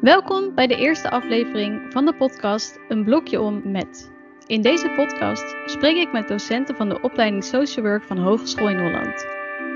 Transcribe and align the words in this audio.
Welkom 0.00 0.54
bij 0.54 0.66
de 0.66 0.76
eerste 0.76 1.10
aflevering 1.10 1.92
van 1.92 2.04
de 2.04 2.14
podcast 2.14 2.78
Een 2.88 3.04
blokje 3.04 3.40
om 3.40 3.60
met. 3.64 4.10
In 4.46 4.62
deze 4.62 4.92
podcast 4.96 5.56
spreek 5.64 5.96
ik 5.96 6.12
met 6.12 6.28
docenten 6.28 6.76
van 6.76 6.88
de 6.88 7.00
opleiding 7.00 7.44
Social 7.44 7.84
Work 7.84 8.02
van 8.02 8.18
Hogeschool 8.18 8.68
in 8.68 8.78
Holland. 8.78 9.26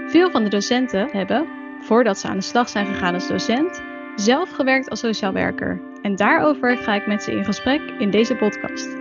Veel 0.06 0.30
van 0.30 0.44
de 0.44 0.50
docenten 0.50 1.08
hebben, 1.10 1.46
voordat 1.80 2.18
ze 2.18 2.28
aan 2.28 2.36
de 2.36 2.42
slag 2.42 2.68
zijn 2.68 2.86
gegaan 2.86 3.14
als 3.14 3.28
docent, 3.28 3.82
zelf 4.16 4.50
gewerkt 4.50 4.90
als 4.90 5.00
sociaal 5.00 5.32
werker. 5.32 5.80
En 6.02 6.16
daarover 6.16 6.76
ga 6.76 6.94
ik 6.94 7.06
met 7.06 7.22
ze 7.22 7.32
in 7.32 7.44
gesprek 7.44 7.80
in 7.98 8.10
deze 8.10 8.34
podcast. 8.34 8.96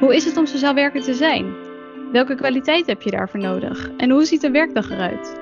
Hoe 0.00 0.14
is 0.14 0.24
het 0.24 0.36
om 0.36 0.46
sociaal 0.46 0.74
werker 0.74 1.02
te 1.02 1.14
zijn? 1.14 1.54
Welke 2.12 2.34
kwaliteit 2.34 2.86
heb 2.86 3.02
je 3.02 3.10
daarvoor 3.10 3.40
nodig? 3.40 3.90
En 3.96 4.10
hoe 4.10 4.24
ziet 4.24 4.42
een 4.42 4.52
werkdag 4.52 4.90
eruit? 4.90 5.40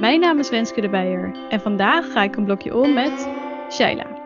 Mijn 0.00 0.20
naam 0.20 0.38
is 0.38 0.50
Renske 0.50 0.80
de 0.80 0.88
Beijer 0.88 1.36
en 1.48 1.60
vandaag 1.60 2.12
ga 2.12 2.22
ik 2.22 2.36
een 2.36 2.44
blokje 2.44 2.76
om 2.76 2.92
met 2.92 3.28
Shaila. 3.70 4.17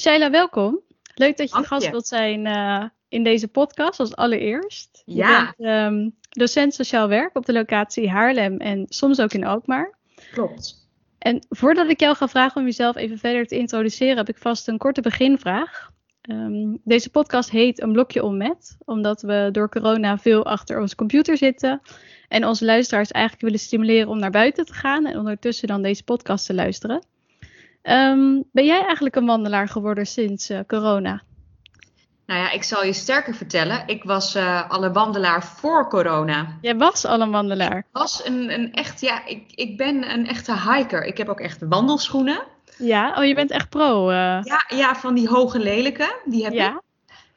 Shaila, 0.00 0.30
welkom. 0.30 0.80
Leuk 1.14 1.36
dat 1.36 1.50
je 1.50 1.64
gast 1.64 1.84
je. 1.84 1.90
wilt 1.90 2.06
zijn 2.06 2.46
eh, 2.46 2.84
in 3.08 3.24
deze 3.24 3.48
podcast 3.48 4.00
als 4.00 4.16
allereerst. 4.16 5.02
Je 5.04 5.14
Ja. 5.14 5.54
bent 5.56 5.68
ehm, 5.68 6.08
docent 6.30 6.74
sociaal 6.74 7.08
werk 7.08 7.36
op 7.36 7.46
de 7.46 7.52
locatie 7.52 8.10
Haarlem 8.10 8.56
en 8.56 8.86
soms 8.88 9.20
ook 9.20 9.32
in 9.32 9.44
Alkmaar. 9.44 9.98
Klopt. 10.32 10.88
En 11.18 11.46
voordat 11.48 11.88
ik 11.90 12.00
jou 12.00 12.16
ga 12.16 12.28
vragen 12.28 12.60
om 12.60 12.66
jezelf 12.66 12.96
even 12.96 13.18
verder 13.18 13.46
te 13.46 13.58
introduceren, 13.58 14.16
heb 14.16 14.28
ik 14.28 14.38
vast 14.38 14.68
een 14.68 14.78
korte 14.78 15.00
beginvraag. 15.00 15.90
Ehm, 16.20 16.76
deze 16.84 17.10
podcast 17.10 17.50
heet 17.50 17.82
Een 17.82 17.92
blokje 17.92 18.24
om 18.24 18.36
met, 18.36 18.76
omdat 18.84 19.22
we 19.22 19.48
door 19.52 19.68
corona 19.68 20.18
veel 20.18 20.44
achter 20.44 20.80
onze 20.80 20.96
computer 20.96 21.36
zitten. 21.36 21.80
En 22.28 22.46
onze 22.46 22.64
luisteraars 22.64 23.10
eigenlijk 23.10 23.44
willen 23.44 23.58
stimuleren 23.58 24.08
om 24.08 24.18
naar 24.18 24.30
buiten 24.30 24.66
te 24.66 24.72
gaan 24.72 25.06
en 25.06 25.18
ondertussen 25.18 25.68
dan 25.68 25.82
deze 25.82 26.04
podcast 26.04 26.46
te 26.46 26.54
luisteren. 26.54 27.02
Ehm, 27.82 28.40
ben 28.52 28.64
jij 28.64 28.84
eigenlijk 28.84 29.16
een 29.16 29.26
wandelaar 29.26 29.68
geworden 29.68 30.06
sinds 30.06 30.48
eh, 30.50 30.58
corona? 30.66 31.22
Nou 32.26 32.40
ja, 32.42 32.50
ik 32.50 32.62
zal 32.62 32.84
je 32.84 32.92
sterker 32.92 33.34
vertellen. 33.34 33.82
Ik 33.86 34.04
was 34.04 34.34
eh 34.34 34.70
al 34.70 34.84
een 34.84 34.92
wandelaar 34.92 35.44
voor 35.44 35.88
corona. 35.88 36.58
Jij 36.60 36.76
was 36.76 37.04
al 37.04 37.20
een 37.20 37.30
wandelaar. 37.30 37.76
Ik 37.78 37.84
was 37.92 38.26
een, 38.26 38.52
een 38.52 38.72
echt, 38.72 39.00
ja, 39.00 39.26
ik, 39.26 39.42
ik 39.54 39.76
ben 39.76 40.10
een 40.12 40.26
echte 40.26 40.52
hiker. 40.70 41.04
Ik 41.04 41.18
heb 41.18 41.28
ook 41.28 41.40
echt 41.40 41.58
wandelschoenen. 41.68 42.42
Ja, 42.78 43.14
oh 43.18 43.24
je 43.24 43.34
bent 43.34 43.50
echt 43.50 43.68
pro. 43.68 44.08
eh. 44.10 44.16
Ja, 44.42 44.64
ja 44.68 44.94
van 44.94 45.14
die 45.14 45.28
hoge 45.28 45.58
lelijke. 45.58 46.20
Die 46.24 46.42
heb 46.44 46.52
ik. 46.52 46.58
ja, 46.58 46.82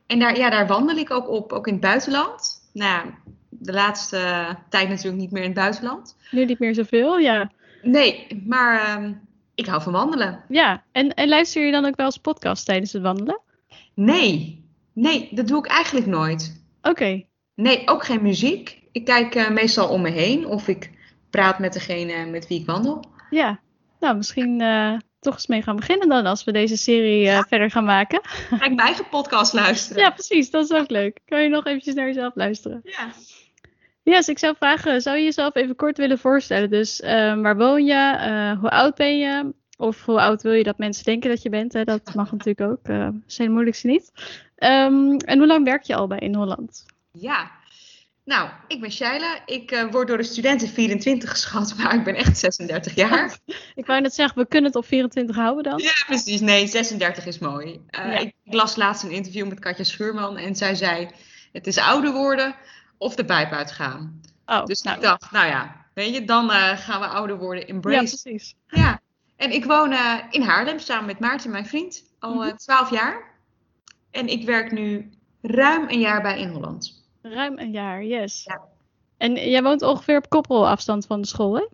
En 0.07 0.19
daar, 0.19 0.37
ja, 0.37 0.49
daar 0.49 0.67
wandel 0.67 0.97
ik 0.97 1.11
ook 1.11 1.29
op, 1.29 1.51
ook 1.51 1.67
in 1.67 1.73
het 1.73 1.81
buitenland. 1.81 2.61
Nou, 2.73 2.91
ja, 2.91 3.13
de 3.49 3.73
laatste 3.73 4.45
tijd 4.69 4.89
natuurlijk 4.89 5.17
niet 5.21 5.31
meer 5.31 5.41
in 5.43 5.49
het 5.49 5.57
buitenland. 5.59 6.17
nu 6.31 6.45
niet 6.45 6.59
meer 6.59 6.73
zoveel, 6.75 7.17
ja. 7.17 7.51
Nee, 7.81 8.41
maar 8.47 8.81
ehm, 8.81 9.13
ik 9.55 9.65
hou 9.65 9.81
van 9.81 9.93
wandelen. 9.93 10.43
Ja, 10.47 10.83
en, 10.91 11.13
en 11.13 11.29
luister 11.29 11.65
je 11.65 11.71
dan 11.71 11.85
ook 11.85 11.95
wel 11.95 12.05
eens 12.05 12.17
podcast 12.17 12.65
tijdens 12.65 12.93
het 12.93 13.01
wandelen? 13.01 13.41
Nee, 13.93 14.65
nee, 14.93 15.29
dat 15.31 15.47
doe 15.47 15.57
ik 15.57 15.65
eigenlijk 15.65 16.05
nooit. 16.05 16.63
Oké, 16.81 17.23
Nee, 17.55 17.87
ook 17.87 18.05
geen 18.05 18.21
muziek. 18.21 18.81
Ik 18.91 19.05
kijk 19.05 19.35
eh, 19.35 19.49
meestal 19.49 19.89
om 19.89 20.01
me 20.01 20.09
heen 20.09 20.45
of 20.45 20.67
ik 20.67 20.91
praat 21.29 21.59
met 21.59 21.73
degene 21.73 22.25
met 22.25 22.47
wie 22.47 22.59
ik 22.59 22.65
wandel. 22.65 23.03
Ja, 23.29 23.59
nou 23.99 24.15
misschien 24.15 24.61
eh, 24.61 24.97
toch 25.19 25.33
eens 25.33 25.47
mee 25.47 25.61
gaan 25.61 25.75
beginnen 25.75 26.09
dan 26.09 26.25
als 26.25 26.43
we 26.43 26.51
deze 26.51 26.77
serie 26.77 27.29
eh, 27.29 27.43
verder 27.47 27.71
gaan 27.71 27.85
maken. 27.85 28.19
Ga 28.23 28.55
ik 28.55 28.59
mijn 28.59 28.77
eigen 28.77 29.09
podcast 29.09 29.53
luisteren. 29.53 30.03
Ja, 30.03 30.09
precies, 30.09 30.49
dat 30.49 30.63
is 30.63 30.77
ook 30.77 30.89
leuk. 30.89 31.19
Kan 31.25 31.41
je 31.41 31.49
nog 31.49 31.65
eventjes 31.65 31.93
naar 31.93 32.05
jezelf 32.05 32.35
luisteren? 32.35 32.79
Ja. 32.83 33.11
Yes, 34.03 34.27
ik 34.27 34.39
zou 34.39 34.55
vragen, 34.57 35.01
zou 35.01 35.17
je 35.17 35.23
jezelf 35.23 35.55
even 35.55 35.75
kort 35.75 35.97
willen 35.97 36.19
voorstellen? 36.19 36.69
Dus 36.69 37.01
eh, 37.01 37.41
waar 37.41 37.57
woon 37.57 37.85
je? 37.85 38.15
Eh, 38.19 38.59
hoe 38.59 38.69
oud 38.69 38.95
ben 38.95 39.17
je? 39.17 39.53
Of 39.77 40.05
hoe 40.05 40.21
oud 40.21 40.41
wil 40.41 40.51
je 40.51 40.63
dat 40.63 40.77
mensen 40.77 41.03
denken 41.03 41.29
dat 41.29 41.41
je 41.41 41.49
bent? 41.49 41.73
Hè? 41.73 41.83
Dat 41.83 42.13
mag 42.15 42.31
natuurlijk 42.31 42.71
ook, 42.71 42.79
eh 42.83 43.07
zijn 43.25 43.47
de 43.47 43.53
moeilijkste 43.53 43.87
niet. 43.87 44.11
Ehm, 44.55 45.15
en 45.17 45.37
hoe 45.37 45.47
lang 45.47 45.65
werk 45.65 45.83
je 45.83 45.95
al 45.95 46.07
bij 46.07 46.19
in 46.19 46.35
Holland? 46.35 46.85
Ja. 47.11 47.51
Nou, 48.25 48.49
ik 48.67 48.81
ben 48.81 48.91
Shaila. 48.91 49.39
Ik 49.45 49.71
eh, 49.71 49.91
word 49.91 50.07
door 50.07 50.17
de 50.17 50.23
studenten 50.23 50.67
24 50.67 51.29
geschat, 51.29 51.73
maar 51.77 51.95
ik 51.95 52.03
ben 52.03 52.15
echt 52.15 52.37
36 52.37 52.95
jaar. 52.95 53.37
Ik 53.75 53.85
wou 53.85 54.01
net 54.01 54.13
zeggen, 54.13 54.41
we 54.41 54.47
kunnen 54.47 54.69
het 54.69 54.79
op 54.79 54.85
24 54.85 55.35
houden 55.35 55.63
dan. 55.63 55.79
Ja, 55.79 56.03
precies. 56.05 56.41
Nee, 56.41 56.67
36 56.67 57.25
is 57.25 57.39
mooi. 57.39 57.81
Ja. 57.87 58.17
Ik 58.17 58.33
las 58.43 58.75
laatst 58.75 59.03
een 59.03 59.11
interview 59.11 59.47
met 59.47 59.59
Katja 59.59 59.83
Schuurman 59.83 60.37
en 60.37 60.55
zij 60.55 60.75
zei: 60.75 61.09
Het 61.51 61.67
is 61.67 61.77
ouder 61.77 62.11
worden 62.11 62.55
of 63.03 63.15
de 63.15 63.25
pijp 63.25 63.51
uitgaan. 63.51 64.21
Oh, 64.45 64.65
Dus 64.65 64.81
nou, 64.81 64.95
ik 64.97 65.03
dacht, 65.03 65.31
nou 65.31 65.47
ja, 65.47 65.85
weet 65.93 66.13
je, 66.13 66.25
dan 66.25 66.51
eh, 66.51 66.77
gaan 66.77 66.99
we 66.99 67.07
ouder 67.07 67.37
worden. 67.37 67.63
ja, 67.67 67.73
Embrace. 67.73 68.21
precies. 68.21 68.55
Ja, 68.67 68.99
en 69.35 69.51
ik 69.51 69.65
woon 69.65 69.91
eh, 69.91 70.13
in 70.29 70.41
Haarlem 70.41 70.79
samen 70.79 71.05
met 71.05 71.19
Maarten, 71.19 71.51
mijn 71.51 71.65
vriend, 71.65 72.03
al 72.19 72.43
eh, 72.43 72.53
12 72.53 72.89
jaar. 72.89 73.31
En 74.11 74.27
ik 74.27 74.45
werk 74.45 74.71
nu 74.71 75.09
ruim 75.41 75.89
een 75.89 75.99
jaar 75.99 76.21
bij 76.21 76.39
In 76.39 76.49
Holland. 76.49 77.03
Ruim 77.21 77.59
een 77.59 77.71
jaar, 77.71 78.03
yes. 78.03 78.43
Ja. 78.43 78.61
En 79.17 79.49
jij 79.49 79.63
woont 79.63 79.81
ongeveer 79.81 80.17
op 80.17 80.29
koprolafstand 80.29 81.05
van 81.05 81.21
de 81.21 81.27
school, 81.27 81.55
hè? 81.55 81.67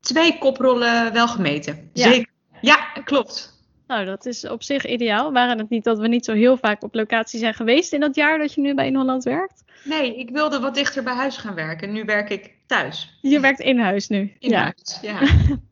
Twee 0.00 0.38
koprollen 0.38 1.12
wel 1.12 1.28
gemeten. 1.28 1.90
Ja. 1.92 2.12
Zeker. 2.12 2.32
Ja, 2.60 2.76
klopt. 3.04 3.56
Nou, 3.86 4.04
dat 4.04 4.26
is 4.26 4.48
op 4.48 4.62
zich 4.62 4.86
ideaal. 4.86 5.32
Waren 5.32 5.58
het 5.58 5.68
niet 5.68 5.84
dat 5.84 5.98
we 5.98 6.08
niet 6.08 6.24
zo 6.24 6.32
heel 6.32 6.56
vaak 6.56 6.82
op 6.82 6.94
locatie 6.94 7.38
zijn 7.38 7.54
geweest 7.54 7.92
in 7.92 8.00
dat 8.00 8.14
jaar 8.14 8.38
dat 8.38 8.54
je 8.54 8.60
nu 8.60 8.74
bij 8.74 8.86
In 8.86 8.94
Holland 8.96 9.24
werkt? 9.24 9.64
Nee, 9.88 10.16
ik 10.16 10.30
wilde 10.30 10.60
wat 10.60 10.74
dichter 10.74 11.02
bij 11.02 11.14
huis 11.14 11.36
gaan 11.36 11.54
werken. 11.54 11.92
Nu 11.92 12.04
werk 12.04 12.30
ik 12.30 12.54
thuis. 12.66 13.18
Je 13.20 13.40
werkt 13.40 13.60
in 13.60 13.78
huis 13.78 14.08
nu. 14.08 14.36
In 14.38 14.50
ja. 14.50 14.62
huis. 14.62 14.98
Ja. 15.02 15.20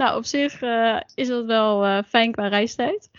Nou, 0.00 0.16
op 0.16 0.24
zich 0.24 0.62
eh, 0.62 1.00
is 1.14 1.28
dat 1.28 1.44
wel 1.44 1.84
eh, 1.84 1.98
fijn 2.08 2.32
qua 2.32 2.48
reistijd. 2.48 3.10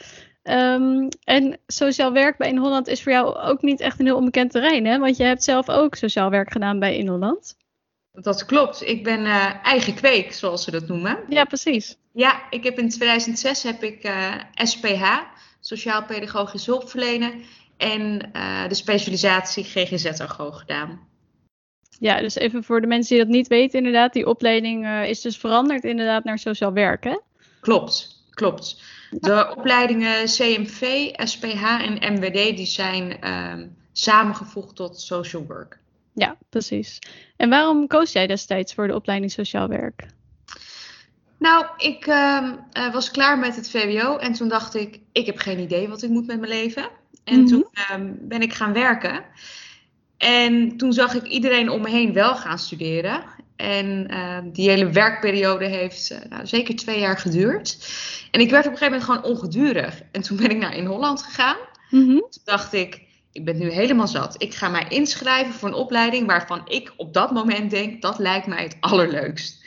Ehm, 0.44 1.10
en 1.24 1.60
sociaal 1.68 2.12
werk 2.12 2.38
bij 2.38 2.50
In 2.50 2.58
Holland 2.58 2.88
is 2.88 3.04
voor 3.04 3.12
jou 3.12 3.36
ook 3.36 3.62
niet 3.62 3.80
echt 3.80 4.00
een 4.00 4.06
heel 4.06 4.16
onbekend 4.16 4.52
terrein, 4.52 4.86
hè? 4.86 5.00
Want 5.00 5.18
je 5.18 5.24
hebt 5.24 5.44
zelf 5.44 5.70
ook 5.70 5.96
sociaal 5.96 6.30
werk 6.30 6.52
gedaan 6.52 6.80
bij 6.80 6.98
In 6.98 7.08
Holland. 7.08 7.58
Dat 8.12 8.46
klopt. 8.46 8.88
Ik 8.88 9.04
ben 9.04 9.26
eh, 9.26 9.66
eigen 9.66 9.94
kweek, 9.94 10.34
zoals 10.34 10.64
ze 10.64 10.72
dat 10.72 10.88
noemen. 10.88 11.20
Ja, 11.30 11.46
precies. 11.46 11.98
Ja, 12.14 12.42
ik 12.50 12.64
heb 12.64 12.78
in 12.78 12.90
2006 12.90 13.64
heb 13.64 13.84
ik 13.84 14.12
SPH, 14.54 15.20
Sociaal 15.60 16.06
Pedagogisch 16.06 16.66
Hulpverlenen, 16.66 17.34
en 17.82 18.32
eh, 18.34 18.68
de 18.68 18.76
specialisatie 18.76 19.64
GGZ-agoog 19.64 20.60
gedaan. 20.60 21.00
Ja, 22.00 22.20
dus 22.20 22.36
even 22.36 22.64
voor 22.64 22.82
de 22.82 22.88
mensen 22.88 23.16
die 23.16 23.26
dat 23.26 23.34
niet 23.34 23.48
weten, 23.48 23.78
inderdaad, 23.78 24.14
die 24.14 24.28
opleiding 24.28 24.86
eh, 24.86 25.10
is 25.10 25.22
dus 25.22 25.38
veranderd 25.38 25.84
inderdaad 25.84 26.24
naar 26.24 26.40
sociaal 26.40 26.74
werk, 26.74 27.04
hè? 27.04 27.18
Klopt, 27.60 28.24
klopt. 28.30 28.84
De 29.10 29.54
opleidingen 29.58 30.26
CMV, 30.26 31.10
SPH 31.14 31.64
en 31.64 32.14
MWD 32.14 32.34
die 32.34 32.66
zijn 32.66 33.22
ehm, 33.22 33.68
samengevoegd 33.92 34.76
tot 34.76 35.00
social 35.00 35.46
work. 35.46 35.80
Ja, 36.14 36.38
precies. 36.50 37.00
En 37.38 37.50
waarom 37.50 37.88
koos 37.88 38.12
jij 38.12 38.28
destijds 38.28 38.74
voor 38.74 38.88
de 38.88 38.96
opleiding 38.96 39.32
sociaal 39.32 39.68
werk? 39.68 40.06
Nou, 41.38 41.66
ik 41.78 42.08
ehm, 42.08 42.56
eh, 42.72 42.94
was 42.94 43.12
klaar 43.12 43.40
met 43.40 43.56
het 43.56 43.70
VWO 43.70 44.18
en 44.18 44.34
toen 44.34 44.48
dacht 44.48 44.76
ik, 44.76 45.00
ik 45.12 45.26
heb 45.26 45.38
geen 45.38 45.60
idee 45.60 45.90
wat 45.90 46.02
ik 46.02 46.10
moet 46.10 46.28
met 46.28 46.40
mijn 46.40 46.52
leven. 46.52 46.90
En 47.32 47.40
Mhm. 47.40 47.48
toen 47.48 47.66
ehm, 47.74 48.12
ben 48.20 48.42
ik 48.42 48.54
gaan 48.54 48.74
werken. 48.74 49.24
En 50.18 50.78
toen 50.78 50.94
zag 50.94 51.14
ik 51.14 51.24
iedereen 51.26 51.70
om 51.70 51.82
me 51.82 51.90
heen 51.90 52.14
wel 52.14 52.36
gaan 52.36 52.60
studeren. 52.60 53.24
En 53.56 54.08
ehm, 54.10 54.52
die 54.52 54.70
hele 54.70 54.90
werkperiode 54.90 55.66
heeft 55.66 56.12
eh, 56.12 56.20
nou, 56.30 56.46
zeker 56.48 56.76
twee 56.76 57.00
jaar 57.00 57.18
geduurd. 57.18 57.78
En 58.32 58.40
ik 58.42 58.50
werd 58.50 58.66
op 58.66 58.72
een 58.72 58.78
gegeven 58.78 59.00
moment 59.00 59.24
gewoon 59.24 59.38
ongedurig. 59.38 60.02
En 60.12 60.22
toen 60.22 60.38
ben 60.38 60.50
ik 60.50 60.58
naar 60.58 60.76
in 60.76 60.86
Holland 60.86 61.24
gegaan. 61.24 61.58
Mhm. 61.90 62.08
Toen 62.08 62.42
dacht 62.46 62.74
ik, 62.74 63.02
ik 63.32 63.46
ben 63.46 63.58
nu 63.58 63.70
helemaal 63.72 64.08
zat. 64.08 64.36
Ik 64.38 64.54
ga 64.54 64.70
mij 64.70 64.86
inschrijven 64.90 65.54
voor 65.54 65.68
een 65.68 65.74
opleiding 65.76 66.28
waarvan 66.28 66.62
ik 66.68 66.94
op 66.98 67.14
dat 67.14 67.32
moment 67.32 67.72
denk, 67.72 68.02
dat 68.02 68.20
lijkt 68.20 68.48
mij 68.48 68.64
het 68.64 68.78
allerleukst. 68.80 69.61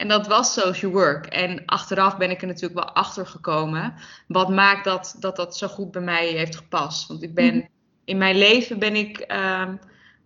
En 0.00 0.08
dat 0.08 0.26
was 0.26 0.52
social 0.52 0.92
work. 0.92 1.26
En 1.26 1.62
achteraf 1.66 2.16
ben 2.16 2.30
ik 2.30 2.40
er 2.40 2.46
natuurlijk 2.46 2.74
wel 2.84 2.92
achter 2.94 3.26
gekomen. 3.26 3.94
Wat 4.28 4.48
maakt 4.48 4.84
dat 4.84 5.16
dat, 5.18 5.36
dat 5.36 5.56
zo 5.56 5.66
goed 5.68 5.90
bij 5.90 6.02
mij 6.02 6.26
heeft 6.26 6.56
gepast. 6.56 7.08
Want 7.08 7.22
ik 7.22 7.34
ben, 7.34 7.54
Mhm. 7.56 7.66
in 8.04 8.18
mijn 8.18 8.38
leven 8.38 8.78
ben 8.78 8.94
ik, 8.94 9.18
ehm, 9.18 9.74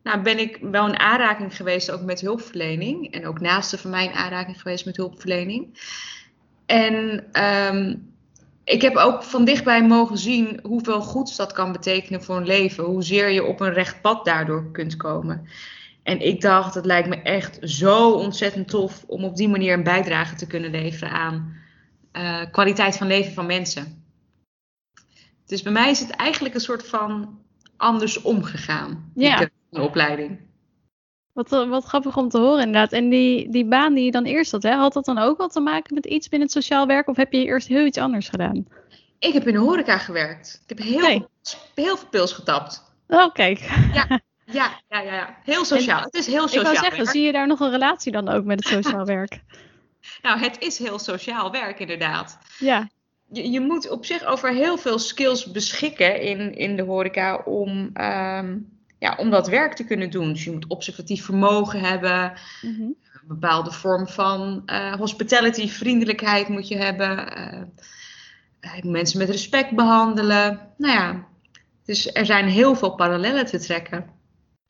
nou, 0.02 0.22
ben 0.22 0.38
ik 0.38 0.58
wel 0.60 0.86
in 0.86 0.98
aanraking 0.98 1.56
geweest 1.56 1.90
ook 1.90 2.02
met 2.02 2.20
hulpverlening. 2.20 3.12
En 3.12 3.26
ook 3.26 3.40
naasten 3.40 3.78
van 3.78 3.90
mij 3.90 4.04
in 4.04 4.12
aanraking 4.12 4.60
geweest 4.60 4.84
met 4.84 4.96
hulpverlening. 4.96 5.78
En 6.66 7.24
ehm, 7.32 7.96
ik 8.64 8.82
heb 8.82 8.96
ook 8.96 9.22
van 9.22 9.44
dichtbij 9.44 9.86
mogen 9.86 10.18
zien 10.18 10.60
hoeveel 10.62 11.00
goeds 11.00 11.36
dat 11.36 11.52
kan 11.52 11.72
betekenen 11.72 12.22
voor 12.22 12.36
een 12.36 12.46
leven. 12.46 12.84
Hoezeer 12.84 13.28
je 13.28 13.44
op 13.44 13.60
een 13.60 13.72
recht 13.72 14.00
pad 14.00 14.24
daardoor 14.24 14.70
kunt 14.72 14.96
komen. 14.96 15.48
En 16.04 16.20
ik 16.26 16.40
dacht, 16.40 16.74
het 16.74 16.84
lijkt 16.84 17.08
me 17.08 17.16
echt 17.22 17.58
zo 17.62 18.10
ontzettend 18.12 18.68
tof 18.68 19.04
om 19.06 19.24
op 19.24 19.36
die 19.36 19.48
manier 19.48 19.72
een 19.72 19.82
bijdrage 19.82 20.34
te 20.34 20.46
kunnen 20.46 20.70
leveren 20.70 21.10
aan 21.12 21.56
eh, 22.12 22.40
kwaliteit 22.50 22.96
van 22.96 23.06
leven 23.06 23.32
van 23.32 23.46
mensen. 23.46 24.04
Dus 25.46 25.62
bij 25.62 25.72
mij 25.72 25.90
is 25.90 26.00
het 26.00 26.10
eigenlijk 26.10 26.54
een 26.54 26.60
soort 26.60 26.86
van 26.88 27.38
andersom 27.76 28.42
gegaan, 28.42 29.10
die 29.14 29.26
Ja. 29.28 29.48
de 29.70 29.80
opleiding. 29.80 30.38
Wat, 31.32 31.52
eh, 31.52 31.68
wat 31.68 31.84
grappig 31.84 32.16
om 32.16 32.28
te 32.28 32.38
horen 32.38 32.58
inderdaad. 32.66 32.92
En 32.92 33.08
die, 33.08 33.50
die 33.50 33.64
baan 33.66 33.94
die 33.94 34.04
je 34.04 34.10
dan 34.10 34.24
eerst 34.24 34.52
had, 34.52 34.62
hè, 34.62 34.72
had 34.74 34.92
dat 34.92 35.04
dan 35.04 35.18
ook 35.18 35.38
wel 35.38 35.48
te 35.48 35.60
maken 35.60 35.94
met 35.94 36.06
iets 36.06 36.28
binnen 36.28 36.48
het 36.48 36.56
sociaal 36.56 36.86
werk? 36.86 37.08
Of 37.08 37.16
heb 37.16 37.32
je 37.32 37.44
eerst 37.44 37.68
heel 37.68 37.86
iets 37.86 37.98
anders 37.98 38.28
gedaan? 38.28 38.66
Ik 39.18 39.32
heb 39.32 39.46
in 39.46 39.52
de 39.52 39.58
horeca 39.58 39.98
gewerkt. 39.98 40.62
Ik 40.66 40.68
heb 40.78 40.86
heel, 40.86 41.00
Nee. 41.00 41.26
heel 41.74 41.96
veel 41.96 42.08
pils 42.10 42.32
getapt. 42.32 42.94
Oh, 43.08 43.32
kijk. 43.32 43.58
Ja, 43.92 44.20
ja, 44.44 44.80
ja, 44.88 45.00
ja. 45.00 45.36
Heel 45.44 45.64
sociaal. 45.64 46.02
het 46.02 46.14
is 46.14 46.26
heel 46.26 46.42
Ik 46.42 46.48
sociaal 46.48 46.62
wou 46.64 46.76
zeggen, 46.76 46.96
werk. 46.98 47.10
zie 47.10 47.22
je 47.22 47.32
daar 47.32 47.46
nog 47.46 47.60
een 47.60 47.70
relatie 47.70 48.12
dan 48.12 48.28
ook 48.28 48.44
met 48.44 48.64
het 48.64 48.72
sociaal 48.82 49.04
werk? 49.04 49.40
Nou, 50.22 50.38
het 50.38 50.56
is 50.60 50.78
heel 50.78 50.98
sociaal 50.98 51.50
werk 51.50 51.78
inderdaad. 51.78 52.38
Ja, 52.58 52.88
Je, 53.30 53.50
je 53.50 53.60
moet 53.60 53.90
op 53.90 54.04
zich 54.04 54.24
over 54.24 54.50
heel 54.54 54.76
veel 54.78 54.98
skills 54.98 55.50
beschikken 55.50 56.20
in, 56.20 56.54
in 56.56 56.76
de 56.76 56.82
horeca 56.82 57.36
om, 57.44 57.90
ehm, 57.94 58.56
ja, 58.98 59.14
om 59.18 59.30
dat 59.30 59.48
werk 59.48 59.74
te 59.74 59.84
kunnen 59.84 60.10
doen. 60.10 60.32
Dus 60.32 60.44
je 60.44 60.52
moet 60.52 60.66
observatief 60.66 61.24
vermogen 61.24 61.80
hebben, 61.80 62.32
Mhm. 62.62 62.80
een 62.82 62.96
bepaalde 63.28 63.72
vorm 63.72 64.08
van 64.08 64.62
eh, 64.66 64.92
hospitality, 64.94 65.68
vriendelijkheid 65.68 66.48
moet 66.48 66.68
je 66.68 66.76
hebben. 66.76 67.36
eh, 67.36 67.62
moet 68.82 68.92
mensen 68.92 69.18
met 69.18 69.30
respect 69.30 69.70
behandelen. 69.70 70.72
Nou 70.76 70.92
ja, 70.94 71.24
dus 71.84 72.12
er 72.14 72.26
zijn 72.26 72.48
heel 72.48 72.74
veel 72.74 72.94
parallellen 72.94 73.46
te 73.46 73.58
trekken. 73.58 74.06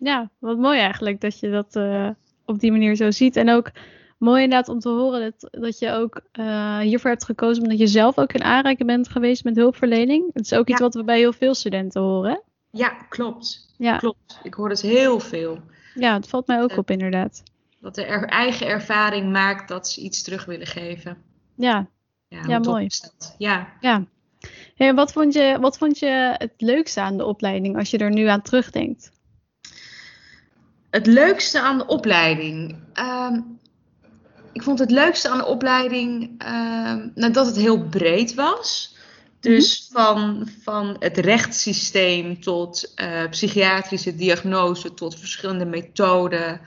Ja 0.05 0.31
wat 0.39 0.59
mooi 0.59 0.79
eigenlijk 0.79 1.21
dat 1.21 1.41
je 1.41 1.51
dat 1.51 1.77
eh, 1.77 2.09
op 2.45 2.59
die 2.59 2.71
manier 2.71 2.95
zo 2.97 3.11
ziet. 3.11 3.37
En 3.37 3.51
ook 3.51 3.71
mooi 4.19 4.43
inderdaad 4.43 4.69
om 4.69 4.79
te 4.81 4.89
horen 4.89 5.21
dat, 5.21 5.61
dat 5.63 5.79
je 5.79 5.91
ook 5.91 6.21
eh, 6.33 6.79
hiervoor 6.79 7.11
hebt 7.11 7.25
gekozen 7.25 7.63
omdat 7.63 7.79
je 7.79 7.87
zelf 7.87 8.19
ook 8.19 8.33
in 8.33 8.43
aanraking 8.45 8.89
bent 8.89 9.09
geweest 9.09 9.45
met 9.45 9.57
hulpverlening. 9.57 10.31
Het 10.33 10.45
is 10.45 10.55
ook 10.55 10.69
iets 10.69 10.79
Ja. 10.79 10.85
wat 10.85 10.95
we 10.95 11.05
bij 11.05 11.19
heel 11.19 11.33
veel 11.33 11.55
studenten 11.55 12.01
horen. 12.03 12.31
hè? 12.31 12.39
Ja, 12.79 12.89
klopt. 13.09 13.75
Ja, 13.79 13.97
Klopt. 13.97 14.41
Ik 14.43 14.55
hoor 14.55 14.69
het 14.69 14.81
heel 14.81 15.21
veel. 15.21 15.59
ja, 15.95 16.15
het 16.15 16.29
valt 16.29 16.47
mij 16.47 16.63
ook 16.63 16.77
op 16.77 16.91
inderdaad. 16.91 17.43
Dat 17.81 17.95
de 17.95 18.05
er- 18.05 18.25
eigen 18.29 18.67
ervaring 18.67 19.33
maakt 19.33 19.69
dat 19.69 19.89
ze 19.89 20.01
iets 20.01 20.23
terug 20.23 20.45
willen 20.45 20.67
geven. 20.67 21.17
Ja, 21.57 21.87
Ja, 22.29 22.59
mooi. 22.59 22.87
Ja. 23.39 23.69
ja. 23.81 24.05
Hey, 24.75 24.95
wat, 24.95 25.13
vond 25.13 25.33
je, 25.35 25.57
wat 25.61 25.79
vond 25.79 25.99
je 25.99 26.35
het 26.39 26.53
leukste 26.57 27.01
aan 27.01 27.17
de 27.17 27.25
opleiding 27.25 27.77
als 27.77 27.91
je 27.91 27.99
er 27.99 28.11
nu 28.13 28.27
aan 28.27 28.43
terugdenkt? 28.43 29.13
Het 30.95 31.07
leukste 31.07 31.61
aan 31.61 31.79
de 31.79 31.87
opleiding. 31.87 32.77
Ehm, 32.93 33.41
ik 34.53 34.63
vond 34.63 34.79
het 34.79 34.91
leukste 34.91 35.29
aan 35.29 35.39
de 35.39 35.47
opleiding 35.47 36.35
ehm, 36.39 37.09
nou, 37.15 37.33
dat 37.33 37.47
het 37.47 37.57
heel 37.57 37.89
breed 37.89 38.35
was. 38.35 38.97
Dus 39.41 39.89
van, 39.93 40.49
van 40.63 40.97
het 40.99 41.19
rechtssysteem 41.19 42.41
tot 42.41 42.93
eh, 42.95 43.29
psychiatrische 43.31 44.15
diagnose, 44.15 44.95
tot 44.95 45.19
verschillende 45.19 45.65
methoden, 45.65 46.61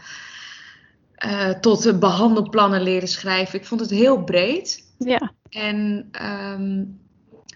eh, 1.15 1.50
tot 1.50 1.83
de 1.83 1.97
behandelplannen 1.97 2.81
leren 2.81 3.07
schrijven. 3.07 3.59
Ik 3.59 3.65
vond 3.65 3.81
het 3.81 3.89
heel 3.89 4.24
breed. 4.24 4.83
Ja, 4.97 5.31
En 5.50 6.07
ehm, 6.12 6.83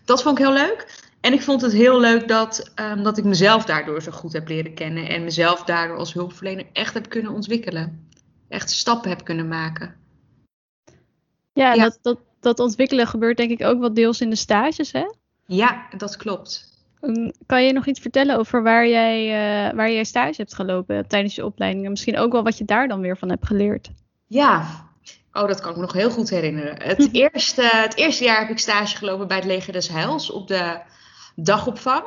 dat 0.06 0.21
vond 0.21 0.39
ik 0.39 0.45
heel 0.45 0.53
leuk. 0.53 1.09
En 1.21 1.33
ik 1.33 1.41
vond 1.41 1.62
het 1.62 1.71
heel 1.71 2.00
leuk 2.00 2.27
dat, 2.27 2.71
ehm, 2.75 3.03
dat 3.03 3.18
ik 3.18 3.23
mezelf 3.23 3.65
daardoor 3.65 4.01
zo 4.01 4.12
goed 4.12 4.33
heb 4.33 4.47
leren 4.47 4.73
kennen. 4.73 5.09
En 5.09 5.23
mezelf 5.23 5.63
daardoor 5.63 5.97
als 5.97 6.13
hulpverlener 6.13 6.65
echt 6.73 6.94
heb 6.94 7.09
kunnen 7.09 7.31
ontwikkelen. 7.31 8.09
Echt 8.50 8.69
stappen 8.69 9.09
heb 9.09 9.23
kunnen 9.23 9.47
maken. 9.47 9.95
ja. 11.53 11.75
Dat, 11.75 12.00
dat, 12.01 12.19
dat 12.39 12.59
ontwikkelen 12.59 13.07
gebeurt 13.07 13.38
denk 13.38 13.51
ik 13.51 13.63
ook 13.63 13.79
wel 13.79 13.94
deels 13.94 14.21
in 14.21 14.29
de 14.29 14.35
stages, 14.35 14.91
hè? 14.91 15.06
Ja, 15.45 15.88
dat 15.97 16.18
klopt. 16.18 16.69
Um, 17.01 17.31
Kan 17.45 17.65
je 17.65 17.73
nog 17.73 17.85
iets 17.85 18.00
vertellen 18.00 18.38
over 18.38 18.63
waar 18.63 18.88
jij, 18.88 19.25
eh, 19.25 19.75
waar 19.75 19.91
jij 19.91 20.03
stage 20.03 20.33
hebt 20.38 20.53
gelopen 20.53 21.07
tijdens 21.07 21.35
je 21.35 21.45
opleiding? 21.45 21.85
En 21.85 21.91
misschien 21.91 22.18
ook 22.18 22.31
wel 22.31 22.44
wat 22.44 22.57
je 22.57 22.65
daar 22.65 22.88
dan 22.88 23.01
weer 23.01 23.18
van 23.18 23.29
hebt 23.29 23.47
geleerd. 23.47 23.89
Ja. 24.27 24.65
Oh, 25.33 25.47
dat 25.47 25.62
kan 25.62 25.69
ik 25.69 25.75
me 25.75 25.81
nog 25.81 25.94
heel 25.94 26.09
goed 26.09 26.29
herinneren. 26.29 26.81
Het 26.81 27.09
eerste, 27.31 27.69
het 27.71 27.95
eerste 27.95 28.23
jaar 28.23 28.39
heb 28.39 28.50
ik 28.50 28.59
stage 28.59 28.97
gelopen 28.97 29.27
bij 29.27 29.38
het 29.38 29.45
Leger 29.45 29.73
des 29.73 29.89
Heils 29.89 30.31
op 30.31 30.47
de 30.47 30.79
dagopvang. 31.46 32.04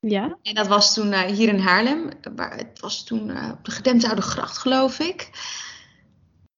Ja, 0.00 0.38
En 0.42 0.54
dat 0.54 0.66
was 0.66 0.94
toen 0.94 1.12
eh, 1.12 1.20
hier 1.20 1.48
in 1.48 1.58
Haarlem. 1.58 2.08
Waar, 2.36 2.56
het 2.56 2.80
was 2.80 3.04
toen 3.04 3.30
eh, 3.30 3.50
op 3.52 3.64
de 3.64 3.70
Gedempte 3.70 4.06
Oude 4.06 4.22
Gracht, 4.22 4.58
geloof 4.58 4.98
ik. 4.98 5.30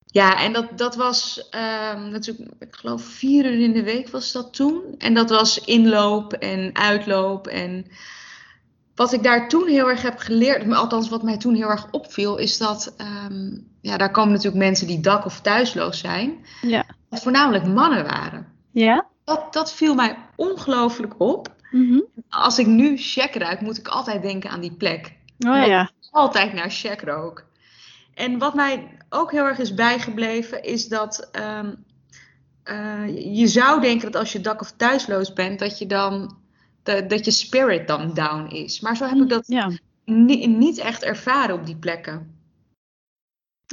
Ja, 0.07 0.41
en 0.43 0.53
dat, 0.53 0.79
dat 0.79 0.95
was 0.97 1.49
ehm, 1.51 2.09
natuurlijk, 2.11 2.51
ik 2.59 2.77
geloof 2.77 3.03
vier 3.03 3.45
uur 3.53 3.61
in 3.61 3.73
de 3.73 3.83
week 3.83 4.09
was 4.09 4.33
dat 4.33 4.55
toen. 4.55 4.95
En 4.99 5.15
dat 5.15 5.31
was 5.31 5.59
inloop 5.61 6.33
en 6.33 6.71
uitloop. 6.73 7.47
En 7.47 7.87
wat 8.95 9.13
ik 9.13 9.23
daar 9.23 9.49
toen 9.49 9.69
heel 9.69 9.89
erg 9.89 10.03
heb 10.03 10.19
geleerd, 10.19 10.73
althans 10.73 11.09
wat 11.09 11.23
mij 11.23 11.37
toen 11.37 11.55
heel 11.55 11.69
erg 11.69 11.87
opviel, 11.91 12.37
is 12.37 12.59
dat 12.59 12.95
ehm, 12.97 13.57
ja, 13.81 13.97
daar 13.97 14.11
komen 14.11 14.33
natuurlijk 14.33 14.65
mensen 14.65 14.87
die 14.87 15.01
dak- 15.01 15.25
of 15.25 15.41
thuisloos 15.41 15.99
zijn. 15.99 16.45
ja. 16.63 16.85
Dat 17.09 17.23
voornamelijk 17.23 17.67
mannen 17.67 18.05
waren. 18.05 18.47
Ja? 18.71 19.07
Dat, 19.25 19.53
dat 19.53 19.73
viel 19.73 19.95
mij 19.95 20.17
ongelooflijk 20.37 21.15
op. 21.19 21.54
Mhm. 21.75 22.01
Als 22.29 22.59
ik 22.59 22.67
nu 22.67 22.97
check 22.97 23.35
ruik, 23.35 23.61
moet 23.61 23.79
ik 23.79 23.89
altijd 23.89 24.23
denken 24.23 24.51
aan 24.51 24.61
die 24.61 24.75
plek. 24.77 25.07
Oh 25.39 25.67
ja. 25.67 25.91
Altijd 26.11 26.53
naar 26.53 26.71
check 26.71 27.01
rook. 27.01 27.45
En 28.15 28.39
wat 28.39 28.55
mij 28.55 28.97
ook 29.09 29.33
heel 29.33 29.45
erg 29.45 29.59
is 29.59 29.75
bijgebleven, 29.75 30.63
is 30.63 30.89
dat 30.89 31.29
ehm, 31.33 31.75
eh, 32.63 33.37
je 33.37 33.47
zou 33.47 33.81
denken 33.81 34.11
dat 34.13 34.21
als 34.21 34.33
je 34.33 34.41
dak- 34.41 34.61
of 34.61 34.71
thuisloos 34.73 35.33
bent, 35.33 35.59
dat 35.59 35.79
je 35.79 35.87
dan 35.87 36.37
dat, 36.83 37.11
dat 37.11 37.25
je 37.25 37.31
spirit 37.31 37.89
dan 37.89 38.15
down 38.15 38.55
is. 38.55 38.81
Maar 38.81 38.97
zo 38.97 39.05
heb 39.07 39.17
ik 39.19 39.29
dat 39.29 39.47
Ja, 39.47 39.71
ni- 40.05 40.47
niet 40.47 40.79
echt 40.79 41.03
ervaren 41.03 41.55
op 41.55 41.67
die 41.67 41.77
plekken. 41.77 42.39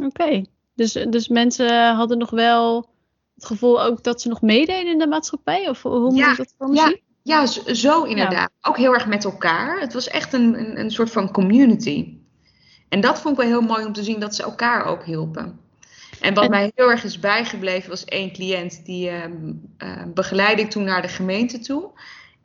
oké. 0.03 0.45
Dus, 0.75 0.91
dus 0.93 1.27
mensen 1.27 1.95
hadden 1.95 2.17
nog 2.17 2.29
wel 2.29 2.89
het 3.35 3.45
gevoel 3.45 3.83
ook 3.83 4.03
dat 4.03 4.21
ze 4.21 4.27
nog 4.27 4.41
meededen 4.41 4.91
in 4.91 4.99
de 4.99 5.07
maatschappij? 5.07 5.69
Of 5.69 5.81
hoe 5.81 5.99
moet 5.99 6.17
Ja, 6.17 6.31
ik 6.31 6.37
dat 6.57 6.75
ja. 6.75 6.87
zien? 6.87 6.99
Ja, 7.23 7.45
zo, 7.45 8.03
inderdaad. 8.03 8.51
Ook 8.61 8.77
heel 8.77 8.93
erg 8.93 9.07
met 9.07 9.23
elkaar. 9.23 9.79
Het 9.79 9.93
was 9.93 10.07
echt 10.07 10.33
een, 10.33 10.59
een, 10.59 10.79
een 10.79 10.91
soort 10.91 11.11
van 11.11 11.31
community. 11.31 12.13
En 12.89 13.01
dat 13.01 13.21
vond 13.21 13.37
ik 13.37 13.41
wel 13.43 13.59
heel 13.59 13.67
mooi 13.67 13.85
om 13.85 13.93
te 13.93 14.03
zien 14.03 14.19
dat 14.19 14.35
ze 14.35 14.43
elkaar 14.43 14.85
ook 14.85 15.03
hielpen. 15.03 15.59
En 16.19 16.33
wat 16.33 16.43
En- 16.43 16.49
mij 16.49 16.71
heel 16.75 16.89
erg 16.89 17.03
is 17.03 17.19
bijgebleven 17.19 17.89
was 17.89 18.05
één 18.05 18.31
cliënt 18.31 18.85
die 18.85 19.09
ehm 19.09 19.31
eh, 19.77 20.03
begeleidde 20.13 20.61
ik 20.63 20.69
toen 20.69 20.83
naar 20.83 21.01
de 21.01 21.07
gemeente 21.07 21.59
toe. 21.59 21.89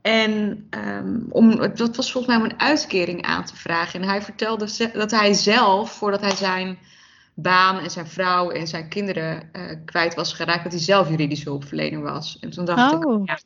En 0.02 0.66
ehm, 0.70 1.20
om, 1.28 1.56
dat 1.74 1.96
was 1.96 2.12
volgens 2.12 2.26
mij 2.26 2.36
om 2.44 2.50
een 2.50 2.60
uitkering 2.60 3.22
aan 3.22 3.44
te 3.44 3.56
vragen. 3.56 4.02
En 4.02 4.08
hij 4.08 4.22
vertelde 4.22 4.90
dat 4.92 5.10
hij 5.10 5.32
zelf, 5.32 5.92
voordat 5.92 6.20
hij 6.20 6.36
zijn 6.36 6.78
baan 7.34 7.78
en 7.78 7.90
zijn 7.90 8.06
vrouw 8.06 8.50
en 8.50 8.66
zijn 8.66 8.88
kinderen 8.88 9.48
eh, 9.52 9.62
kwijt 9.84 10.14
was 10.14 10.32
geraakt, 10.32 10.62
dat 10.62 10.72
hij 10.72 10.80
zelf 10.80 11.08
juridische 11.08 11.48
hulpverlener 11.48 12.00
was. 12.02 12.38
En 12.40 12.50
toen 12.50 12.64
dacht 12.64 12.92
ik, 12.92 13.06
Oh, 13.06 13.24
ja, 13.24 13.38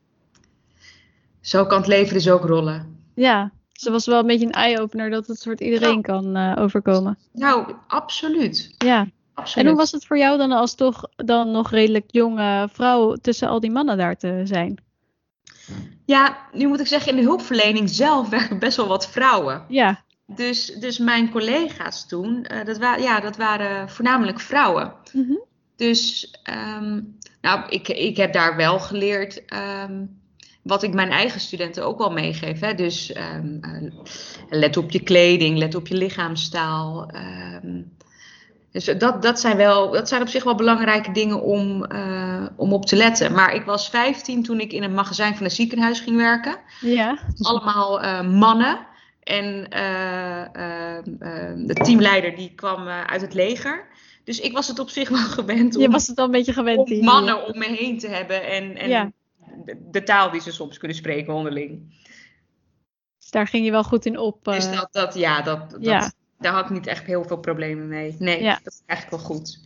zo 1.50 1.66
kan 1.66 1.78
het 1.78 1.86
leven 1.86 2.14
dus 2.14 2.30
ook 2.30 2.44
rollen. 2.44 2.96
ja. 3.14 3.50
Dus 3.72 3.82
dat 3.82 3.92
was 3.92 4.06
wel 4.06 4.18
een 4.20 4.26
beetje 4.26 4.46
een 4.46 4.52
eye-opener 4.52 5.10
dat 5.10 5.26
het 5.26 5.40
soort 5.40 5.60
iedereen 5.60 6.02
kan 6.02 6.36
eh, 6.36 6.56
overkomen. 6.58 7.18
Nou, 7.32 7.74
absoluut. 7.86 8.74
Ja. 8.78 9.06
absoluut. 9.34 9.64
En 9.66 9.72
hoe 9.72 9.80
was 9.80 9.92
het 9.92 10.06
voor 10.06 10.18
jou 10.18 10.38
dan 10.38 10.52
als 10.52 10.74
toch 10.74 11.02
dan 11.16 11.50
nog 11.50 11.70
redelijk 11.70 12.04
jonge 12.06 12.68
vrouw 12.72 13.14
tussen 13.14 13.48
al 13.48 13.60
die 13.60 13.70
mannen 13.70 13.96
daar 13.98 14.16
te 14.16 14.40
zijn? 14.44 14.78
Ja, 16.04 16.36
nu 16.52 16.66
moet 16.66 16.80
ik 16.80 16.86
zeggen, 16.86 17.10
in 17.10 17.16
de 17.16 17.22
hulpverlening 17.22 17.90
zelf 17.90 18.28
werken 18.28 18.58
best 18.58 18.76
wel 18.76 18.86
wat 18.88 19.08
vrouwen. 19.10 19.64
Ja, 19.68 20.04
Dus, 20.26 20.66
dus 20.66 20.98
mijn 20.98 21.30
collega's 21.30 22.06
toen, 22.08 22.44
eh, 22.44 22.64
dat, 22.64 22.78
wa 22.78 22.96
ja, 22.96 23.20
dat 23.20 23.36
waren 23.36 23.88
voornamelijk 23.90 24.40
vrouwen. 24.40 24.92
Mhm. 25.12 25.36
Dus 25.76 26.30
ehm, 26.42 27.00
nou, 27.40 27.68
ik, 27.68 27.88
ik 27.88 28.16
heb 28.16 28.32
daar 28.32 28.56
wel 28.56 28.78
geleerd 28.80 29.44
ehm, 29.44 30.04
wat 30.70 30.82
ik 30.82 30.92
mijn 30.94 31.10
eigen 31.10 31.40
studenten 31.40 31.84
ook 31.86 31.98
wel 31.98 32.10
meegeef. 32.10 32.60
Hè? 32.60 32.74
Dus 32.74 33.12
ehm, 33.12 33.56
eh, 33.60 33.92
let 34.48 34.76
op 34.76 34.90
je 34.90 35.02
kleding, 35.02 35.58
let 35.58 35.74
op 35.74 35.86
je 35.86 35.94
lichaamstaal. 35.94 37.10
ehm. 37.10 37.82
dus 38.72 38.84
dat, 38.84 39.22
dat, 39.22 39.40
zijn 39.40 39.56
wel, 39.56 39.90
dat 39.90 40.08
zijn 40.08 40.22
op 40.22 40.28
zich 40.28 40.44
wel 40.44 40.54
belangrijke 40.54 41.12
dingen 41.12 41.42
om, 41.42 41.84
eh, 41.84 42.46
om 42.56 42.72
op 42.72 42.86
te 42.86 42.96
letten. 42.96 43.32
Maar 43.32 43.54
ik 43.54 43.64
was 43.64 43.88
15 43.88 44.42
toen 44.42 44.60
ik 44.60 44.72
in 44.72 44.82
een 44.82 44.94
magazijn 44.94 45.36
van 45.36 45.44
een 45.44 45.50
ziekenhuis 45.50 46.00
ging 46.00 46.16
werken 46.16 46.56
ja. 46.80 47.18
allemaal 47.38 48.00
eh, 48.00 48.22
mannen. 48.22 48.88
En 49.20 49.68
eh, 49.68 50.54
eh, 50.54 50.96
eh, 50.98 51.56
de 51.56 51.74
teamleider 51.74 52.34
die 52.36 52.52
kwam 52.54 52.88
uit 52.88 53.20
het 53.20 53.34
leger. 53.34 53.88
Dus 54.24 54.40
ik 54.40 54.52
was 54.52 54.68
het 54.68 54.78
op 54.78 54.88
zich 54.90 55.08
wel 55.08 55.18
gewend 55.38 55.76
om, 55.76 55.82
Je 55.82 55.88
was 55.90 56.06
het 56.06 56.18
al 56.18 56.24
een 56.24 56.30
beetje 56.30 56.52
gewend. 56.52 56.78
om 56.90 57.04
mannen 57.04 57.46
om 57.46 57.58
me 57.58 57.66
heen 57.66 57.98
te 57.98 58.08
hebben. 58.08 58.46
En, 58.46 58.76
en 58.76 58.88
Ja. 58.88 59.10
De, 59.64 59.88
de 59.90 60.02
taal 60.02 60.30
die 60.30 60.40
ze 60.40 60.52
soms 60.52 60.78
kunnen 60.78 60.96
spreken 60.96 61.34
onderling. 61.34 61.98
Dus 63.18 63.30
daar 63.30 63.46
ging 63.46 63.64
je 63.64 63.70
wel 63.70 63.84
goed 63.84 64.06
in 64.06 64.18
op. 64.18 64.44
Dus 64.44 64.70
dat, 64.72 64.88
dat, 64.92 65.14
ja, 65.14 65.42
dat, 65.42 65.70
dat, 65.70 65.82
ja. 65.84 66.12
daar 66.38 66.52
had 66.52 66.64
ik 66.64 66.70
niet 66.70 66.86
echt 66.86 67.06
heel 67.06 67.24
veel 67.24 67.38
problemen 67.38 67.88
mee. 67.88 68.16
Nee, 68.18 68.42
Ja. 68.42 68.60
dat 68.62 68.72
is 68.72 68.82
eigenlijk 68.86 69.22
wel 69.22 69.34
goed. 69.36 69.58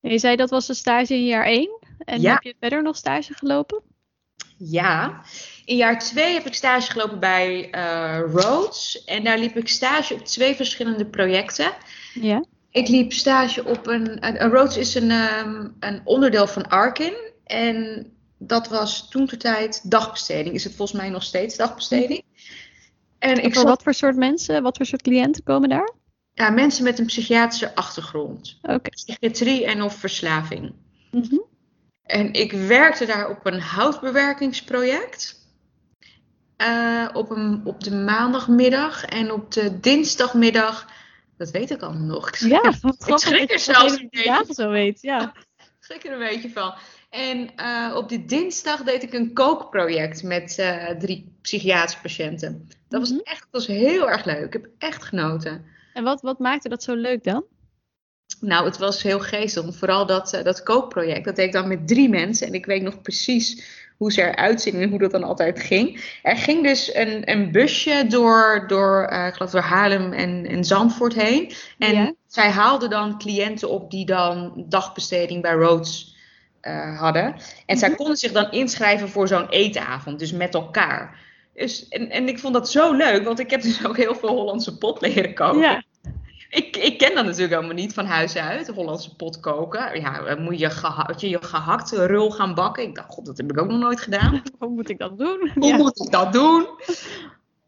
Je 0.00 0.18
zei 0.18 0.36
dat 0.36 0.50
was 0.50 0.68
een 0.68 0.74
stage 0.74 1.14
in 1.14 1.24
jaar 1.26 1.44
1. 1.46 1.70
En 1.98 2.20
Ja. 2.20 2.32
heb 2.32 2.42
je 2.42 2.54
verder 2.60 2.82
nog 2.82 2.96
stage 2.96 3.34
gelopen? 3.34 3.82
Ja, 4.56 5.22
in 5.64 5.76
jaar 5.76 5.98
twee 5.98 6.32
heb 6.32 6.46
ik 6.46 6.54
stage 6.54 6.90
gelopen 6.92 7.18
bij 7.20 7.70
eh 7.70 8.20
Rhodes. 8.32 9.04
En 9.04 9.24
daar 9.24 9.38
liep 9.38 9.56
ik 9.56 9.68
stage 9.68 10.14
op 10.14 10.24
twee 10.24 10.54
verschillende 10.54 11.06
projecten. 11.06 11.72
Ja. 12.14 12.44
Ik 12.70 12.88
liep 12.88 13.12
stage 13.12 13.64
op 13.64 13.86
een. 13.86 14.26
een, 14.26 14.42
een 14.42 14.50
Rhodes 14.50 14.76
is 14.76 14.94
een, 14.94 15.10
ehm, 15.10 15.68
een 15.80 16.00
onderdeel 16.04 16.46
van 16.46 16.68
Arkin. 16.68 17.14
En 17.44 18.06
dat 18.46 18.68
was 18.68 19.08
toen 19.08 19.24
de 19.24 19.36
tijd 19.36 19.90
dagbesteding. 19.90 20.54
Is 20.54 20.64
het 20.64 20.74
volgens 20.74 21.00
mij 21.00 21.10
nog 21.10 21.22
steeds 21.22 21.56
dagbesteding. 21.56 22.22
En 23.18 23.36
ik 23.36 23.42
voor 23.42 23.54
zat, 23.54 23.64
wat 23.64 23.82
voor 23.82 23.94
soort 23.94 24.16
mensen, 24.16 24.62
wat 24.62 24.76
voor 24.76 24.86
soort 24.86 25.02
cliënten 25.02 25.42
komen 25.42 25.68
daar? 25.68 25.92
ja, 26.34 26.50
mensen 26.50 26.84
met 26.84 26.98
een 26.98 27.06
psychiatrische 27.06 27.74
achtergrond. 27.74 28.58
Oké. 28.62 28.90
Psychiatrie 28.90 29.66
en 29.66 29.82
of 29.82 29.94
verslaving. 29.94 30.74
Mhm. 31.10 31.38
En 32.02 32.32
ik 32.32 32.52
werkte 32.52 33.06
daar 33.06 33.30
op 33.30 33.46
een 33.46 33.60
houtbewerkingsproject. 33.60 35.40
Eh, 36.56 37.08
op, 37.12 37.30
een, 37.30 37.60
op 37.64 37.84
de 37.84 37.94
maandagmiddag 37.94 39.04
en 39.04 39.32
op 39.32 39.52
de 39.52 39.80
dinsdagmiddag. 39.80 40.90
Dat 41.36 41.50
weet 41.50 41.70
ik 41.70 41.82
allemaal 41.82 42.06
nog. 42.06 42.28
Ik 42.28 42.36
schrik, 42.36 42.50
Ja, 42.50 42.72
grappig 42.72 43.18
schrik 43.18 43.52
er 43.52 43.58
zelfs 43.58 43.92
een 43.92 44.08
beetje 44.10 44.28
dagen 44.28 44.54
zo 44.54 44.70
weet. 44.70 45.02
Ja. 45.02 45.32
schrik 45.80 46.04
er 46.04 46.12
een 46.12 46.18
beetje 46.18 46.50
van. 46.50 46.74
En 47.12 47.50
eh, 47.56 47.94
op 47.96 48.08
die 48.08 48.24
dinsdag 48.24 48.82
deed 48.82 49.02
ik 49.02 49.12
een 49.12 49.32
kookproject 49.32 50.22
met 50.22 50.58
eh, 50.58 50.88
drie 50.98 51.36
psychiatrische 51.42 52.00
patiënten. 52.00 52.68
Dat 52.88 53.00
Mhm. 53.00 53.10
was 53.12 53.22
echt 53.22 53.40
dat 53.40 53.48
was 53.50 53.66
heel 53.66 54.10
erg 54.10 54.24
leuk. 54.24 54.44
Ik 54.46 54.52
heb 54.52 54.66
echt 54.78 55.02
genoten. 55.02 55.64
En 55.94 56.04
wat, 56.04 56.20
wat 56.20 56.38
maakte 56.38 56.68
dat 56.68 56.82
zo 56.82 56.94
leuk 56.94 57.24
dan? 57.24 57.44
Nou, 58.40 58.64
het 58.64 58.78
was 58.78 59.02
heel 59.02 59.20
geestig. 59.20 59.74
Vooral 59.76 60.06
dat, 60.06 60.32
eh, 60.32 60.44
dat 60.44 60.62
kookproject. 60.62 61.24
Dat 61.24 61.36
deed 61.36 61.46
ik 61.46 61.52
dan 61.52 61.68
met 61.68 61.88
drie 61.88 62.08
mensen. 62.08 62.46
En 62.46 62.54
ik 62.54 62.66
weet 62.66 62.82
nog 62.82 63.02
precies 63.02 63.80
hoe 63.96 64.12
ze 64.12 64.22
eruit 64.22 64.60
zien 64.60 64.74
en 64.80 64.88
hoe 64.90 64.98
dat 64.98 65.10
dan 65.10 65.22
altijd 65.24 65.60
ging. 65.60 66.18
Er 66.22 66.36
ging 66.36 66.62
dus 66.62 66.94
een, 66.94 67.30
een 67.30 67.50
busje 67.52 68.04
door, 68.08 68.64
door, 68.66 69.02
ik 69.02 69.34
geloof 69.34 69.50
door 69.50 69.60
Haarlem 69.60 70.12
en, 70.12 70.46
en 70.46 70.64
Zandvoort 70.64 71.14
heen. 71.14 71.52
En 71.78 71.94
Ja. 71.94 72.14
zij 72.26 72.50
haalden 72.50 72.90
dan 72.90 73.18
cliënten 73.18 73.70
op 73.70 73.90
die 73.90 74.06
dan 74.06 74.64
dagbesteding 74.68 75.42
bij 75.42 75.52
Rhodes 75.54 76.11
eh, 76.62 76.98
hadden. 76.98 77.34
En 77.66 77.76
zij 77.78 77.94
konden 77.94 78.16
zich 78.16 78.32
dan 78.32 78.50
inschrijven 78.50 79.08
voor 79.08 79.28
zo'n 79.28 79.48
eetavond. 79.48 80.18
Dus 80.18 80.32
met 80.32 80.54
elkaar. 80.54 81.18
Dus, 81.54 81.88
en, 81.88 82.10
en 82.10 82.28
ik 82.28 82.38
vond 82.38 82.54
dat 82.54 82.70
zo 82.70 82.92
leuk, 82.92 83.24
want 83.24 83.38
ik 83.38 83.50
heb 83.50 83.62
dus 83.62 83.84
ook 83.86 83.96
heel 83.96 84.14
veel 84.14 84.28
Hollandse 84.28 84.78
pot 84.78 85.00
leren 85.00 85.34
koken. 85.34 85.60
Ja. 85.60 85.82
Ik, 86.50 86.76
ik 86.76 86.98
ken 86.98 87.14
dat 87.14 87.24
natuurlijk 87.24 87.52
helemaal 87.54 87.74
niet 87.74 87.94
van 87.94 88.06
huis 88.06 88.36
uit, 88.36 88.66
de 88.66 88.72
Hollandse 88.72 89.16
pot 89.16 89.40
koken. 89.40 90.00
Ja, 90.00 90.36
moet 90.38 90.58
je, 90.58 90.70
geha 90.70 91.10
je, 91.16 91.28
je 91.28 91.42
gehakte 91.42 92.06
rul 92.06 92.30
gaan 92.30 92.54
bakken. 92.54 92.82
Ik 92.82 92.94
dacht, 92.94 93.12
god, 93.12 93.26
dat 93.26 93.36
heb 93.36 93.50
ik 93.50 93.60
ook 93.60 93.68
nog 93.68 93.80
nooit 93.80 94.00
gedaan. 94.00 94.42
Hoe 94.58 94.68
moet 94.68 94.88
ik 94.90 94.98
dat 94.98 95.18
doen? 95.18 95.50
Hoe 95.54 95.66
Ja. 95.66 95.76
moet 95.76 96.04
ik 96.04 96.10
dat 96.10 96.32
doen? 96.32 96.66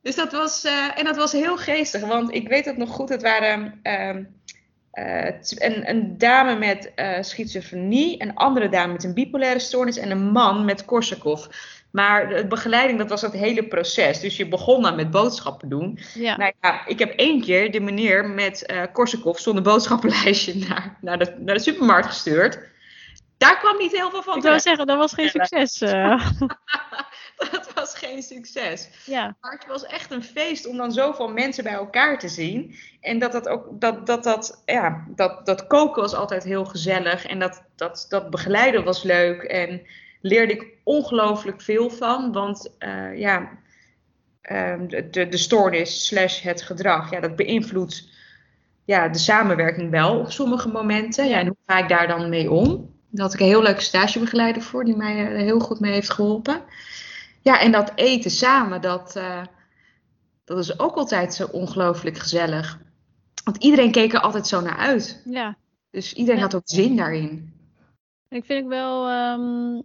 Dus 0.03 0.15
dat 0.17 0.33
was, 0.33 0.65
eh, 0.65 0.99
en 0.99 1.05
dat 1.05 1.17
was 1.17 1.33
heel 1.33 1.57
geestig, 1.57 2.01
want 2.01 2.35
ik 2.35 2.49
weet 2.49 2.65
het 2.65 2.77
nog 2.77 2.91
goed. 2.91 3.09
Het 3.09 3.23
waren 3.23 3.79
ehm, 3.83 4.25
eh, 4.95 5.27
een, 5.49 5.89
een 5.89 6.19
dame 6.19 6.59
met 6.59 6.93
eh, 6.95 7.23
schizofrenie, 7.23 8.23
een 8.23 8.35
andere 8.35 8.69
dame 8.69 8.93
met 8.93 9.05
een 9.05 9.15
bipolaire 9.15 9.59
stoornis 9.59 9.97
en 9.97 10.11
een 10.11 10.31
man 10.31 10.65
met 10.65 10.85
Korsakoff. 10.85 11.49
Maar 11.91 12.29
de 12.29 12.47
begeleiding, 12.47 12.99
dat 12.99 13.09
was 13.09 13.23
het 13.23 13.33
hele 13.33 13.65
proces. 13.65 14.21
Dus 14.21 14.37
je 14.37 14.49
begon 14.49 14.83
dan 14.83 14.97
met 14.97 15.11
boodschappen 15.11 15.69
doen. 15.69 15.99
Ja. 16.15 16.37
Nou 16.37 16.53
ja, 16.61 16.87
ik 16.87 16.99
heb 16.99 17.11
één 17.11 17.41
keer 17.41 17.73
de 17.73 17.81
meneer 17.81 18.29
met 18.29 18.67
eh 18.67 18.83
Korsakoff 18.93 19.41
zonder 19.41 19.63
boodschappenlijstje 19.63 20.55
naar, 20.69 20.97
naar, 21.01 21.19
de, 21.19 21.35
naar 21.39 21.55
de 21.55 21.61
supermarkt 21.61 22.07
gestuurd. 22.07 22.59
Daar 23.39 23.59
kwam 23.59 23.79
niet 23.79 23.93
heel 23.93 24.11
veel 24.11 24.23
van 24.23 24.37
Ik 24.37 24.43
zou 24.43 24.61
zeggen, 24.61 24.87
dat 24.87 24.99
was 24.99 25.13
geen 25.13 25.29
succes. 25.29 25.79
Dat 27.51 27.73
was 27.75 27.84
geen 28.05 28.23
succes. 28.23 28.89
ja. 29.07 29.37
Maar 29.41 29.53
het 29.53 29.67
was 29.67 29.87
echt 29.87 30.11
een 30.11 30.23
feest 30.23 30.67
om 30.67 30.77
dan 30.77 30.93
zoveel 30.93 31.29
mensen 31.29 31.65
bij 31.65 31.73
elkaar 31.73 32.19
te 32.19 32.29
zien. 32.29 32.75
En 33.01 33.19
dat 33.19 33.33
dat 33.33 33.49
ook, 33.49 33.81
dat, 33.81 34.07
dat, 34.07 34.25
dat, 34.25 34.63
ja, 34.67 35.05
dat, 35.09 35.47
dat 35.47 35.67
koken 35.67 36.03
was 36.03 36.15
altijd 36.15 36.45
heel 36.45 36.65
gezellig. 36.65 37.27
En 37.27 37.39
dat, 37.39 37.63
dat, 37.77 38.07
dat 38.09 38.31
begeleiden 38.31 38.85
was 38.85 39.03
leuk. 39.03 39.43
En 39.43 39.83
leerde 40.21 40.53
ik 40.53 40.67
ongelooflijk 40.83 41.61
veel 41.61 41.91
van. 41.91 42.33
Want 42.33 42.75
eh, 42.79 43.19
ja, 43.19 43.51
ehm, 44.41 44.87
de, 44.87 45.11
de, 45.11 45.29
de 45.29 45.37
stoornis 45.37 46.07
slash 46.07 46.43
het 46.43 46.63
gedrag, 46.63 47.11
ja, 47.11 47.21
dat 47.21 47.37
beïnvloedt 47.37 48.13
ja, 48.85 49.09
de 49.09 49.19
samenwerking 49.19 49.91
wel 49.91 50.19
op 50.19 50.31
sommige 50.31 50.69
momenten. 50.69 51.29
Ja, 51.29 51.39
en 51.39 51.47
hoe 51.47 51.57
ga 51.67 51.79
ik 51.79 51.89
daar 51.89 52.07
dan 52.09 52.29
mee 52.29 52.51
om? 52.51 52.93
Daar 53.11 53.25
had 53.25 53.35
ik 53.35 53.41
een 53.41 53.47
heel 53.47 53.63
leuke 53.63 53.81
stagebegeleider 53.81 54.63
voor, 54.63 54.85
die 54.85 54.97
mij 54.97 55.17
er 55.17 55.37
heel 55.37 55.61
goed 55.61 55.81
mee 55.81 55.93
heeft 55.93 56.11
geholpen. 56.11 56.63
Ja, 57.45 57.61
en 57.61 57.73
dat 57.73 57.93
eten 57.95 58.31
samen, 58.31 58.81
dat, 58.81 59.17
eh, 59.17 59.43
dat 60.45 60.59
is 60.59 60.79
ook 60.79 60.95
altijd 60.97 61.35
zo 61.35 61.47
ongelooflijk 61.53 62.19
gezellig. 62.19 62.79
Want 63.45 63.57
iedereen 63.57 63.91
keek 63.93 64.13
er 64.13 64.21
altijd 64.21 64.47
zo 64.47 64.61
naar 64.61 64.77
uit. 64.77 65.23
ja. 65.25 65.57
Dus 65.91 66.13
iedereen 66.13 66.39
Ja. 66.41 66.45
had 66.47 66.55
ook 66.55 66.63
zin 66.65 66.97
daarin. 66.97 67.53
Ik 68.29 68.45
vind 68.45 68.63
ook 68.65 68.69
wel, 68.71 69.09
ehm, 69.09 69.81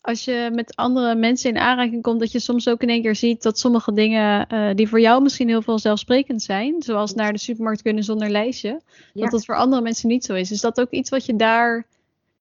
als 0.00 0.24
je 0.24 0.50
met 0.52 0.76
andere 0.76 1.14
mensen 1.14 1.50
in 1.50 1.58
aanraking 1.58 2.02
komt, 2.02 2.20
dat 2.20 2.32
je 2.32 2.40
soms 2.40 2.68
ook 2.68 2.82
in 2.82 2.88
één 2.88 3.02
keer 3.02 3.14
ziet 3.16 3.42
dat 3.42 3.58
sommige 3.58 3.92
dingen 3.92 4.46
eh, 4.46 4.74
die 4.74 4.88
voor 4.88 5.00
jou 5.00 5.22
misschien 5.22 5.48
heel 5.48 5.62
vanzelfsprekend 5.62 6.42
zijn, 6.42 6.82
zoals 6.82 7.14
naar 7.14 7.32
de 7.32 7.38
supermarkt 7.38 7.82
kunnen 7.82 8.04
zonder 8.04 8.30
lijstje, 8.30 8.80
Ja. 9.12 9.22
dat 9.22 9.30
dat 9.30 9.44
voor 9.44 9.56
andere 9.56 9.82
mensen 9.82 10.08
niet 10.08 10.24
zo 10.24 10.34
is. 10.34 10.50
Is 10.50 10.60
dat 10.60 10.80
ook 10.80 10.90
iets 10.90 11.10
wat 11.10 11.26
je 11.26 11.36
daar 11.36 11.86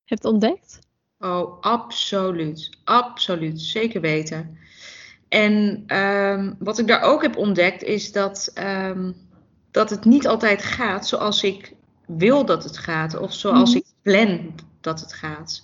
hebt 0.05 0.25
ontdekt? 0.25 0.79
Oh, 1.19 1.61
absoluut. 1.61 2.69
Absoluut. 2.83 3.61
Zeker 3.61 4.01
weten. 4.01 4.57
En 5.27 5.83
ehm, 5.87 6.53
wat 6.59 6.79
ik 6.79 6.87
daar 6.87 7.01
ook 7.01 7.21
heb 7.21 7.37
ontdekt 7.37 7.83
is 7.83 8.11
dat, 8.11 8.51
ehm, 8.53 9.11
dat 9.71 9.89
het 9.89 10.05
niet 10.05 10.27
altijd 10.27 10.63
gaat 10.63 11.07
zoals 11.07 11.43
ik 11.43 11.73
wil 12.05 12.45
dat 12.45 12.63
het 12.63 12.77
gaat. 12.77 13.19
Of 13.19 13.33
zoals 13.33 13.69
Mhm. 13.69 13.77
ik 13.77 13.85
plan 14.01 14.55
dat 14.81 14.99
het 14.99 15.13
gaat. 15.13 15.63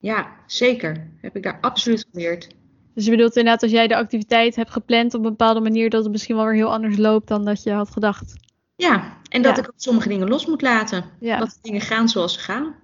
Ja, 0.00 0.26
zeker. 0.46 1.08
Heb 1.20 1.36
ik 1.36 1.42
daar 1.42 1.58
absoluut 1.60 2.06
geleerd. 2.12 2.48
Dus 2.94 3.04
je 3.04 3.10
bedoelt 3.10 3.36
inderdaad, 3.36 3.62
als 3.62 3.70
jij 3.72 3.86
de 3.86 3.96
activiteit 3.96 4.56
hebt 4.56 4.70
gepland 4.70 5.14
op 5.14 5.24
een 5.24 5.30
bepaalde 5.30 5.60
manier, 5.60 5.90
dat 5.90 6.02
het 6.02 6.12
misschien 6.12 6.36
wel 6.36 6.44
weer 6.44 6.54
heel 6.54 6.72
anders 6.72 6.96
loopt 6.96 7.28
dan 7.28 7.44
dat 7.44 7.62
je 7.62 7.70
had 7.72 7.90
gedacht. 7.90 8.32
Ja, 8.76 9.16
en 9.28 9.42
dat 9.42 9.56
Ja. 9.56 9.62
ik 9.62 9.70
sommige 9.76 10.08
dingen 10.08 10.28
los 10.28 10.46
moet 10.46 10.62
laten. 10.62 11.04
Ja. 11.20 11.38
Dat 11.38 11.58
dingen 11.62 11.80
gaan 11.80 12.08
zoals 12.08 12.32
ze 12.32 12.40
gaan. 12.40 12.74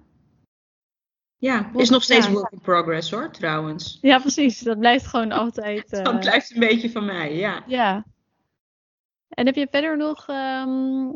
Ja, 1.41 1.69
is 1.75 1.89
nog 1.89 2.03
steeds 2.03 2.25
ja. 2.25 2.31
work 2.31 2.51
in 2.51 2.61
progress 2.61 3.11
hoor, 3.11 3.31
trouwens. 3.31 3.97
Ja, 4.01 4.19
precies. 4.19 4.59
Dat 4.59 4.79
blijft 4.79 5.07
gewoon 5.07 5.31
altijd. 5.31 5.91
eh, 5.93 6.03
Dat 6.03 6.19
blijft 6.19 6.53
een 6.53 6.59
beetje 6.59 6.91
van 6.91 7.05
mij, 7.05 7.35
ja. 7.35 7.63
Ja. 7.67 8.05
En 9.29 9.45
heb 9.45 9.55
je 9.55 9.67
verder 9.71 9.97
nog, 9.97 10.27
ehm, 10.27 11.07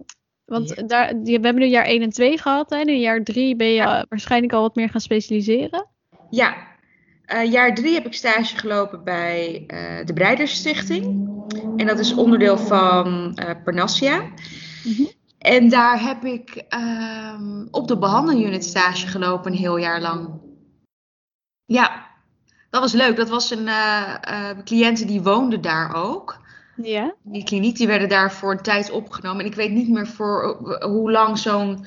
want 0.45 0.73
Ja. 0.75 0.83
daar, 0.83 1.21
we 1.23 1.31
hebben 1.31 1.55
nu 1.55 1.65
jaar 1.65 1.85
1 1.85 2.01
en 2.01 2.09
2 2.09 2.37
gehad. 2.37 2.69
Hè? 2.69 2.79
In 2.79 2.99
jaar 2.99 3.23
3 3.23 3.55
ben 3.55 3.67
je 3.67 3.81
eh, 3.81 4.01
waarschijnlijk 4.09 4.53
al 4.53 4.61
wat 4.61 4.75
meer 4.75 4.89
gaan 4.89 5.01
specialiseren. 5.01 5.87
Ja, 6.29 6.73
Eh, 7.25 7.51
jaar 7.51 7.75
drie 7.75 7.93
heb 7.93 8.05
ik 8.05 8.13
stage 8.13 8.57
gelopen 8.57 9.03
bij 9.03 9.63
eh, 9.67 10.05
de 10.05 10.13
Breidersstichting. 10.13 11.03
En 11.77 11.87
dat 11.87 11.99
is 11.99 12.13
onderdeel 12.13 12.57
van 12.57 13.31
eh 13.35 13.49
Parnassia. 13.63 14.21
Mhm. 14.83 15.03
En 15.45 15.69
daar 15.69 16.01
heb 16.01 16.23
ik 16.23 16.63
ehm, 16.69 17.65
op 17.71 17.87
de 17.87 17.97
behandelunit 17.97 18.63
stage 18.63 19.07
gelopen 19.07 19.51
een 19.51 19.57
heel 19.57 19.77
jaar 19.77 20.01
lang. 20.01 20.29
Ja, 21.65 22.07
dat 22.69 22.81
was 22.81 22.93
leuk. 22.93 23.15
Dat 23.15 23.29
was 23.29 23.51
een 23.51 23.67
eh 23.67 24.15
eh, 24.21 24.57
cliënten 24.63 25.07
die 25.07 25.21
woonde 25.21 25.59
daar 25.59 25.95
ook. 25.95 26.37
Ja. 26.75 27.13
Die 27.23 27.43
kliniek 27.43 27.77
die 27.77 27.87
werden 27.87 28.09
daar 28.09 28.31
voor 28.31 28.51
een 28.51 28.61
tijd 28.61 28.91
opgenomen. 28.91 29.39
En 29.39 29.45
ik 29.45 29.55
weet 29.55 29.71
niet 29.71 29.89
meer 29.89 30.07
voor 30.07 30.43
eh, 30.43 30.89
hoe 30.89 31.11
lang 31.11 31.37
zo'n 31.37 31.85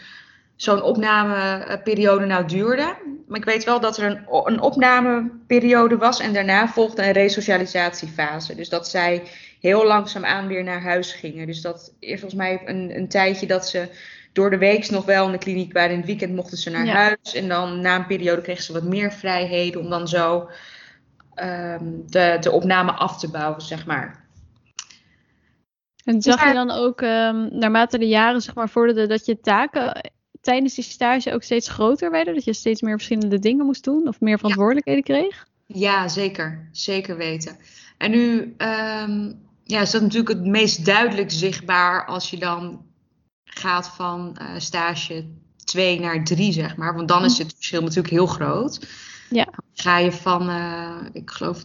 zo'n 0.57 0.83
opnameperiode 0.83 2.27
nou 2.27 2.47
duurde. 2.47 2.97
Maar 3.29 3.38
ik 3.38 3.45
weet 3.45 3.65
wel 3.65 3.81
dat 3.81 3.97
er 3.97 4.05
een, 4.05 4.27
een 4.45 4.61
opnameperiode 4.61 5.97
was 5.97 6.21
en 6.21 6.33
daarna 6.33 6.69
volgde 6.69 7.07
een 7.07 7.12
resocialisatiefase. 7.12 8.55
Dus 8.55 8.69
dat 8.69 8.88
zij 8.88 9.23
heel 9.61 9.87
langzaamaan 9.87 10.47
weer 10.47 10.65
naar 10.65 10.83
huis 10.83 11.12
gingen. 11.12 11.47
Dus 11.47 11.61
dat 11.61 11.95
eerst 11.99 12.21
volgens 12.21 12.41
mij 12.41 12.62
een, 12.65 12.97
een 12.97 13.09
tijdje 13.09 13.47
dat 13.47 13.69
ze 13.69 13.88
door 14.33 14.50
de 14.50 14.59
week 14.59 14.91
nog 14.91 15.05
wel 15.05 15.27
in 15.27 15.33
de 15.33 15.38
kliniek 15.38 15.73
waren. 15.73 15.91
In 15.91 15.97
het 15.97 16.07
weekend 16.07 16.35
mochten 16.35 16.59
ze 16.59 16.71
naar 16.71 16.87
Ja. 16.87 16.95
huis. 16.95 17.35
En 17.35 17.49
dan 17.49 17.81
na 17.81 17.97
een 17.97 18.07
periode 18.07 18.43
kregen 18.43 18.62
ze 18.65 18.73
wat 18.73 18.83
meer 18.83 19.12
vrijheden 19.12 19.81
om 19.81 19.91
dan 19.91 20.09
zo 20.09 20.50
ehm, 21.35 21.85
de, 22.07 22.37
de 22.41 22.50
opname 22.50 22.93
af 22.93 23.19
te 23.19 23.31
bouwen, 23.31 23.61
zeg 23.62 23.87
maar. 23.87 24.27
En 26.05 26.23
zag 26.23 26.41
je 26.41 26.47
Ja. 26.47 26.53
dan 26.53 26.71
ook, 26.71 27.00
ehm, 27.00 27.59
naarmate 27.59 27.99
de 27.99 28.09
jaren 28.09 28.41
zeg 28.41 28.55
maar 28.55 28.69
vorderden, 28.69 29.09
dat 29.09 29.27
je 29.27 29.41
taken 29.41 30.12
tijdens 30.41 30.75
die 30.75 30.85
stage 30.85 31.33
ook 31.33 31.43
steeds 31.43 31.69
groter 31.69 32.11
werden? 32.11 32.35
Dat 32.35 32.45
je 32.45 32.53
steeds 32.53 32.83
meer 32.83 32.95
verschillende 32.95 33.38
dingen 33.38 33.67
moest 33.67 33.85
doen 33.85 34.09
of 34.09 34.21
meer 34.21 34.38
verantwoordelijkheden 34.38 35.03
kreeg? 35.03 35.47
Ja, 35.67 36.09
zeker. 36.09 36.69
Zeker 36.73 37.17
weten. 37.17 37.57
En 37.99 38.11
nu 38.11 38.55
ehm, 38.57 39.33
ja, 39.68 39.80
is 39.80 39.90
dat 39.90 40.02
natuurlijk 40.02 40.28
het 40.28 40.46
meest 40.46 40.84
duidelijk 40.84 41.30
zichtbaar 41.30 42.06
als 42.06 42.30
je 42.30 42.38
dan 42.38 42.84
gaat 43.44 43.88
van 43.88 44.37
eh, 44.37 44.46
stage 44.58 45.25
2 45.64 46.00
naar 46.00 46.25
3, 46.25 46.52
zeg 46.52 46.76
maar. 46.76 46.94
Want 46.94 47.08
dan 47.08 47.25
is 47.25 47.38
het 47.38 47.54
verschil 47.54 47.82
natuurlijk 47.82 48.10
heel 48.10 48.26
groot. 48.26 48.87
Ja. 49.30 49.48
Ga 49.75 49.98
je 49.98 50.12
van, 50.12 50.48
eh, 50.48 50.96
ik 51.12 51.30
geloof, 51.30 51.62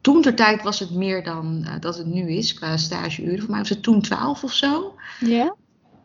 toen 0.00 0.22
ter 0.22 0.34
tijd 0.34 0.62
was 0.62 0.78
het 0.78 0.90
meer 0.90 1.24
dan 1.24 1.64
eh, 1.64 1.80
dat 1.80 1.96
het 1.96 2.06
nu 2.06 2.30
is 2.30 2.54
qua 2.54 2.76
stageuren. 2.76 3.40
Voor 3.40 3.50
mij 3.50 3.58
was 3.58 3.68
het 3.68 3.82
toen 3.82 4.00
12 4.00 4.44
of 4.44 4.52
zo. 4.52 4.94
Ja. 5.20 5.54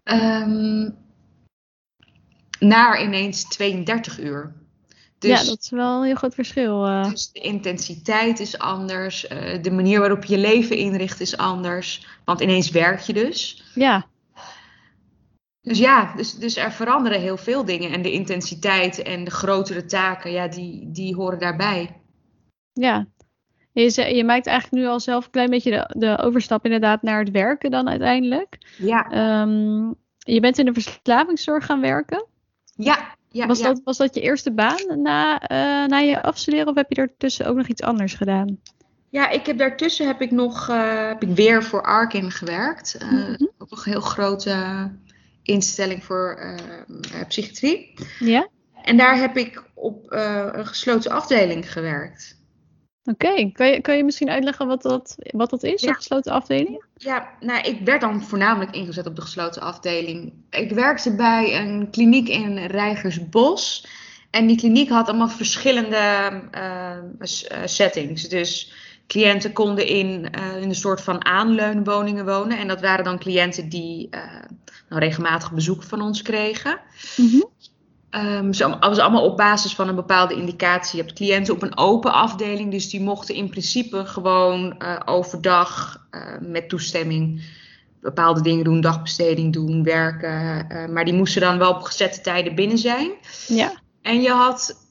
Ehm, 0.04 0.90
naar 2.60 3.04
ineens 3.04 3.44
32 3.48 4.20
uur. 4.20 4.54
Dus, 5.20 5.42
ja, 5.42 5.46
dat 5.46 5.60
is 5.62 5.70
wel 5.70 6.00
een 6.00 6.06
heel 6.06 6.16
groot 6.16 6.34
verschil. 6.34 6.88
Uh. 6.88 7.10
Dus 7.10 7.32
de 7.32 7.40
intensiteit 7.40 8.40
is 8.40 8.58
anders. 8.58 9.32
Uh, 9.32 9.62
de 9.62 9.72
manier 9.72 10.00
waarop 10.00 10.24
je 10.24 10.36
je 10.36 10.42
leven 10.42 10.78
inricht 10.78 11.20
is 11.20 11.38
anders. 11.38 12.08
Want 12.26 12.42
ineens 12.42 12.70
werk 12.70 13.00
je 13.00 13.14
dus. 13.14 13.64
Ja. 13.76 14.06
Dus 15.62 15.78
ja, 15.78 16.14
dus, 16.16 16.34
dus 16.34 16.58
er 16.58 16.72
veranderen 16.72 17.22
heel 17.22 17.38
veel 17.38 17.66
dingen. 17.66 17.92
En 17.92 18.02
de 18.02 18.12
intensiteit 18.12 19.02
en 19.02 19.24
de 19.24 19.32
grotere 19.32 19.86
taken, 19.86 20.32
ja, 20.32 20.48
die, 20.48 20.92
die 20.92 21.16
horen 21.16 21.40
daarbij. 21.40 22.02
Ja, 22.74 23.08
je, 23.72 24.16
je 24.16 24.24
maakt 24.24 24.48
eigenlijk 24.48 24.84
nu 24.84 24.90
al 24.90 25.00
zelf 25.00 25.26
een 25.26 25.32
klein 25.32 25.50
beetje 25.50 25.72
de, 25.72 26.00
de 26.00 26.18
overstap 26.24 26.66
inderdaad 26.66 27.02
naar 27.02 27.20
het 27.20 27.32
werken 27.32 27.72
dan 27.72 27.90
uiteindelijk. 27.90 28.58
Ja. 28.78 29.42
Um, 29.42 29.96
je 30.18 30.40
bent 30.40 30.58
in 30.58 30.66
de 30.66 30.74
verslavingszorg 30.74 31.66
gaan 31.66 31.82
werken. 31.82 32.26
Ja. 32.76 33.18
Ja 33.30 33.48
was, 33.48 33.60
ja. 33.60 33.68
Dat, 33.68 33.82
was 33.84 33.98
dat 33.98 34.16
je 34.16 34.22
eerste 34.22 34.52
baan 34.52 35.02
na, 35.02 35.52
uh, 35.52 35.90
na 35.90 35.98
je 35.98 36.22
afstuderen 36.22 36.68
of 36.68 36.76
heb 36.76 36.90
je 36.90 36.96
daartussen 36.96 37.46
ook 37.46 37.56
nog 37.56 37.68
iets 37.68 37.82
anders 37.82 38.14
gedaan? 38.14 38.60
Ja, 39.10 39.30
ik 39.30 39.46
heb 39.46 39.58
daartussen 39.58 40.08
heb 40.08 40.22
ik 40.22 40.32
nog 40.32 40.70
uh, 40.70 41.08
heb 41.08 41.24
ik 41.24 41.36
weer 41.36 41.64
voor 41.64 41.84
Arkin 41.84 42.32
gewerkt. 42.32 42.98
Uh, 43.02 43.12
mm 43.12 43.18
-hmm. 43.18 43.50
Ook 43.58 43.72
een 43.72 43.92
heel 43.92 44.02
grote 44.02 44.92
instelling 45.44 46.04
voor 46.04 46.56
psychiatrie. 47.28 47.94
Ja. 48.20 48.48
En 48.82 48.98
daar 48.98 49.18
heb 49.18 49.38
ik 49.38 49.64
op 49.74 50.06
een 50.10 50.68
gesloten 50.68 51.12
afdeling 51.12 51.72
gewerkt. 51.72 52.39
Oké, 53.10 53.28
okay. 53.28 53.52
kan, 53.52 53.68
je, 53.68 53.82
kan 53.82 53.98
je 53.98 54.04
misschien 54.04 54.30
uitleggen 54.30 54.68
wat 54.68 54.82
dat, 54.82 55.16
wat 55.18 55.50
dat 55.50 55.64
is, 55.64 55.82
ja. 55.82 55.90
een 55.90 55.96
gesloten 55.96 56.32
afdeling? 56.32 56.84
Ja, 56.96 57.30
nou, 57.40 57.62
ik 57.62 57.80
werd 57.84 58.02
dan 58.02 58.24
voornamelijk 58.24 58.76
ingezet 58.76 59.08
op 59.08 59.16
de 59.16 59.22
gesloten 59.22 59.62
afdeling. 59.62 60.34
Ik 60.50 60.72
werkte 60.72 61.16
bij 61.16 61.62
een 61.62 61.90
kliniek 61.92 62.28
in 62.28 62.58
Rijgersbos. 62.58 63.88
En 64.30 64.48
die 64.48 64.58
kliniek 64.58 64.90
had 64.90 65.08
allemaal 65.08 65.30
verschillende 65.30 66.32
uh, 66.52 67.38
settings. 67.66 68.28
Dus 68.28 68.74
cliënten 69.08 69.54
konden 69.54 69.88
in, 69.88 70.08
uh, 70.40 70.62
in 70.62 70.70
een 70.70 70.76
soort 70.76 71.02
van 71.02 71.26
aanleunwoningen 71.26 72.26
wonen. 72.26 72.58
En 72.58 72.68
dat 72.68 72.82
waren 72.82 73.04
dan 73.04 73.20
cliënten 73.20 73.70
die 73.70 74.08
uh, 74.12 74.22
nou, 74.90 75.02
regelmatig 75.02 75.52
bezoek 75.52 75.84
van 75.84 76.02
ons 76.02 76.22
kregen. 76.22 76.80
Mm 77.16 77.30
-hmm. 77.30 77.50
Um, 78.12 78.52
dat 78.52 78.78
was 78.80 79.00
allemaal 79.00 79.26
op 79.26 79.38
basis 79.38 79.76
van 79.76 79.88
een 79.88 79.96
bepaalde 79.96 80.36
indicatie. 80.36 80.98
Je 80.98 81.04
hebt 81.04 81.18
cliënten 81.18 81.54
op 81.54 81.62
een 81.62 81.78
open 81.78 82.14
afdeling, 82.14 82.72
dus 82.72 82.90
die 82.90 83.02
mochten 83.02 83.36
in 83.36 83.50
principe 83.50 84.06
gewoon 84.06 84.76
uh, 84.80 85.00
overdag 85.06 86.02
uh, 86.12 86.22
met 86.42 86.70
toestemming 86.70 87.42
bepaalde 88.02 88.42
dingen 88.42 88.64
doen, 88.64 88.82
dagbesteding 88.82 89.54
doen, 89.54 89.84
werken. 89.84 90.66
Uh, 90.72 90.88
maar 90.88 91.06
die 91.06 91.14
moesten 91.14 91.42
dan 91.42 91.58
wel 91.58 91.72
op 91.72 91.82
gezette 91.82 92.22
tijden 92.22 92.56
binnen 92.56 92.78
zijn. 92.78 93.12
Ja. 93.48 93.74
En 94.02 94.22
je 94.22 94.32
had 94.32 94.88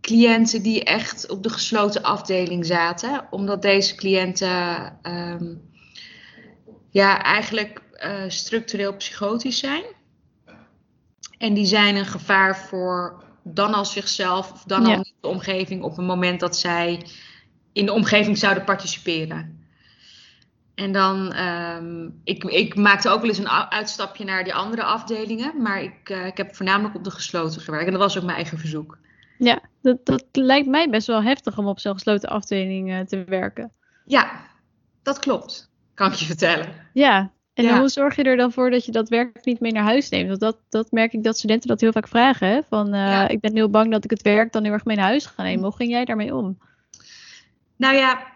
cliënten 0.00 0.62
die 0.62 0.84
echt 0.84 1.30
op 1.30 1.42
de 1.42 1.50
gesloten 1.50 2.02
afdeling 2.02 2.66
zaten, 2.66 3.26
omdat 3.30 3.62
deze 3.62 3.94
cliënten 3.94 4.98
um, 5.02 5.70
ja, 6.90 7.22
eigenlijk 7.22 7.82
structureel 8.28 8.96
psychotisch 8.96 9.58
zijn. 9.58 9.82
En 11.38 11.54
die 11.54 11.66
zijn 11.66 11.96
een 11.96 12.06
gevaar 12.06 12.56
voor 12.56 13.22
dan 13.42 13.74
al 13.74 13.84
zichzelf 13.84 14.52
of 14.52 14.62
dan 14.62 14.86
Ja. 14.86 14.96
al 14.96 15.04
de 15.20 15.28
omgeving 15.28 15.82
op 15.82 15.96
het 15.96 16.06
moment 16.06 16.40
dat 16.40 16.56
zij 16.56 17.06
in 17.72 17.86
de 17.86 17.92
omgeving 17.92 18.38
zouden 18.38 18.64
participeren. 18.64 19.66
En 20.74 20.92
dan, 20.92 21.32
ehm, 21.32 22.08
ik, 22.24 22.44
ik 22.44 22.74
maakte 22.74 23.08
ook 23.08 23.20
wel 23.20 23.28
eens 23.28 23.38
een 23.38 23.48
uitstapje 23.48 24.24
naar 24.24 24.44
die 24.44 24.54
andere 24.54 24.82
afdelingen, 24.82 25.62
maar 25.62 25.82
ik, 25.82 26.10
eh, 26.10 26.26
ik 26.26 26.36
heb 26.36 26.56
voornamelijk 26.56 26.94
op 26.94 27.04
de 27.04 27.10
gesloten 27.10 27.60
gewerkt. 27.60 27.86
En 27.86 27.92
dat 27.92 28.00
was 28.00 28.16
ook 28.16 28.24
mijn 28.24 28.36
eigen 28.36 28.58
verzoek. 28.58 28.98
Ja, 29.38 29.60
dat, 29.82 30.06
dat 30.06 30.24
lijkt 30.32 30.68
mij 30.68 30.90
best 30.90 31.06
wel 31.06 31.22
heftig 31.22 31.58
om 31.58 31.66
op 31.66 31.80
zo'n 31.80 31.92
gesloten 31.92 32.28
afdeling 32.28 32.92
eh, 32.92 33.00
te 33.00 33.24
werken. 33.24 33.72
Ja, 34.04 34.30
dat 35.02 35.18
klopt, 35.18 35.70
kan 35.94 36.12
ik 36.12 36.18
je 36.18 36.24
vertellen. 36.24 36.74
Ja, 36.92 37.32
en 37.58 37.64
Ja. 37.64 37.78
hoe 37.78 37.88
zorg 37.88 38.16
je 38.16 38.22
er 38.22 38.36
dan 38.36 38.52
voor 38.52 38.70
dat 38.70 38.84
je 38.84 38.92
dat 38.92 39.08
werk 39.08 39.44
niet 39.44 39.60
mee 39.60 39.72
naar 39.72 39.82
huis 39.82 40.08
neemt? 40.08 40.28
Want 40.28 40.40
dat, 40.40 40.56
dat 40.68 40.90
merk 40.92 41.12
ik 41.12 41.24
dat 41.24 41.36
studenten 41.36 41.68
dat 41.68 41.80
heel 41.80 41.92
vaak 41.92 42.08
vragen. 42.08 42.48
Hè? 42.48 42.60
Van, 42.68 42.86
eh, 42.86 43.00
Ja. 43.00 43.28
ik 43.28 43.40
ben 43.40 43.54
heel 43.54 43.68
bang 43.70 43.90
dat 43.92 44.04
ik 44.04 44.10
het 44.10 44.22
werk 44.22 44.52
dan 44.52 44.64
heel 44.64 44.72
erg 44.72 44.84
mee 44.84 44.96
naar 44.96 45.06
huis 45.06 45.26
ga 45.26 45.42
nemen. 45.42 45.64
Hoe 45.64 45.76
ging 45.76 45.90
jij 45.90 46.04
daarmee 46.04 46.34
om? 46.34 46.58
Nou 47.76 47.96
ja, 47.96 48.26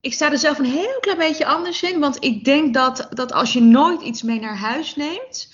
ik 0.00 0.12
sta 0.12 0.32
er 0.32 0.38
zelf 0.38 0.58
een 0.58 0.64
heel 0.64 0.98
klein 1.00 1.18
beetje 1.18 1.46
anders 1.46 1.82
in, 1.82 2.00
want 2.00 2.24
ik 2.24 2.44
denk 2.44 2.74
dat, 2.74 3.08
dat 3.10 3.32
als 3.32 3.52
je 3.52 3.60
nooit 3.60 4.02
iets 4.02 4.22
mee 4.22 4.40
naar 4.40 4.56
huis 4.56 4.96
neemt, 4.96 5.52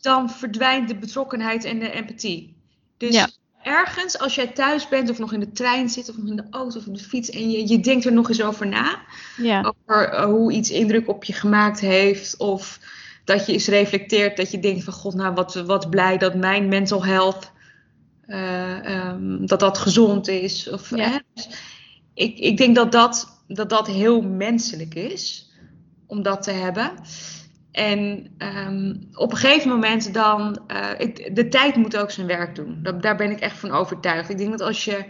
dan 0.00 0.30
verdwijnt 0.30 0.88
de 0.88 0.96
betrokkenheid 0.96 1.64
en 1.64 1.78
de 1.78 1.90
empathie. 1.90 2.56
Dus 2.96 3.14
Ja. 3.14 3.28
Ergens, 3.66 4.18
als 4.18 4.34
jij 4.34 4.46
thuis 4.46 4.88
bent 4.88 5.10
of 5.10 5.18
nog 5.18 5.32
in 5.32 5.40
de 5.40 5.52
trein 5.52 5.88
zit 5.88 6.08
of 6.10 6.16
nog 6.16 6.28
in 6.28 6.36
de 6.36 6.46
auto 6.50 6.78
of 6.78 6.86
op 6.86 6.96
de 6.98 7.04
fiets 7.04 7.30
en 7.30 7.50
je, 7.50 7.68
je 7.68 7.80
denkt 7.80 8.04
er 8.04 8.12
nog 8.12 8.28
eens 8.28 8.42
over 8.42 8.66
na, 8.66 8.98
Ja, 9.36 9.60
over 9.60 10.08
eh, 10.08 10.24
hoe 10.24 10.52
iets 10.52 10.70
indruk 10.70 11.08
op 11.08 11.24
je 11.24 11.32
gemaakt 11.32 11.80
heeft 11.80 12.36
of 12.36 12.80
dat 13.24 13.46
je 13.46 13.52
eens 13.52 13.66
reflecteert 13.68 14.36
dat 14.36 14.50
je 14.50 14.58
denkt 14.60 14.84
van 14.84 14.92
god, 14.92 15.14
nou 15.14 15.34
wat, 15.34 15.54
wat 15.54 15.90
blij 15.90 16.18
dat 16.18 16.34
mijn 16.34 16.68
mental 16.68 17.04
health, 17.04 17.52
eh, 18.26 18.94
ehm, 18.94 19.46
dat 19.46 19.60
dat 19.60 19.78
gezond 19.78 20.28
is. 20.28 20.68
Of, 20.70 20.90
Ja. 20.96 21.10
hè? 21.10 21.18
Dus 21.34 21.48
ik, 22.14 22.38
ik 22.38 22.56
denk 22.56 22.74
dat 22.74 22.92
dat, 22.92 23.42
dat 23.48 23.70
dat 23.70 23.86
heel 23.86 24.22
menselijk 24.22 24.94
is 24.94 25.50
om 26.06 26.22
dat 26.22 26.42
te 26.42 26.50
hebben. 26.52 26.92
En 27.76 28.30
ehm, 28.38 28.94
op 29.14 29.30
een 29.30 29.36
gegeven 29.36 29.68
moment 29.68 30.14
dan, 30.14 30.58
eh, 30.66 30.90
ik- 30.98 31.36
de 31.36 31.48
tijd 31.48 31.76
moet 31.76 31.96
ook 31.96 32.10
zijn 32.10 32.26
werk 32.26 32.54
doen. 32.54 32.78
Dat, 32.82 33.02
daar 33.02 33.16
ben 33.16 33.30
ik 33.30 33.40
echt 33.40 33.58
van 33.58 33.70
overtuigd. 33.70 34.28
Ik 34.30 34.38
denk 34.38 34.50
dat 34.50 34.60
als 34.60 34.84
je 34.84 35.04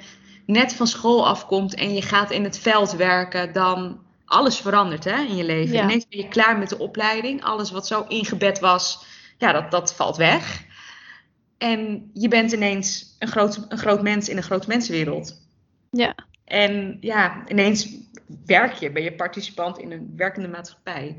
net 0.46 0.74
van 0.74 0.86
school 0.86 1.26
afkomt 1.26 1.74
en 1.74 1.94
je 1.94 2.02
gaat 2.02 2.30
in 2.30 2.44
het 2.44 2.58
veld 2.58 2.92
werken, 2.92 3.52
dan 3.52 4.00
alles 4.24 4.60
verandert 4.60 5.04
hè, 5.04 5.20
in 5.22 5.36
je 5.36 5.44
leven. 5.44 5.74
Ja. 5.74 5.82
Ineens 5.82 6.08
ben 6.08 6.18
je 6.18 6.28
klaar 6.28 6.58
met 6.58 6.68
de 6.68 6.78
opleiding. 6.78 7.42
Alles 7.44 7.70
wat 7.70 7.86
zo 7.86 8.04
ingebed 8.08 8.58
was, 8.60 9.04
ja, 9.38 9.52
dat, 9.52 9.70
dat 9.70 9.94
valt 9.94 10.16
weg. 10.16 10.64
En 11.58 12.10
je 12.14 12.28
bent 12.28 12.52
ineens 12.52 13.16
een 13.18 13.28
groot, 13.28 13.66
een 13.68 13.78
groot 13.78 14.02
mens 14.02 14.28
in 14.28 14.36
een 14.36 14.42
grote 14.42 14.68
mensenwereld. 14.68 15.40
ja, 15.90 16.14
En 16.44 16.96
ja, 17.00 17.42
ineens 17.48 17.88
werk 18.46 18.72
je, 18.72 18.90
ben 18.92 19.02
je 19.02 19.12
participant 19.14 19.78
in 19.78 19.92
een 19.92 20.12
werkende 20.16 20.48
maatschappij. 20.48 21.16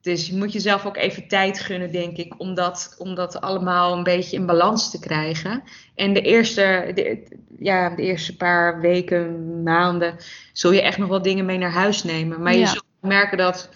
Dus 0.00 0.26
je 0.26 0.36
moet 0.36 0.52
jezelf 0.52 0.86
ook 0.86 0.96
even 0.96 1.28
tijd 1.28 1.60
gunnen, 1.60 1.92
denk 1.92 2.16
ik, 2.16 2.34
om 2.38 2.54
dat, 2.54 2.94
om 2.98 3.14
dat 3.14 3.40
allemaal 3.40 3.96
een 3.96 4.02
beetje 4.02 4.36
in 4.36 4.46
balans 4.46 4.90
te 4.90 4.98
krijgen. 4.98 5.62
En 5.94 6.12
de 6.12 6.20
eerste, 6.20 6.90
de, 6.94 7.26
ja, 7.58 7.94
de 7.94 8.02
eerste 8.02 8.36
paar 8.36 8.80
weken, 8.80 9.62
maanden, 9.62 10.16
zul 10.52 10.72
je 10.72 10.82
echt 10.82 10.98
nog 10.98 11.08
wel 11.08 11.22
dingen 11.22 11.44
mee 11.44 11.58
naar 11.58 11.72
huis 11.72 12.02
nemen. 12.04 12.42
Maar 12.42 12.54
je 12.54 12.66
zult 12.66 12.84
merken 13.00 13.38
dat 13.38 13.70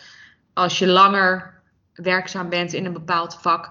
als 0.52 0.78
je 0.78 0.87
langer 0.87 1.62
werkzaam 1.94 2.48
bent 2.48 2.72
in 2.72 2.84
een 2.84 2.92
bepaald 2.92 3.34
vak, 3.34 3.70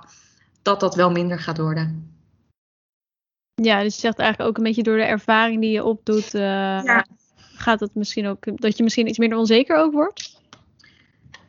dat 0.62 0.80
dat 0.80 0.96
wel 0.96 1.12
minder 1.12 1.40
gaat 1.40 1.58
worden. 1.58 2.12
ja, 3.56 3.82
dus 3.82 3.94
je 3.94 4.00
zegt 4.00 4.20
eigenlijk 4.20 4.50
ook 4.50 4.58
een 4.58 4.64
beetje 4.64 4.84
door 4.84 4.98
de 4.98 5.04
ervaring 5.04 5.62
die 5.62 5.72
je 5.72 5.84
opdoet, 5.84 6.34
eh, 6.34 6.42
Ja. 6.42 7.06
gaat 7.38 7.80
het 7.80 7.96
misschien 7.96 8.28
ook, 8.28 8.62
dat 8.62 8.78
je 8.78 8.84
misschien 8.84 9.08
iets 9.08 9.18
minder 9.18 9.38
onzeker 9.38 9.78
ook 9.78 9.94
wordt? 9.94 10.33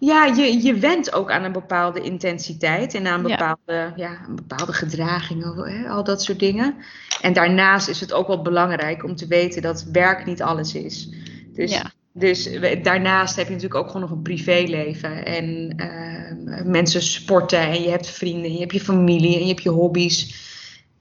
Ja, 0.04 0.24
je, 0.24 0.62
je 0.62 0.74
went 0.74 1.12
ook 1.12 1.30
aan 1.30 1.44
een 1.44 1.52
bepaalde 1.52 2.00
intensiteit 2.00 2.94
en 2.94 3.06
aan 3.06 3.26
Ja. 3.26 3.36
bepaalde, 3.36 3.92
ja. 3.96 4.10
een 4.28 4.36
bepaalde 4.36 4.72
gedragingen, 4.72 5.56
hè, 5.58 5.88
al 5.88 6.04
dat 6.04 6.22
soort 6.22 6.38
dingen. 6.38 6.74
En 7.20 7.32
daarnaast 7.32 7.88
is 7.88 8.00
het 8.00 8.12
ook 8.12 8.26
wel 8.26 8.42
belangrijk 8.42 9.04
om 9.04 9.16
te 9.16 9.26
weten 9.26 9.62
dat 9.62 9.86
werk 9.92 10.26
niet 10.26 10.42
alles 10.42 10.74
is. 10.74 11.08
Dus, 11.54 11.72
Ja. 11.72 11.90
dus 12.12 12.48
daarnaast 12.82 13.36
heb 13.36 13.46
je 13.46 13.52
natuurlijk 13.52 13.80
ook 13.80 13.86
gewoon 13.86 14.02
nog 14.02 14.10
een 14.10 14.22
privéleven. 14.22 15.24
En 15.26 15.74
eh, 15.76 16.64
mensen 16.64 17.02
sporten 17.02 17.58
en 17.60 17.82
je 17.82 17.88
hebt 17.90 18.08
vrienden, 18.10 18.44
en 18.44 18.52
je 18.52 18.60
hebt 18.60 18.72
je 18.72 18.80
familie 18.80 19.34
en 19.34 19.40
je 19.42 19.48
hebt 19.48 19.62
je 19.62 19.70
hobby's. 19.70 20.42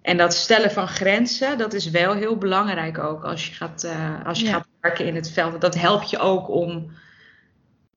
En 0.02 0.18
dat 0.18 0.34
stellen 0.34 0.72
van 0.72 0.88
grenzen, 0.88 1.58
dat 1.58 1.74
is 1.74 1.90
wel 1.90 2.14
heel 2.14 2.38
belangrijk 2.38 2.98
ook 3.00 3.24
als 3.24 3.48
je 3.48 3.54
gaat, 3.54 3.84
eh, 3.84 4.26
als 4.26 4.40
je 4.40 4.46
Ja. 4.46 4.52
gaat 4.52 4.68
werken 4.82 5.06
in 5.06 5.16
het 5.16 5.32
veld. 5.32 5.62
Dat 5.62 5.76
helpt 5.76 6.10
je 6.10 6.18
ook 6.20 6.50
om, 6.50 6.92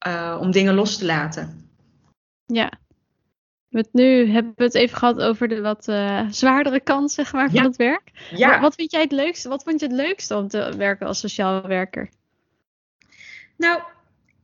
eh, 0.07 0.37
om 0.41 0.51
dingen 0.51 0.75
los 0.75 0.99
te 0.99 1.05
laten. 1.05 1.71
Ja. 2.47 2.73
Met 3.69 3.89
nu 3.93 4.31
hebben 4.31 4.53
we 4.57 4.65
het 4.65 4.75
even 4.75 4.97
gehad 4.97 5.21
over 5.21 5.49
de 5.49 5.61
wat 5.61 5.89
eh, 5.89 6.27
zwaardere 6.31 6.81
kant 6.81 7.13
zeg 7.13 7.33
maar, 7.33 7.51
van 7.51 7.59
Ja. 7.61 7.63
het 7.67 7.77
werk. 7.77 8.11
Ja, 8.37 8.51
Wat, 8.51 8.61
wat 8.61 8.75
vind 8.75 8.91
jij 8.91 9.01
het 9.01 9.13
leukste? 9.13 9.49
Wat 9.49 9.63
vond 9.63 9.81
je 9.81 9.87
het 9.87 9.95
leukste 9.95 10.37
om 10.37 10.49
te 10.49 10.73
werken 10.77 11.07
als 11.07 11.19
sociaal 11.19 11.63
werker? 11.63 12.09
nou, 13.57 13.81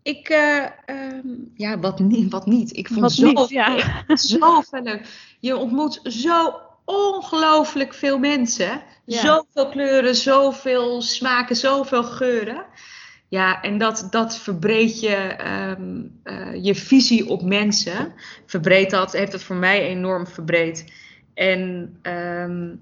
ik, 0.03 0.29
eh, 0.29 0.65
ehm, 0.85 1.29
ja, 1.55 1.79
wat 1.79 1.99
niet, 1.99 2.33
wat 2.33 2.47
niet. 2.47 2.77
Ik 2.77 2.89
vond 2.89 3.01
Wat 3.01 3.13
zo, 3.13 3.27
niet, 3.27 3.49
ja. 3.49 4.05
zoveel 4.17 4.83
leuk. 4.83 5.07
Je 5.41 5.57
ontmoet 5.57 6.01
zo 6.03 6.61
ongelooflijk 6.85 7.95
veel 7.95 8.19
mensen. 8.19 8.83
Ja. 9.05 9.21
Zoveel 9.21 9.69
kleuren, 9.69 10.15
zoveel 10.17 11.03
smaken, 11.03 11.57
zoveel 11.57 12.05
geuren. 12.05 12.65
Ja, 13.33 13.63
en 13.63 13.79
dat, 13.79 14.07
dat 14.11 14.39
verbreedt 14.39 15.01
je, 15.01 15.17
ehm, 15.17 16.03
eh, 16.23 16.65
je 16.65 16.75
visie 16.75 17.29
op 17.29 17.43
mensen. 17.43 18.15
Verbreedt 18.47 18.91
dat, 18.91 19.13
heeft 19.13 19.33
dat 19.33 19.43
voor 19.43 19.57
mij 19.57 19.83
enorm 19.83 20.27
verbreed. 20.27 20.93
En 21.35 21.97
ehm, 22.03 22.75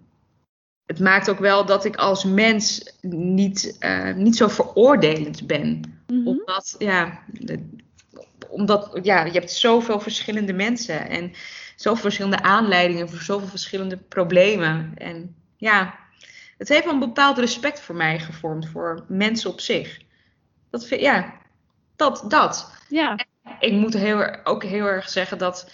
het 0.86 1.00
maakt 1.00 1.30
ook 1.30 1.38
wel 1.38 1.66
dat 1.66 1.84
ik 1.84 1.96
als 1.96 2.24
mens 2.24 2.96
niet, 3.10 3.76
uh, 3.80 4.14
niet 4.14 4.36
zo 4.36 4.48
veroordelend 4.48 5.46
ben. 5.46 5.80
Mhm. 6.06 6.26
Omdat, 6.28 6.74
ja, 6.78 7.22
omdat 8.48 8.98
ja, 9.02 9.24
je 9.24 9.32
hebt 9.32 9.52
zoveel 9.52 10.00
verschillende 10.00 10.52
mensen 10.52 11.08
en 11.08 11.32
zoveel 11.76 12.02
verschillende 12.02 12.42
aanleidingen 12.42 13.08
voor 13.08 13.20
zoveel 13.20 13.48
verschillende 13.48 13.96
problemen. 13.96 14.92
En 14.96 15.34
ja, 15.56 15.98
het 16.58 16.68
heeft 16.68 16.84
wel 16.84 16.92
een 16.92 16.98
bepaald 16.98 17.38
respect 17.38 17.80
voor 17.80 17.94
mij 17.94 18.18
gevormd, 18.18 18.68
voor 18.68 19.04
mensen 19.08 19.50
op 19.50 19.60
zich. 19.60 20.08
Dat 20.70 20.87
vind, 20.87 21.00
ja, 21.00 21.33
dat, 21.96 22.24
dat. 22.28 22.72
Ja, 22.88 23.18
Ik 23.59 23.72
moet 23.72 23.94
heel, 23.94 24.44
ook 24.44 24.64
heel 24.64 24.87
erg 24.87 25.09
zeggen 25.09 25.38
dat, 25.38 25.70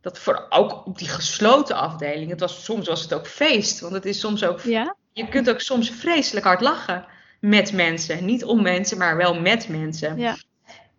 dat 0.00 0.18
voor, 0.18 0.46
ook 0.48 0.86
op 0.86 0.98
die 0.98 1.08
gesloten 1.08 1.76
afdeling, 1.76 2.30
het 2.30 2.40
was, 2.40 2.64
soms 2.64 2.88
was 2.88 3.02
het 3.02 3.14
ook 3.14 3.26
feest. 3.26 3.80
Want 3.80 3.92
het 3.92 4.04
is 4.04 4.20
soms 4.20 4.44
ook 4.44 4.60
ja. 4.60 4.96
je 5.12 5.28
kunt 5.28 5.50
ook 5.50 5.60
soms 5.60 5.90
vreselijk 5.90 6.46
hard 6.46 6.60
lachen 6.60 7.06
met 7.40 7.72
mensen. 7.72 8.24
Niet 8.24 8.44
om 8.44 8.62
mensen, 8.62 8.98
maar 8.98 9.16
wel 9.16 9.40
met 9.40 9.68
mensen. 9.68 10.18
Ja. 10.18 10.36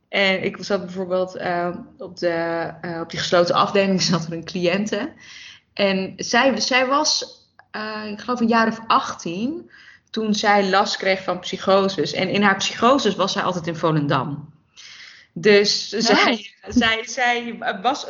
En 0.10 0.43
ik 0.43 0.58
zat 0.60 0.82
bijvoorbeeld 0.82 1.36
eh, 1.36 1.75
op, 1.97 2.17
de, 2.17 2.30
eh, 2.82 2.99
op 2.99 3.10
die 3.10 3.19
gesloten 3.19 3.56
afdeling, 3.56 4.01
zat 4.12 4.25
er 4.25 4.34
een 4.34 4.45
cliënte. 4.45 5.13
En 5.73 6.13
zij, 6.17 6.60
zij 6.60 6.88
was, 6.88 7.25
eh, 7.71 8.06
ik 8.12 8.19
geloof 8.19 8.39
een 8.39 8.47
jaar 8.47 8.67
of 8.67 8.80
18, 8.88 9.71
toen 10.12 10.34
zij 10.34 10.69
last 10.69 10.97
kreeg 10.97 11.24
van 11.24 11.39
psychoses. 11.39 12.13
En 12.13 12.30
in 12.30 12.41
haar 12.41 12.58
psychoses 12.58 13.15
was 13.15 13.32
zij 13.32 13.41
altijd 13.41 13.67
in 13.67 13.76
Volendam. 13.76 14.50
Dus 15.34 15.89
zij, 15.89 16.54
zij, 16.67 17.04
zij, 17.04 17.58
was, 17.82 18.06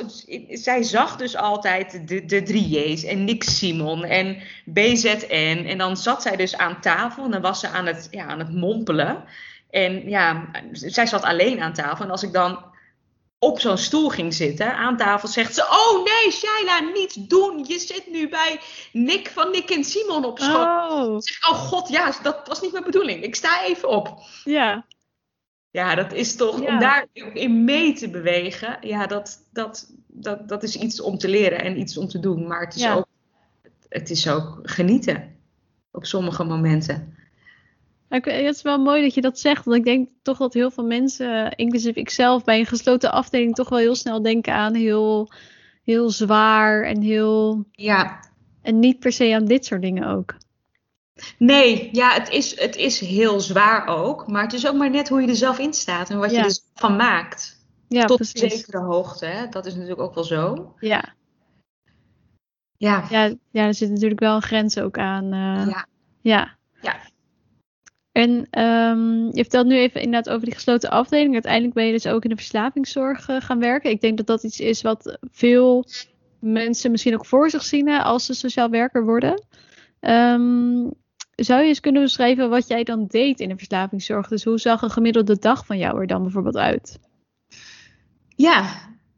zij 0.49 0.83
zag 0.83 1.15
dus 1.15 1.35
altijd 1.35 2.07
de, 2.07 2.25
de 2.25 2.43
drie 2.43 2.67
J's 2.67 3.03
en 3.03 3.23
Nick 3.23 3.43
Simon 3.43 4.03
en 4.03 4.37
BZN. 4.65 5.65
En 5.67 5.77
dan 5.77 5.97
zat 5.97 6.21
zij 6.21 6.35
dus 6.35 6.57
aan 6.57 6.81
tafel 6.81 7.25
en 7.25 7.31
dan 7.31 7.41
was 7.41 7.59
ze 7.59 7.67
aan 7.67 7.85
het, 7.85 8.07
ja, 8.11 8.25
aan 8.25 8.39
het 8.39 8.53
mompelen. 8.53 9.23
En 9.69 10.09
ja, 10.09 10.49
zij 10.71 11.05
zat 11.05 11.23
alleen 11.23 11.61
aan 11.61 11.73
tafel. 11.73 12.05
En 12.05 12.11
als 12.11 12.23
ik 12.23 12.33
dan 12.33 12.70
op 13.43 13.59
zo'n 13.59 13.77
stoel 13.77 14.09
ging 14.09 14.33
zitten 14.33 14.75
aan 14.75 14.97
tafel, 14.97 15.27
zegt 15.27 15.55
ze: 15.55 15.61
Oh 15.61 16.03
nee, 16.03 16.31
Shaila, 16.31 16.79
niet 16.93 17.29
doen. 17.29 17.65
Je 17.67 17.79
zit 17.79 18.07
nu 18.11 18.29
bij 18.29 18.59
Nick 18.91 19.29
van 19.29 19.51
Nick 19.51 19.69
en 19.69 19.83
Simon 19.83 20.25
op 20.25 20.39
school. 20.39 20.61
Oh, 20.63 21.19
zeg, 21.19 21.49
oh 21.49 21.57
god, 21.57 21.89
ja, 21.89 22.13
dat 22.23 22.47
was 22.47 22.61
niet 22.61 22.71
mijn 22.71 22.83
bedoeling. 22.83 23.23
Ik 23.23 23.35
sta 23.35 23.63
even 23.63 23.89
op. 23.89 24.17
ja. 24.43 24.85
Ja, 25.71 25.95
dat 25.95 26.13
is 26.13 26.35
toch, 26.35 26.61
Ja. 26.61 26.67
om 26.67 26.79
daar 26.79 27.05
in 27.33 27.63
mee 27.63 27.93
te 27.93 28.09
bewegen, 28.09 28.77
ja, 28.81 29.07
dat, 29.07 29.47
dat, 29.53 29.91
dat, 30.07 30.47
dat 30.49 30.63
is 30.63 30.75
iets 30.75 31.01
om 31.01 31.17
te 31.17 31.27
leren 31.27 31.61
en 31.61 31.79
iets 31.79 31.97
om 31.97 32.07
te 32.07 32.19
doen. 32.19 32.47
Maar 32.47 32.61
het 32.61 32.75
is, 32.75 32.81
Ja. 32.81 32.93
ook, 32.95 33.05
het 33.89 34.09
is 34.09 34.29
ook 34.29 34.59
genieten 34.63 35.35
op 35.91 36.05
sommige 36.05 36.43
momenten. 36.43 37.17
Ik- 38.11 38.25
Het 38.25 38.55
is 38.55 38.61
wel 38.61 38.79
mooi 38.79 39.01
dat 39.01 39.13
je 39.13 39.21
dat 39.21 39.39
zegt, 39.39 39.65
want 39.65 39.77
ik 39.77 39.83
denk 39.83 40.09
toch 40.21 40.37
dat 40.37 40.53
heel 40.53 40.71
veel 40.71 40.85
mensen, 40.85 41.51
inclusief 41.55 41.95
ikzelf, 41.95 42.43
bij 42.43 42.59
een 42.59 42.65
gesloten 42.65 43.11
afdeling 43.11 43.55
toch 43.55 43.69
wel 43.69 43.79
heel 43.79 43.95
snel 43.95 44.21
denken 44.21 44.53
aan 44.53 44.73
heel, 44.73 45.29
heel 45.83 46.09
zwaar 46.09 46.83
en 46.83 47.01
heel. 47.01 47.65
Ja, 47.71 48.19
En 48.61 48.79
niet 48.79 48.99
per 48.99 49.11
se 49.11 49.35
aan 49.35 49.45
dit 49.45 49.65
soort 49.65 49.81
dingen 49.81 50.07
ook. 50.07 50.35
nee, 51.37 51.89
ja, 51.91 52.11
het 52.13 52.29
is, 52.29 52.59
het 52.59 52.75
is 52.75 52.99
heel 52.99 53.39
zwaar 53.39 53.87
ook, 53.87 54.27
maar 54.27 54.43
het 54.43 54.53
is 54.53 54.67
ook 54.67 54.75
maar 54.75 54.89
net 54.89 55.09
hoe 55.09 55.21
je 55.21 55.27
er 55.27 55.35
zelf 55.35 55.59
in 55.59 55.73
staat 55.73 56.09
en 56.09 56.19
wat 56.19 56.31
Ja. 56.31 56.37
je 56.39 56.45
er 56.45 56.57
van 56.73 56.95
maakt. 56.95 57.59
Ja, 57.87 58.05
Tot 58.05 58.19
een 58.19 58.25
zekere 58.25 58.77
hoogte, 58.79 59.25
hè? 59.25 59.47
dat 59.49 59.65
is 59.65 59.73
natuurlijk 59.73 60.01
ook 60.01 60.13
wel 60.15 60.23
zo. 60.23 60.73
Ja. 60.79 61.13
Ja, 62.77 63.05
Ja, 63.09 63.33
ja, 63.51 63.65
er 63.65 63.73
zit 63.73 63.89
natuurlijk 63.89 64.19
wel 64.19 64.35
een 64.35 64.41
grens 64.41 64.77
ook 64.79 64.97
aan. 64.97 65.23
eh, 65.23 65.67
ja. 65.69 65.85
Ja. 66.21 66.57
Ja. 66.81 66.95
En 68.11 68.47
ehm, 68.49 69.25
je 69.25 69.41
vertelt 69.41 69.67
nu 69.67 69.77
even 69.77 70.01
inderdaad 70.01 70.33
over 70.33 70.45
die 70.45 70.53
gesloten 70.53 70.89
afdeling. 70.89 71.33
Uiteindelijk 71.33 71.73
ben 71.73 71.85
je 71.85 71.91
dus 71.91 72.07
ook 72.07 72.23
in 72.23 72.29
de 72.29 72.35
verslavingszorg 72.35 73.29
eh, 73.29 73.41
gaan 73.41 73.59
werken. 73.59 73.91
Ik 73.91 74.01
denk 74.01 74.17
dat 74.17 74.27
dat 74.27 74.43
iets 74.43 74.59
is 74.59 74.81
wat 74.81 75.17
veel 75.31 75.85
mensen 76.39 76.91
misschien 76.91 77.13
ook 77.13 77.25
voor 77.25 77.49
zich 77.49 77.63
zien 77.63 77.89
als 77.89 78.25
ze 78.25 78.33
sociaal 78.33 78.69
werker 78.69 79.05
worden. 79.05 79.43
Ehm, 79.99 80.89
zou 81.35 81.61
je 81.61 81.67
eens 81.67 81.79
kunnen 81.79 82.01
beschrijven 82.01 82.49
wat 82.49 82.67
jij 82.67 82.83
dan 82.83 83.05
deed 83.07 83.39
in 83.39 83.49
de 83.49 83.57
verslavingszorg? 83.57 84.27
Dus 84.27 84.43
hoe 84.43 84.59
zag 84.59 84.81
een 84.81 84.89
gemiddelde 84.89 85.39
dag 85.39 85.65
van 85.65 85.77
jou 85.77 85.99
er 85.99 86.07
dan 86.07 86.21
bijvoorbeeld 86.21 86.57
uit? 86.57 86.99
Ja, 88.35 88.69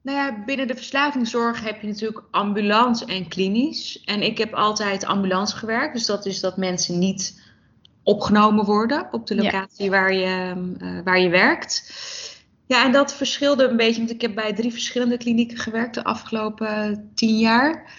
nou 0.02 0.18
ja, 0.18 0.44
binnen 0.46 0.68
de 0.68 0.76
verslavingszorg 0.76 1.64
heb 1.64 1.82
je 1.82 1.88
natuurlijk 1.88 2.24
ambulance 2.32 3.06
en 3.06 3.28
klinisch. 3.28 4.04
En 4.06 4.22
ik 4.22 4.38
heb 4.38 4.54
altijd 4.54 5.06
ambulance 5.06 5.56
gewerkt. 5.56 5.94
Dus 5.94 6.06
dat 6.06 6.26
is 6.26 6.40
dat 6.40 6.58
mensen 6.58 7.00
niet 7.00 7.43
opgenomen 8.04 8.66
worden 8.66 9.08
op 9.12 9.28
de 9.28 9.36
Ja. 9.36 9.42
locatie 9.42 9.90
waar, 9.90 10.14
je, 10.14 10.54
eh, 10.80 11.00
waar 11.04 11.20
je 11.20 11.30
werkt. 11.30 11.92
Ja, 12.68 12.86
en 12.86 12.92
dat 12.92 13.14
verschilde 13.14 13.68
een 13.68 13.78
beetje, 13.78 13.98
want 13.98 14.12
ik 14.12 14.22
heb 14.22 14.36
bij 14.36 14.54
drie 14.54 14.72
verschillende 14.72 15.18
klinieken 15.18 15.58
gewerkt 15.58 15.94
de 15.94 16.04
afgelopen 16.04 17.10
tien 17.16 17.38
jaar. 17.38 17.92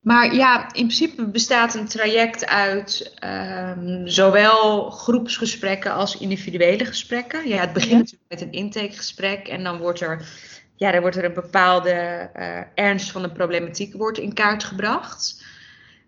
Maar 0.00 0.34
ja, 0.34 0.62
in 0.62 0.68
principe 0.86 1.26
bestaat 1.26 1.74
een 1.74 1.88
traject 1.88 2.46
uit 2.46 3.12
ehm, 3.18 4.06
zowel 4.06 4.90
groepsgesprekken 4.90 5.92
als 5.92 6.16
individuele 6.18 6.84
gesprekken. 6.84 7.48
Ja, 7.48 7.56
het 7.60 7.72
begint 7.72 7.92
Ja. 7.92 7.98
natuurlijk 7.98 8.30
met 8.30 8.40
een 8.40 8.52
intakegesprek 8.52 9.48
en 9.48 9.64
dan 9.64 9.78
wordt 9.78 10.00
er, 10.00 10.28
ja, 10.76 10.90
dan 10.92 11.00
wordt 11.00 11.16
er 11.16 11.24
een 11.24 11.34
bepaalde 11.34 11.90
eh, 11.90 12.60
ernst 12.74 13.10
van 13.10 13.22
de 13.22 13.32
problematiek 13.32 13.94
wordt 13.94 14.18
in 14.18 14.32
kaart 14.34 14.64
gebracht. 14.64 15.39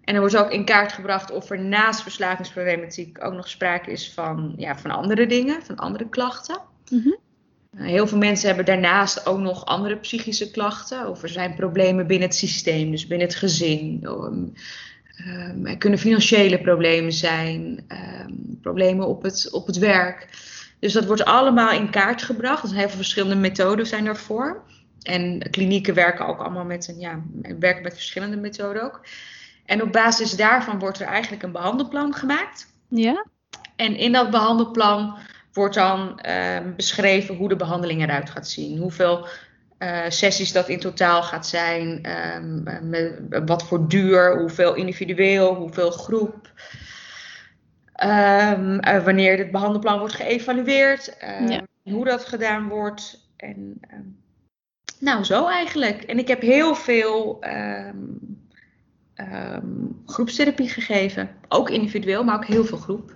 En 0.05 0.15
er 0.15 0.21
wordt 0.21 0.37
ook 0.37 0.51
in 0.51 0.65
kaart 0.65 0.93
gebracht 0.93 1.31
of 1.31 1.51
er 1.51 1.61
naast 1.61 2.03
verslavingsproblematiek 2.03 3.25
ook 3.25 3.33
nog 3.33 3.49
sprake 3.49 3.91
is 3.91 4.13
van, 4.13 4.55
ja, 4.57 4.79
van 4.79 4.91
andere 4.91 5.27
dingen, 5.27 5.63
van 5.63 5.77
andere 5.77 6.09
klachten. 6.09 6.59
Mhm. 6.91 7.09
Uh, 7.09 7.87
Heel 7.87 8.07
veel 8.07 8.19
mensen 8.19 8.47
hebben 8.47 8.65
daarnaast 8.65 9.27
ook 9.27 9.39
nog 9.39 9.65
andere 9.65 9.97
psychische 9.97 10.51
klachten. 10.51 11.09
Of 11.09 11.23
er 11.23 11.29
zijn 11.29 11.55
problemen 11.55 12.07
binnen 12.07 12.29
het 12.29 12.37
systeem, 12.37 12.91
dus 12.91 13.07
binnen 13.07 13.27
het 13.27 13.37
gezin. 13.37 14.01
Um, 14.05 14.53
um, 15.27 15.67
er 15.67 15.79
kunnen 15.79 15.99
financiële 15.99 16.61
problemen 16.61 17.13
zijn, 17.13 17.85
um, 17.89 18.59
problemen 18.63 19.07
op 19.07 19.23
het, 19.23 19.51
op 19.51 19.67
het 19.67 19.79
werk. 19.79 20.29
Dus 20.79 20.93
dat 20.93 21.05
wordt 21.05 21.25
allemaal 21.25 21.73
in 21.73 21.91
kaart 21.91 22.23
gebracht. 22.23 22.63
Er 22.63 22.69
zijn 22.69 22.81
heel 22.81 22.89
veel 22.89 22.97
verschillende 22.97 23.37
methoden 23.37 23.87
zijn 23.87 24.05
daarvoor. 24.05 24.63
En 25.03 25.51
klinieken 25.51 25.95
werken 25.95 26.27
ook 26.27 26.41
allemaal 26.41 26.65
met, 26.65 26.89
een, 26.89 27.01
ja, 27.01 27.23
werken 27.59 27.83
met 27.83 27.95
verschillende 27.95 28.37
methoden 28.37 28.83
ook. 28.83 29.01
En 29.73 29.83
op 29.83 29.93
basis 29.93 30.37
daarvan 30.37 30.79
wordt 30.79 31.01
er 31.01 31.07
eigenlijk 31.07 31.43
een 31.43 31.53
behandelplan 31.53 32.15
gemaakt. 32.15 32.73
Ja? 32.89 33.27
En 33.77 33.97
in 33.97 34.13
dat 34.13 34.31
behandelplan 34.31 35.19
wordt 35.53 35.75
dan 35.75 36.21
uh, 36.27 36.59
beschreven 36.77 37.35
hoe 37.35 37.49
de 37.49 37.57
behandeling 37.57 38.03
eruit 38.03 38.31
gaat 38.31 38.49
zien. 38.49 38.79
Hoeveel 38.79 39.27
uh, 39.79 40.01
sessies 40.09 40.53
dat 40.53 40.69
in 40.69 40.81
totaal 40.81 41.23
gaat 41.23 41.47
zijn. 41.47 42.07
Um, 42.37 42.63
met, 42.89 43.21
wat 43.47 43.63
voor 43.63 43.89
duur, 43.89 44.39
hoeveel 44.39 44.75
individueel, 44.75 45.55
hoeveel 45.55 45.91
groep. 45.91 46.51
Um, 48.05 48.87
uh, 48.89 49.05
wanneer 49.05 49.39
het 49.39 49.51
behandelplan 49.51 49.99
wordt 49.99 50.15
geëvalueerd. 50.15 51.17
Ja. 51.49 51.61
Hoe 51.83 52.05
dat 52.05 52.25
gedaan 52.25 52.69
wordt. 52.69 53.29
En, 53.37 53.81
nou, 54.99 55.25
zo 55.25 55.49
eigenlijk. 55.49 56.03
En 56.03 56.19
ik 56.19 56.29
heb 56.29 56.41
heel 56.41 56.75
veel 56.75 57.39
groepstherapie 60.07 60.69
gegeven. 60.69 61.31
Ook 61.49 61.71
individueel, 61.71 62.25
maar 62.25 62.37
ook 62.37 62.47
heel 62.47 62.65
veel 62.65 62.79
groep. 62.79 63.15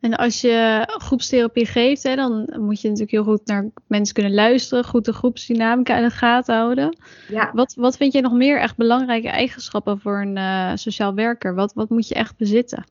En 0.00 0.16
als 0.16 0.40
je 0.40 0.84
groepstherapie 0.86 1.66
geeft, 1.66 2.02
hè, 2.02 2.14
dan 2.14 2.54
moet 2.58 2.80
je 2.80 2.88
natuurlijk 2.88 3.10
heel 3.10 3.24
goed 3.24 3.46
naar 3.46 3.70
mensen 3.86 4.14
kunnen 4.14 4.34
luisteren, 4.34 4.84
goed 4.84 5.04
de 5.04 5.12
groepsdynamica 5.12 5.96
in 5.96 6.02
de 6.02 6.10
gaten 6.10 6.54
houden. 6.54 6.98
Ja. 7.28 7.50
Wat, 7.52 7.74
wat 7.74 7.96
vind 7.96 8.12
je 8.12 8.20
nog 8.20 8.32
meer 8.32 8.60
echt 8.60 8.76
belangrijke 8.76 9.28
eigenschappen 9.28 10.00
voor 10.00 10.20
een 10.20 10.36
uh, 10.36 10.72
sociaal 10.74 11.14
werker? 11.14 11.54
Wat, 11.54 11.72
wat 11.72 11.90
moet 11.90 12.08
je 12.08 12.14
echt 12.14 12.36
bezitten? 12.36 12.84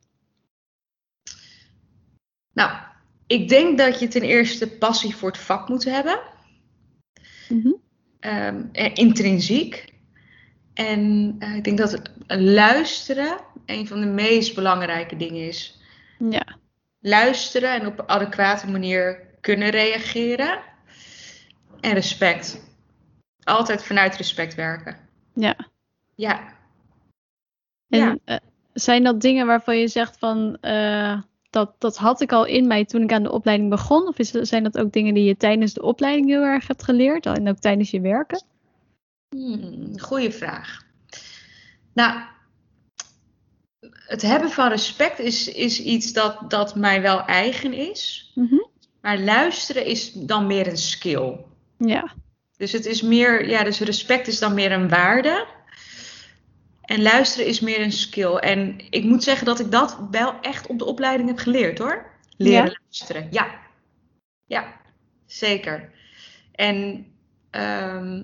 Nou, 2.54 2.72
ik 3.28 3.50
denk 3.50 3.78
dat 3.78 4.00
je 4.00 4.08
ten 4.08 4.22
eerste 4.22 4.78
passie 4.78 5.16
voor 5.16 5.30
het 5.30 5.38
vak 5.38 5.70
moet 5.70 5.86
hebben. 5.86 6.20
Mm 7.50 7.62
-hmm. 7.62 7.82
um, 8.32 8.70
intrinsiek. 8.94 9.94
En 10.86 11.36
uh, 11.40 11.56
ik 11.56 11.64
denk 11.64 11.78
dat 11.78 12.02
luisteren 12.28 13.38
een 13.66 13.88
van 13.88 14.00
de 14.00 14.08
meest 14.08 14.56
belangrijke 14.56 15.16
dingen 15.16 15.48
is. 15.48 15.80
Ja 16.30 16.58
luisteren 17.02 17.74
en 17.74 17.88
op 17.88 18.00
een 18.00 18.10
adequate 18.10 18.68
manier 18.68 19.28
kunnen 19.42 19.70
reageren. 19.70 20.60
En 21.80 21.94
respect. 21.94 22.68
Altijd 23.44 23.84
vanuit 23.84 24.16
respect 24.16 24.56
werken. 24.56 24.98
Ja. 25.34 25.56
Ja. 26.16 26.54
En 27.90 28.00
ja. 28.00 28.18
Uh, 28.26 28.36
zijn 28.74 29.04
dat 29.04 29.22
dingen 29.22 29.48
waarvan 29.48 29.78
je 29.78 29.88
zegt 29.88 30.18
van 30.18 30.58
uh, 30.62 31.22
dat, 31.50 31.76
dat 31.78 31.98
had 31.98 32.22
ik 32.22 32.32
al 32.32 32.46
in 32.46 32.68
mij 32.68 32.86
toen 32.86 33.02
ik 33.02 33.14
aan 33.14 33.24
de 33.24 33.32
opleiding 33.32 33.70
begon? 33.70 34.08
Of 34.08 34.20
is, 34.20 34.30
zijn 34.32 34.64
dat 34.64 34.78
ook 34.78 34.92
dingen 34.92 35.14
die 35.14 35.24
je 35.24 35.38
tijdens 35.38 35.74
de 35.74 35.82
opleiding 35.82 36.28
heel 36.28 36.44
erg 36.44 36.68
hebt 36.68 36.84
geleerd 36.84 37.26
en 37.26 37.50
ook 37.50 37.60
tijdens 37.60 37.92
je 37.92 38.02
werken? 38.02 38.44
Hmm, 39.30 40.00
goeie 40.00 40.32
vraag. 40.32 40.86
Nou, 41.94 42.22
het 43.94 44.22
hebben 44.22 44.50
van 44.52 44.70
respect 44.70 45.20
is, 45.20 45.48
is 45.48 45.82
iets 45.82 46.14
dat, 46.14 46.50
dat 46.50 46.76
mij 46.76 47.02
wel 47.02 47.26
eigen 47.26 47.74
is. 47.74 48.32
Mhm. 48.36 48.62
Maar 49.02 49.20
luisteren 49.20 49.86
is 49.86 50.12
dan 50.14 50.48
meer 50.48 50.68
een 50.68 50.78
skill. 50.78 51.38
Ja. 51.78 52.14
Dus 52.58 52.72
het 52.72 52.86
is 52.86 53.02
meer, 53.02 53.50
ja, 53.50 53.64
dus 53.64 53.80
respect 53.80 54.28
is 54.28 54.40
dan 54.40 54.54
meer 54.54 54.72
een 54.72 54.90
waarde. 54.90 55.48
En 56.82 57.02
luisteren 57.02 57.48
is 57.48 57.60
meer 57.60 57.82
een 57.82 57.92
skill. 57.92 58.36
En 58.36 58.80
ik 58.90 59.04
moet 59.04 59.24
zeggen 59.24 59.46
dat 59.46 59.60
ik 59.60 59.72
dat 59.72 60.00
wel 60.12 60.40
echt 60.42 60.68
op 60.68 60.80
de 60.80 60.86
opleiding 60.86 61.30
heb 61.30 61.38
geleerd 61.38 61.78
hoor. 61.78 62.12
Leren 62.38 62.66
Ja? 62.66 62.80
luisteren. 62.82 63.28
Ja. 63.32 63.60
Ja, 64.46 64.82
zeker. 65.26 65.92
En 66.52 67.06
ehm, 67.50 68.22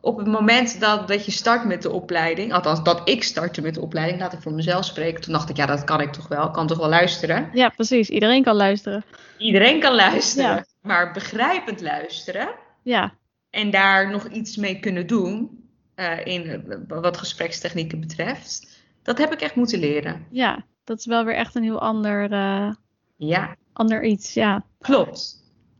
op 0.00 0.18
het 0.18 0.26
moment 0.26 0.80
dat, 0.80 1.08
dat 1.08 1.24
je 1.24 1.30
start 1.30 1.64
met 1.64 1.82
de 1.82 1.90
opleiding, 1.90 2.52
althans 2.52 2.82
dat 2.82 3.08
ik 3.08 3.22
startte 3.22 3.62
met 3.62 3.74
de 3.74 3.80
opleiding, 3.80 4.20
laat 4.20 4.32
ik 4.32 4.40
voor 4.42 4.52
mezelf 4.52 4.84
spreken. 4.84 5.20
Toen 5.20 5.32
dacht 5.32 5.48
ik, 5.50 5.56
ja, 5.56 5.66
dat 5.66 5.84
kan 5.84 6.00
ik 6.00 6.12
toch 6.12 6.28
wel. 6.28 6.46
Ik 6.46 6.52
kan 6.52 6.66
toch 6.66 6.78
wel 6.78 6.88
luisteren. 6.88 7.48
ja, 7.52 7.68
precies. 7.68 8.10
Iedereen 8.10 8.42
kan 8.42 8.56
luisteren. 8.56 9.04
Iedereen 9.38 9.80
kan 9.80 9.94
luisteren. 9.94 10.50
Ja. 10.50 10.64
Maar 10.82 11.12
begrijpend 11.12 11.80
luisteren 11.80 12.48
Ja, 12.82 13.12
en 13.50 13.70
daar 13.70 14.10
nog 14.10 14.28
iets 14.28 14.56
mee 14.56 14.80
kunnen 14.80 15.06
doen, 15.06 15.64
eh, 15.94 16.24
in 16.26 16.46
eh, 16.48 16.76
wat 17.00 17.16
gesprekstechnieken 17.16 18.00
betreft, 18.00 18.82
dat 19.02 19.18
heb 19.18 19.32
ik 19.32 19.40
echt 19.40 19.54
moeten 19.54 19.78
leren. 19.78 20.26
ja. 20.30 20.64
Dat 20.84 20.98
is 20.98 21.06
wel 21.06 21.24
weer 21.24 21.34
echt 21.34 21.54
een 21.54 21.62
heel 21.62 21.80
ander, 21.80 22.32
eh, 22.32 22.70
Ja, 23.16 23.56
ander 23.72 24.04
iets, 24.04 24.34
ja. 24.34 24.64
klopt. 24.78 25.36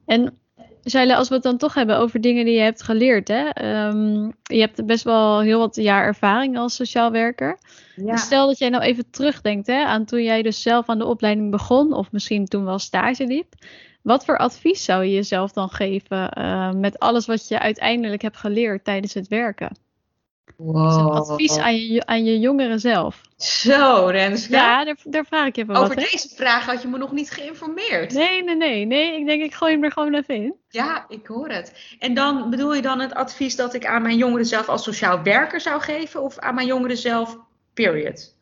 En 0.07 0.39
Shaila, 0.89 1.17
als 1.17 1.29
we 1.29 1.35
het 1.35 1.43
dan 1.43 1.57
toch 1.57 1.75
hebben 1.75 1.99
over 1.99 2.21
dingen 2.21 2.45
die 2.45 2.55
je 2.55 2.61
hebt 2.61 2.83
geleerd, 2.83 3.29
hè? 3.29 3.49
Ehm, 3.49 4.25
je 4.43 4.61
hebt 4.61 4.87
best 4.87 5.05
wel 5.05 5.41
heel 5.41 5.59
wat 5.59 5.77
jaar 5.77 6.05
ervaring 6.05 6.59
als 6.59 6.75
sociaal 6.75 7.11
werker. 7.11 7.59
Ja. 7.97 8.13
Dus 8.13 8.21
stel 8.21 8.47
dat 8.47 8.59
jij 8.59 8.69
nou 8.69 8.83
even 8.83 9.11
terugdenkt 9.11 9.67
hè, 9.67 9.85
aan 9.85 10.05
toen 10.05 10.23
jij 10.23 10.43
dus 10.43 10.63
zelf 10.63 10.89
aan 10.89 10.99
de 10.99 11.07
opleiding 11.07 11.51
begon, 11.51 11.93
of 11.93 12.13
misschien 12.13 12.45
toen 12.45 12.65
wel 12.65 12.79
stage 12.79 13.27
liep. 13.27 13.55
Wat 14.03 14.25
voor 14.25 14.39
advies 14.39 14.85
zou 14.85 15.05
je 15.05 15.15
jezelf 15.15 15.53
dan 15.53 15.69
geven 15.69 16.31
eh, 16.31 16.73
met 16.73 16.99
alles 16.99 17.27
wat 17.27 17.49
je 17.49 17.59
uiteindelijk 17.59 18.23
hebt 18.23 18.37
geleerd 18.37 18.85
tijdens 18.85 19.15
het 19.15 19.29
werken? 19.29 19.77
Een 20.59 20.65
Wow. 20.67 21.11
advies 21.11 21.59
aan 21.59 21.77
je, 21.77 22.07
aan 22.07 22.25
je 22.25 22.39
jongeren 22.39 22.81
zelf. 22.81 23.21
Zo, 23.37 24.07
Renske. 24.11 24.53
Ja, 24.53 24.85
daar, 24.85 24.97
daar 25.05 25.25
vraag 25.25 25.47
ik 25.47 25.57
je 25.57 25.63
even 25.63 25.75
Over 25.75 25.89
wat. 25.95 26.05
hè? 26.05 26.11
deze 26.11 26.29
vraag 26.35 26.65
had 26.67 26.83
je 26.83 26.89
me 26.89 26.99
nog 26.99 27.13
niet 27.13 27.31
geïnformeerd. 27.31 28.13
Nee, 28.13 28.45
nee, 28.45 28.57
nee, 28.57 28.85
nee. 28.87 29.19
Ik 29.21 29.27
denk, 29.27 29.43
ik 29.43 29.55
gooi 29.55 29.73
hem 29.73 29.85
er 29.85 29.93
gewoon 29.93 30.15
even 30.15 30.35
in. 30.35 30.55
Ja, 30.69 31.05
ik 31.09 31.27
hoor 31.27 31.49
het. 31.49 31.97
En 31.99 32.15
dan 32.15 32.51
bedoel 32.51 32.75
je 32.75 32.83
dan 32.83 33.01
het 33.01 33.15
advies 33.15 33.57
dat 33.57 33.75
ik 33.75 33.87
aan 33.87 34.03
mijn 34.03 34.17
jongeren 34.17 34.47
zelf 34.47 34.69
als 34.69 34.83
sociaal 34.83 35.23
werker 35.23 35.61
zou 35.61 35.81
geven 35.81 36.23
of 36.23 36.39
aan 36.39 36.55
mijn 36.55 36.67
jongeren 36.67 36.97
zelf, 36.97 37.39
period? 37.75 38.35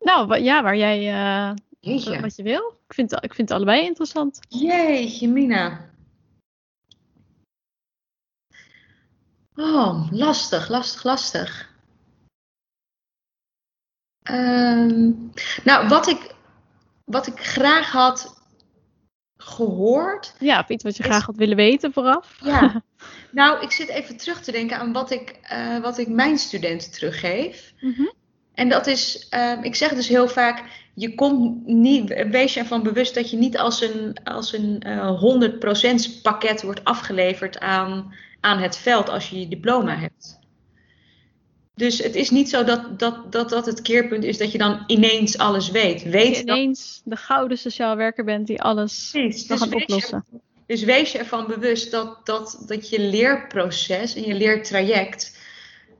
Nou, 0.00 0.38
ja, 0.42 0.62
waar 0.62 0.76
jij 0.76 1.02
Jeetje. 1.80 2.20
wat 2.20 2.36
je 2.36 2.42
wil. 2.42 2.74
Ik 2.88 2.94
vind, 2.94 3.12
ik 3.12 3.34
vind 3.34 3.48
het 3.48 3.58
allebei 3.58 3.84
interessant. 3.84 4.40
Jeetje, 4.48 5.28
Mina. 5.28 5.89
Oh, 9.60 10.06
lastig, 10.10 10.68
lastig, 10.68 11.02
lastig. 11.04 11.68
Ehm, 14.22 15.10
nou, 15.64 15.88
wat 15.88 16.08
ik, 16.08 16.34
wat 17.04 17.26
ik 17.26 17.38
graag 17.38 17.90
had 17.90 18.42
gehoord. 19.36 20.34
Ja, 20.38 20.60
of 20.60 20.68
iets 20.68 20.84
wat 20.84 20.96
je 20.96 21.02
Is- 21.02 21.08
graag 21.08 21.26
had 21.26 21.36
willen 21.36 21.56
weten 21.56 21.92
vooraf. 21.92 22.38
Ja, 22.42 22.82
nou, 23.30 23.62
ik 23.62 23.70
zit 23.70 23.88
even 23.88 24.16
terug 24.16 24.40
te 24.40 24.52
denken 24.52 24.78
aan 24.78 24.92
wat 24.92 25.10
ik, 25.10 25.38
eh, 25.42 25.78
wat 25.78 25.98
ik 25.98 26.08
mijn 26.08 26.38
studenten 26.38 26.90
teruggeef. 26.90 27.72
Mhm. 27.80 28.06
En 28.54 28.68
dat 28.68 28.86
is, 28.86 29.26
ehm, 29.28 29.62
ik 29.62 29.74
zeg 29.74 29.94
dus 29.94 30.08
heel 30.08 30.28
vaak, 30.28 30.64
je 30.94 31.14
komt 31.14 31.66
niet, 31.66 32.26
wees 32.30 32.54
je 32.54 32.60
ervan 32.60 32.82
bewust 32.82 33.14
dat 33.14 33.30
je 33.30 33.36
niet 33.36 33.58
als 33.58 33.80
een, 33.80 34.16
als 34.24 34.52
een 34.52 34.80
eh 34.80 35.18
100% 35.20 36.22
pakket 36.22 36.62
wordt 36.62 36.84
afgeleverd 36.84 37.58
aan, 37.58 38.14
aan 38.40 38.58
het 38.58 38.76
veld 38.76 39.08
als 39.08 39.30
je 39.30 39.40
je 39.40 39.48
diploma 39.48 39.96
hebt. 39.96 40.38
Dus 41.74 41.98
het 41.98 42.14
is 42.14 42.30
niet 42.30 42.48
zo 42.48 42.64
dat 42.64 42.98
dat, 42.98 43.32
dat 43.32 43.50
dat 43.50 43.66
het 43.66 43.82
keerpunt 43.82 44.24
is 44.24 44.38
dat 44.38 44.52
je 44.52 44.58
dan 44.58 44.84
ineens 44.86 45.38
alles 45.38 45.70
weet. 45.70 46.02
Dat 46.02 46.12
Weet 46.12 46.36
je 46.36 46.44
dat 46.44 46.56
ineens 46.56 47.00
de 47.04 47.16
gouden 47.16 47.58
sociaal 47.58 47.96
werker 47.96 48.24
bent 48.24 48.46
die 48.46 48.62
alles 48.62 49.08
precies. 49.12 49.46
kan 49.46 49.58
Dus 49.58 49.68
je, 49.68 49.74
oplossen. 49.74 50.24
dus 50.66 50.82
wees 50.82 51.12
je 51.12 51.18
ervan 51.18 51.46
bewust 51.46 51.90
dat, 51.90 52.26
dat, 52.26 52.64
dat 52.66 52.88
je 52.88 53.00
leerproces 53.00 54.14
en 54.14 54.22
je 54.22 54.34
leertraject 54.34 55.38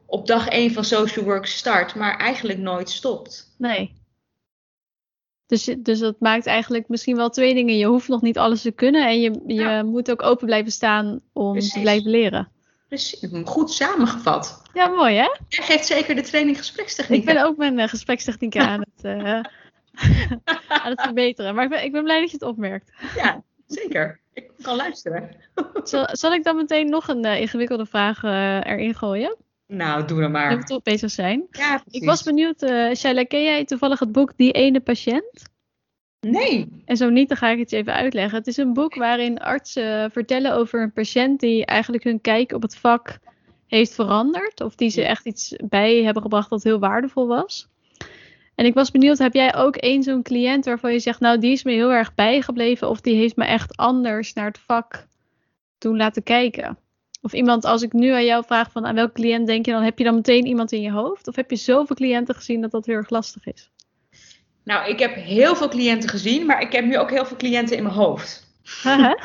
op 0.06 0.26
dag 0.26 0.48
1 0.48 0.72
van 0.72 0.84
social 0.84 1.24
work 1.24 1.46
start, 1.46 1.94
maar 1.94 2.16
eigenlijk 2.16 2.58
nooit 2.58 2.90
stopt. 2.90 3.54
Nee. 3.58 3.99
Dus, 5.50 5.64
dus 5.78 5.98
dat 5.98 6.16
maakt 6.18 6.46
eigenlijk 6.46 6.88
misschien 6.88 7.16
wel 7.16 7.28
twee 7.30 7.54
dingen. 7.54 7.76
Je 7.76 7.86
hoeft 7.86 8.08
nog 8.08 8.22
niet 8.22 8.38
alles 8.38 8.62
te 8.62 8.70
kunnen 8.70 9.06
en 9.06 9.20
je, 9.20 9.30
je 9.46 9.54
Ja. 9.54 9.82
moet 9.82 10.10
ook 10.10 10.22
open 10.22 10.46
blijven 10.46 10.72
staan 10.72 11.20
om 11.32 11.52
Precies. 11.52 11.72
te 11.72 11.80
blijven 11.80 12.10
leren. 12.10 12.48
Precies, 12.88 13.28
goed 13.44 13.70
samengevat. 13.70 14.62
Ja, 14.74 14.88
mooi 14.88 15.14
hè? 15.14 15.28
Jij 15.48 15.64
geeft 15.64 15.86
zeker 15.86 16.14
de 16.14 16.20
training 16.22 16.56
gesprekstechniek. 16.58 17.18
Ik 17.20 17.24
ben 17.34 17.44
ook 17.44 17.56
mijn 17.56 17.78
eh, 17.78 17.88
gesprekstechnieken 17.88 18.60
aan 18.68 18.80
het, 18.80 19.04
eh, 19.04 19.24
aan 20.84 20.90
het 20.90 21.00
verbeteren. 21.00 21.54
Maar 21.54 21.64
ik 21.64 21.70
ben, 21.70 21.84
ik 21.84 21.92
ben 21.92 22.02
blij 22.02 22.20
dat 22.20 22.30
je 22.30 22.36
het 22.40 22.46
opmerkt. 22.48 22.92
Ja, 23.16 23.42
zeker. 23.66 24.20
Ik 24.34 24.50
kan 24.62 24.76
luisteren. 24.76 25.36
Zal, 25.84 26.08
zal 26.12 26.32
ik 26.32 26.44
dan 26.44 26.56
meteen 26.56 26.88
nog 26.90 27.08
een 27.08 27.24
eh, 27.24 27.40
ingewikkelde 27.40 27.86
vraag 27.86 28.22
erin 28.22 28.94
gooien? 28.94 29.36
Nou, 29.70 30.04
doe 30.04 30.20
dan 30.20 30.30
maar. 30.30 30.64
toch 30.64 30.82
bezig 30.82 31.10
zijn. 31.10 31.46
Ja, 31.50 31.82
Ik 31.90 32.04
was 32.04 32.22
benieuwd, 32.22 32.62
eh 32.62 32.94
Shaila, 32.94 33.24
ken 33.24 33.42
jij 33.42 33.64
toevallig 33.64 33.98
het 33.98 34.12
boek 34.12 34.32
Die 34.36 34.52
Ene 34.52 34.80
Patiënt? 34.80 35.48
Nee. 36.20 36.82
En 36.84 36.96
zo 36.96 37.08
niet, 37.08 37.28
dan 37.28 37.36
ga 37.36 37.48
ik 37.48 37.58
het 37.58 37.70
je 37.70 37.76
even 37.76 37.94
uitleggen. 37.94 38.38
Het 38.38 38.46
is 38.46 38.56
een 38.56 38.72
boek 38.72 38.94
waarin 38.94 39.38
artsen 39.38 40.10
vertellen 40.10 40.54
over 40.54 40.82
een 40.82 40.92
patiënt 40.92 41.40
die 41.40 41.66
eigenlijk 41.66 42.04
hun 42.04 42.20
kijk 42.20 42.52
op 42.52 42.62
het 42.62 42.76
vak 42.76 43.18
heeft 43.66 43.94
veranderd. 43.94 44.60
Of 44.60 44.74
die 44.74 44.90
ze 44.90 45.04
echt 45.04 45.26
iets 45.26 45.54
bij 45.64 46.02
hebben 46.02 46.22
gebracht 46.22 46.50
dat 46.50 46.62
heel 46.62 46.78
waardevol 46.78 47.26
was. 47.26 47.68
En 48.54 48.66
ik 48.66 48.74
was 48.74 48.90
benieuwd, 48.90 49.18
heb 49.18 49.34
jij 49.34 49.54
ook 49.54 49.76
één 49.76 50.02
zo'n 50.02 50.22
cliënt 50.22 50.64
waarvan 50.64 50.92
je 50.92 50.98
zegt, 50.98 51.20
nou 51.20 51.38
die 51.38 51.52
is 51.52 51.62
me 51.62 51.72
heel 51.72 51.92
erg 51.92 52.14
bijgebleven. 52.14 52.88
Of 52.88 53.00
die 53.00 53.14
heeft 53.14 53.36
me 53.36 53.44
echt 53.44 53.76
anders 53.76 54.32
naar 54.32 54.46
het 54.46 54.58
vak 54.58 55.06
doen 55.78 55.96
laten 55.96 56.22
kijken. 56.22 56.78
Of 57.22 57.32
iemand, 57.32 57.64
als 57.64 57.82
ik 57.82 57.92
nu 57.92 58.10
aan 58.10 58.24
jou 58.24 58.44
vraag 58.46 58.70
van 58.70 58.86
aan 58.86 58.94
welke 58.94 59.12
cliënt 59.12 59.46
denk 59.46 59.66
je, 59.66 59.72
dan 59.72 59.82
heb 59.82 59.98
je 59.98 60.04
dan 60.04 60.14
meteen 60.14 60.46
iemand 60.46 60.72
in 60.72 60.80
je 60.82 60.90
hoofd? 60.90 61.28
Of 61.28 61.36
heb 61.36 61.50
je 61.50 61.56
zoveel 61.56 61.96
cliënten 61.96 62.34
gezien 62.34 62.60
dat 62.60 62.70
dat 62.70 62.86
heel 62.86 62.94
erg 62.94 63.10
lastig 63.10 63.46
is? 63.46 63.70
Nou, 64.64 64.88
ik 64.90 64.98
heb 64.98 65.14
heel 65.14 65.56
veel 65.56 65.68
cliënten 65.68 66.08
gezien, 66.08 66.46
maar 66.46 66.60
ik 66.60 66.72
heb 66.72 66.84
nu 66.84 66.98
ook 66.98 67.10
heel 67.10 67.24
veel 67.26 67.36
cliënten 67.36 67.76
in 67.76 67.82
mijn 67.82 67.94
hoofd. 67.94 68.48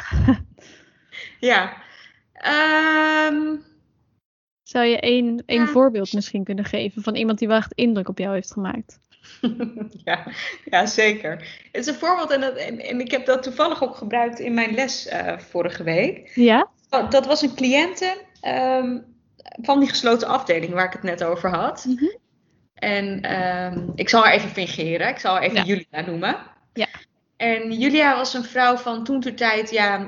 Ja. 1.39 1.73
Ehm, 2.33 3.55
Zou 4.63 4.85
je 4.85 4.99
één, 4.99 5.43
één 5.45 5.61
Ja. 5.61 5.67
voorbeeld 5.67 6.13
misschien 6.13 6.43
kunnen 6.43 6.65
geven 6.65 7.01
van 7.01 7.15
iemand 7.15 7.39
die 7.39 7.47
wel 7.47 7.57
echt 7.57 7.73
indruk 7.73 8.09
op 8.09 8.17
jou 8.17 8.33
heeft 8.33 8.51
gemaakt? 8.51 8.99
ja, 10.03 10.27
ja, 10.65 10.85
zeker. 10.85 11.31
Het 11.71 11.81
is 11.81 11.87
een 11.87 11.93
voorbeeld 11.93 12.31
en, 12.31 12.41
dat, 12.41 12.55
en, 12.55 12.79
en 12.79 12.99
ik 12.99 13.11
heb 13.11 13.25
dat 13.25 13.43
toevallig 13.43 13.83
ook 13.83 13.95
gebruikt 13.95 14.39
in 14.39 14.53
mijn 14.53 14.73
les 14.73 15.07
eh, 15.07 15.37
vorige 15.37 15.83
week. 15.83 16.31
Ja? 16.35 16.69
Dat, 17.01 17.11
dat 17.11 17.25
was 17.25 17.41
een 17.41 17.55
cliënte 17.55 18.17
ehm, 18.41 18.97
van 19.61 19.79
die 19.79 19.89
gesloten 19.89 20.27
afdeling 20.27 20.73
waar 20.73 20.85
ik 20.85 20.93
het 20.93 21.03
net 21.03 21.23
over 21.23 21.49
had. 21.49 21.85
Mhm. 21.85 22.05
En 22.75 23.21
ehm, 23.21 23.87
ik 23.95 24.09
zal 24.09 24.23
haar 24.23 24.33
even 24.33 24.49
fingeren. 24.49 25.07
Ik 25.07 25.19
zal 25.19 25.33
haar 25.33 25.43
even 25.43 25.55
Ja. 25.55 25.63
Julia 25.63 26.01
noemen. 26.11 26.37
Ja. 26.73 26.87
En 27.37 27.71
Julia 27.71 28.15
was 28.15 28.33
een 28.33 28.43
vrouw 28.43 28.77
van 28.77 29.03
toen 29.03 29.21
ter 29.21 29.35
tijd, 29.35 29.71
ja, 29.71 30.07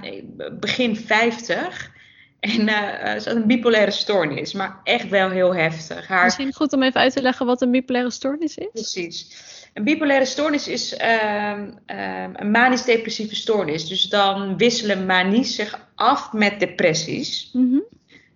begin 0.60 0.95
50. 0.95 1.95
En 2.39 2.67
eh, 2.67 3.13
eh, 3.13 3.19
ze 3.21 3.30
had 3.30 3.38
een 3.38 3.47
bipolaire 3.47 3.91
stoornis, 3.91 4.54
maar 4.54 4.80
echt 4.84 5.10
wel 5.10 5.30
heel 5.30 5.56
heftig. 5.56 6.08
Haar, 6.08 6.23
Misschien 6.23 6.54
goed 6.54 6.73
om 6.73 6.84
even 6.84 7.02
uit 7.02 7.13
te 7.13 7.21
leggen 7.21 7.45
wat 7.45 7.62
een 7.62 7.71
bipolaire 7.71 8.12
stoornis 8.12 8.58
is. 8.58 8.67
Precies. 8.71 9.45
Een 9.73 9.84
bipolaire 9.84 10.26
stoornis 10.26 10.67
is 10.67 10.95
ehm, 10.95 11.71
een 11.86 12.52
manisch-depressieve 12.52 13.36
stoornis. 13.36 13.88
Dus 13.88 14.04
dan 14.04 14.58
wisselen 14.58 15.06
manies 15.06 15.56
zich 15.56 15.87
af 15.98 16.34
met 16.34 16.60
depressies. 16.60 17.50
Mhm. 17.54 17.78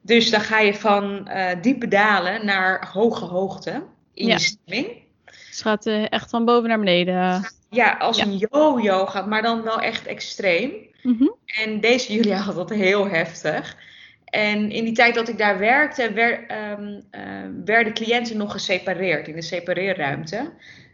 Dus 0.02 0.30
dan 0.30 0.42
ga 0.42 0.60
je 0.60 0.74
van 0.74 1.28
eh, 1.28 1.62
diepe 1.62 1.88
dalen 1.88 2.46
naar 2.46 2.90
hoge 2.94 3.26
hoogte 3.26 3.84
in 4.14 4.28
Ja. 4.28 4.34
je 4.34 4.40
stemming. 4.40 4.88
Dus 5.26 5.48
het 5.50 5.62
gaat 5.62 5.86
eh, 5.86 6.12
echt 6.12 6.30
van 6.30 6.46
boven 6.46 6.70
naar 6.70 6.80
beneden. 6.80 7.46
Ja, 7.70 7.92
als 8.00 8.18
Ja. 8.18 8.24
een 8.24 8.38
yo-yo 8.38 9.06
gaat, 9.06 9.28
maar 9.28 9.42
dan 9.42 9.62
wel 9.62 9.80
echt 9.80 10.06
extreem. 10.06 10.72
Mhm. 11.04 11.28
En 11.64 11.80
deze 11.80 12.14
Julia 12.16 12.38
had 12.38 12.56
dat 12.56 12.70
heel 12.70 13.08
heftig. 13.10 13.78
En 14.26 14.72
in 14.72 14.84
die 14.84 14.94
tijd 14.94 15.16
dat 15.16 15.28
ik 15.28 15.38
daar 15.38 15.60
werkte, 15.60 16.12
wer- 16.14 16.48
ehm, 16.48 17.00
ehm, 17.12 17.52
werden 17.66 17.94
cliënten 17.94 18.38
nog 18.38 18.52
gesepareerd 18.52 19.28
in 19.28 19.36
de 19.36 19.42
separeerruimte. 19.42 20.52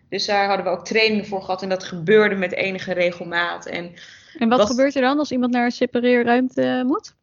Dus 0.10 0.26
daar 0.26 0.48
hadden 0.48 0.66
we 0.66 0.72
ook 0.72 0.86
trainingen 0.86 1.26
voor 1.26 1.42
gehad 1.42 1.62
en 1.62 1.70
dat 1.70 1.84
gebeurde 1.84 2.36
met 2.36 2.54
enige 2.54 2.94
regelmaat. 2.94 3.66
En 3.66 3.94
En 4.38 4.50
wat 4.50 4.66
gebeurt 4.66 4.96
er 4.96 5.02
dan 5.02 5.20
als 5.20 5.32
iemand 5.32 5.52
naar 5.52 5.66
een 5.66 5.72
separeerruimte 5.72 6.84
moet? 6.86 7.16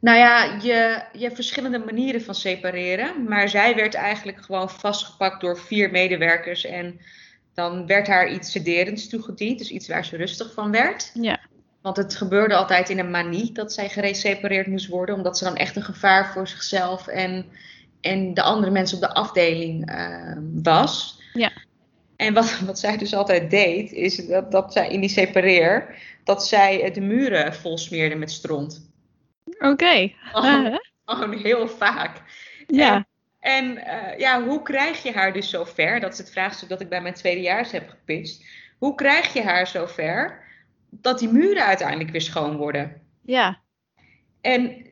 Nou 0.00 0.18
ja, 0.18 0.44
je, 0.62 1.02
je 1.12 1.22
hebt 1.22 1.34
verschillende 1.34 1.78
manieren 1.78 2.22
van 2.22 2.34
separeren. 2.34 3.24
Maar 3.28 3.48
zij 3.48 3.74
werd 3.74 3.94
eigenlijk 3.94 4.42
gewoon 4.42 4.70
vastgepakt 4.70 5.40
door 5.40 5.58
vier 5.58 5.90
medewerkers. 5.90 6.64
En 6.64 7.00
dan 7.54 7.86
werd 7.86 8.06
haar 8.06 8.32
iets 8.32 8.50
sederends 8.50 9.08
toegediend. 9.08 9.58
Dus 9.58 9.70
iets 9.70 9.88
waar 9.88 10.04
ze 10.04 10.16
rustig 10.16 10.52
van 10.52 10.70
werd. 10.70 11.10
Ja. 11.14 11.40
Want 11.82 11.96
het 11.96 12.16
gebeurde 12.16 12.54
altijd 12.54 12.88
in 12.88 12.98
een 12.98 13.10
manie 13.10 13.52
dat 13.52 13.72
zij 13.72 13.88
geresepareerd 13.88 14.66
moest 14.66 14.88
worden. 14.88 15.14
Omdat 15.14 15.38
ze 15.38 15.44
dan 15.44 15.56
echt 15.56 15.76
een 15.76 15.82
gevaar 15.82 16.32
voor 16.32 16.48
zichzelf 16.48 17.06
en, 17.06 17.46
en 18.00 18.34
de 18.34 18.42
andere 18.42 18.72
mensen 18.72 18.96
op 18.96 19.02
de 19.02 19.14
afdeling 19.14 19.90
uh, 19.90 20.36
was. 20.62 21.20
Ja. 21.32 21.52
En 22.16 22.34
wat, 22.34 22.60
wat 22.66 22.78
zij 22.78 22.96
dus 22.96 23.14
altijd 23.14 23.50
deed, 23.50 23.92
is 23.92 24.26
dat, 24.26 24.50
dat 24.50 24.72
zij 24.72 24.88
in 24.88 25.00
die 25.00 25.10
separeer, 25.10 26.02
dat 26.24 26.46
zij 26.46 26.90
de 26.90 27.00
muren 27.00 27.54
vol 27.54 27.78
smeerde 27.78 28.14
met 28.14 28.30
stront. 28.30 28.90
Oké. 29.44 29.66
Okay. 29.68 30.16
Heel 31.42 31.68
vaak. 31.68 32.22
Ja. 32.66 32.94
En, 32.94 33.06
en 33.38 33.76
uh, 33.76 34.18
ja, 34.18 34.44
hoe 34.44 34.62
krijg 34.62 35.02
je 35.02 35.12
haar 35.12 35.32
dus 35.32 35.50
zover? 35.50 36.00
Dat 36.00 36.12
is 36.12 36.18
het 36.18 36.30
vraagstuk 36.30 36.68
dat 36.68 36.80
ik 36.80 36.88
bij 36.88 37.02
mijn 37.02 37.14
tweedejaars 37.14 37.70
heb 37.70 37.88
gepist. 37.88 38.44
Hoe 38.78 38.94
krijg 38.94 39.32
je 39.32 39.42
haar 39.42 39.66
zover 39.66 40.44
dat 40.90 41.18
die 41.18 41.28
muren 41.28 41.64
uiteindelijk 41.64 42.10
weer 42.10 42.20
schoon 42.20 42.56
worden? 42.56 43.02
Ja. 43.22 43.60
En 44.40 44.90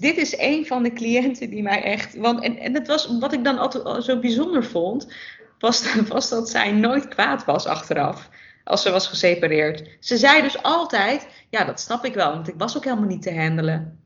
dit 0.00 0.16
is 0.16 0.38
een 0.38 0.66
van 0.66 0.82
de 0.82 0.92
cliënten 0.92 1.50
die 1.50 1.62
mij 1.62 1.82
echt. 1.82 2.16
Want, 2.16 2.42
en, 2.42 2.58
en 2.58 2.74
het 2.74 2.86
was 2.86 3.18
wat 3.18 3.32
ik 3.32 3.44
dan 3.44 3.58
altijd 3.58 4.04
zo 4.04 4.18
bijzonder 4.18 4.64
vond, 4.64 5.14
was, 5.58 5.94
was 6.08 6.28
dat 6.28 6.50
zij 6.50 6.72
nooit 6.72 7.08
kwaad 7.08 7.44
was 7.44 7.66
achteraf. 7.66 8.28
Als 8.64 8.82
ze 8.82 8.90
was 8.90 9.08
gesepareerd. 9.08 9.96
Ze 10.00 10.16
zei 10.16 10.42
dus 10.42 10.62
altijd: 10.62 11.28
Ja, 11.50 11.64
dat 11.64 11.80
snap 11.80 12.04
ik 12.04 12.14
wel, 12.14 12.30
want 12.30 12.48
ik 12.48 12.54
was 12.58 12.76
ook 12.76 12.84
helemaal 12.84 13.08
niet 13.08 13.22
te 13.22 13.34
handelen. 13.34 13.98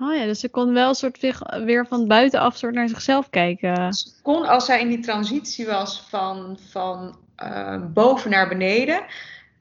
Oh 0.00 0.14
ja, 0.14 0.24
dus 0.24 0.40
ze 0.40 0.48
kon 0.48 0.72
wel 0.72 0.88
een 0.88 0.94
soort 0.94 1.34
weer 1.64 1.86
van 1.86 2.06
buitenaf 2.08 2.56
soort 2.56 2.74
naar 2.74 2.88
zichzelf 2.88 3.30
kijken. 3.30 3.92
Ze 3.92 4.10
kon, 4.22 4.46
als 4.46 4.64
zij 4.64 4.80
in 4.80 4.88
die 4.88 5.00
transitie 5.00 5.66
was 5.66 6.00
van, 6.08 6.58
van 6.70 7.18
uh, 7.42 7.84
boven 7.92 8.30
naar 8.30 8.48
beneden, 8.48 9.04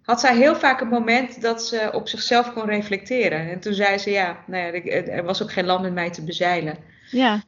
had 0.03 0.19
zij 0.19 0.35
heel 0.35 0.55
vaak 0.55 0.81
een 0.81 0.87
moment 0.87 1.41
dat 1.41 1.65
ze 1.65 1.89
op 1.93 2.07
zichzelf 2.07 2.53
kon 2.53 2.65
reflecteren. 2.65 3.49
En 3.49 3.59
toen 3.59 3.73
zei 3.73 3.97
ze: 3.97 4.11
Ja, 4.11 4.37
nou 4.47 4.75
ja 4.75 4.91
er 4.91 5.23
was 5.23 5.43
ook 5.43 5.51
geen 5.51 5.65
land 5.65 5.81
met 5.81 5.93
mij 5.93 6.09
te 6.09 6.23
bezeilen. 6.23 6.77
Ja. 7.11 7.41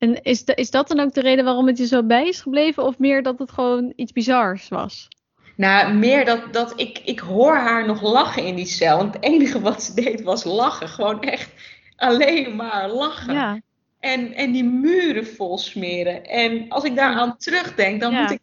En 0.00 0.22
is, 0.22 0.44
de, 0.44 0.54
is 0.54 0.70
dat 0.70 0.88
dan 0.88 1.00
ook 1.00 1.14
de 1.14 1.20
reden 1.20 1.44
waarom 1.44 1.66
het 1.66 1.78
je 1.78 1.86
zo 1.86 2.02
bij 2.02 2.28
is 2.28 2.40
gebleven? 2.40 2.84
Of 2.84 2.98
meer 2.98 3.22
dat 3.22 3.38
het 3.38 3.50
gewoon 3.50 3.92
iets 3.96 4.12
bizars 4.12 4.68
was? 4.68 5.08
Nou, 5.56 5.94
meer 5.94 6.24
dat, 6.24 6.52
dat 6.52 6.72
ik, 6.80 6.98
ik 7.04 7.18
hoor 7.18 7.56
haar 7.56 7.86
nog 7.86 8.02
lachen 8.02 8.44
in 8.44 8.54
die 8.54 8.66
cel. 8.66 8.98
En 8.98 9.06
het 9.06 9.22
enige 9.22 9.60
wat 9.60 9.82
ze 9.82 9.94
deed 9.94 10.22
was 10.22 10.44
lachen. 10.44 10.88
Gewoon 10.88 11.22
echt 11.22 11.50
alleen 11.96 12.56
maar 12.56 12.88
lachen. 12.88 13.34
Ja. 13.34 13.60
En, 14.00 14.34
en 14.34 14.52
die 14.52 14.64
muren 14.64 15.26
vol 15.26 15.58
smeren. 15.58 16.24
En 16.24 16.68
als 16.68 16.84
ik 16.84 16.96
daaraan 16.96 17.36
terugdenk, 17.36 18.00
dan 18.00 18.12
Ja. 18.12 18.20
moet 18.22 18.30
ik. 18.30 18.40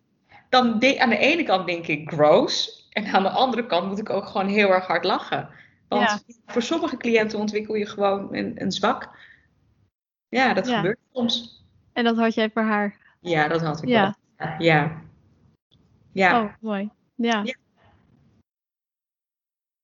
Dan 0.49 0.79
de, 0.79 0.99
aan 0.99 1.09
de 1.09 1.17
ene 1.17 1.43
kant 1.43 1.67
denk 1.67 1.87
ik 1.87 2.09
gross. 2.11 2.85
En 2.91 3.05
aan 3.05 3.23
de 3.23 3.29
andere 3.29 3.65
kant 3.65 3.87
moet 3.87 3.99
ik 3.99 4.09
ook 4.09 4.25
gewoon 4.25 4.47
heel 4.47 4.69
erg 4.69 4.85
hard 4.87 5.03
lachen. 5.03 5.49
Want 5.87 6.01
Ja. 6.01 6.19
voor 6.45 6.61
sommige 6.61 6.97
cliënten 6.97 7.39
ontwikkel 7.39 7.75
je 7.75 7.85
gewoon 7.85 8.35
een, 8.35 8.53
een 8.55 8.71
zwak. 8.71 9.09
Ja, 10.29 10.53
dat 10.53 10.67
Ja. 10.67 10.75
gebeurt 10.75 10.99
soms. 11.13 11.63
En 11.93 12.03
dat 12.03 12.17
had 12.17 12.33
jij 12.33 12.49
voor 12.49 12.61
haar. 12.63 12.95
Ja, 13.21 13.47
dat 13.47 13.61
had 13.61 13.81
ik 13.83 13.89
Ja. 13.89 14.15
wel. 14.37 14.55
Ja. 14.57 15.01
Ja. 16.11 16.41
Oh, 16.43 16.53
mooi. 16.61 16.89
Ja. 17.15 17.41
Ja. 17.43 17.53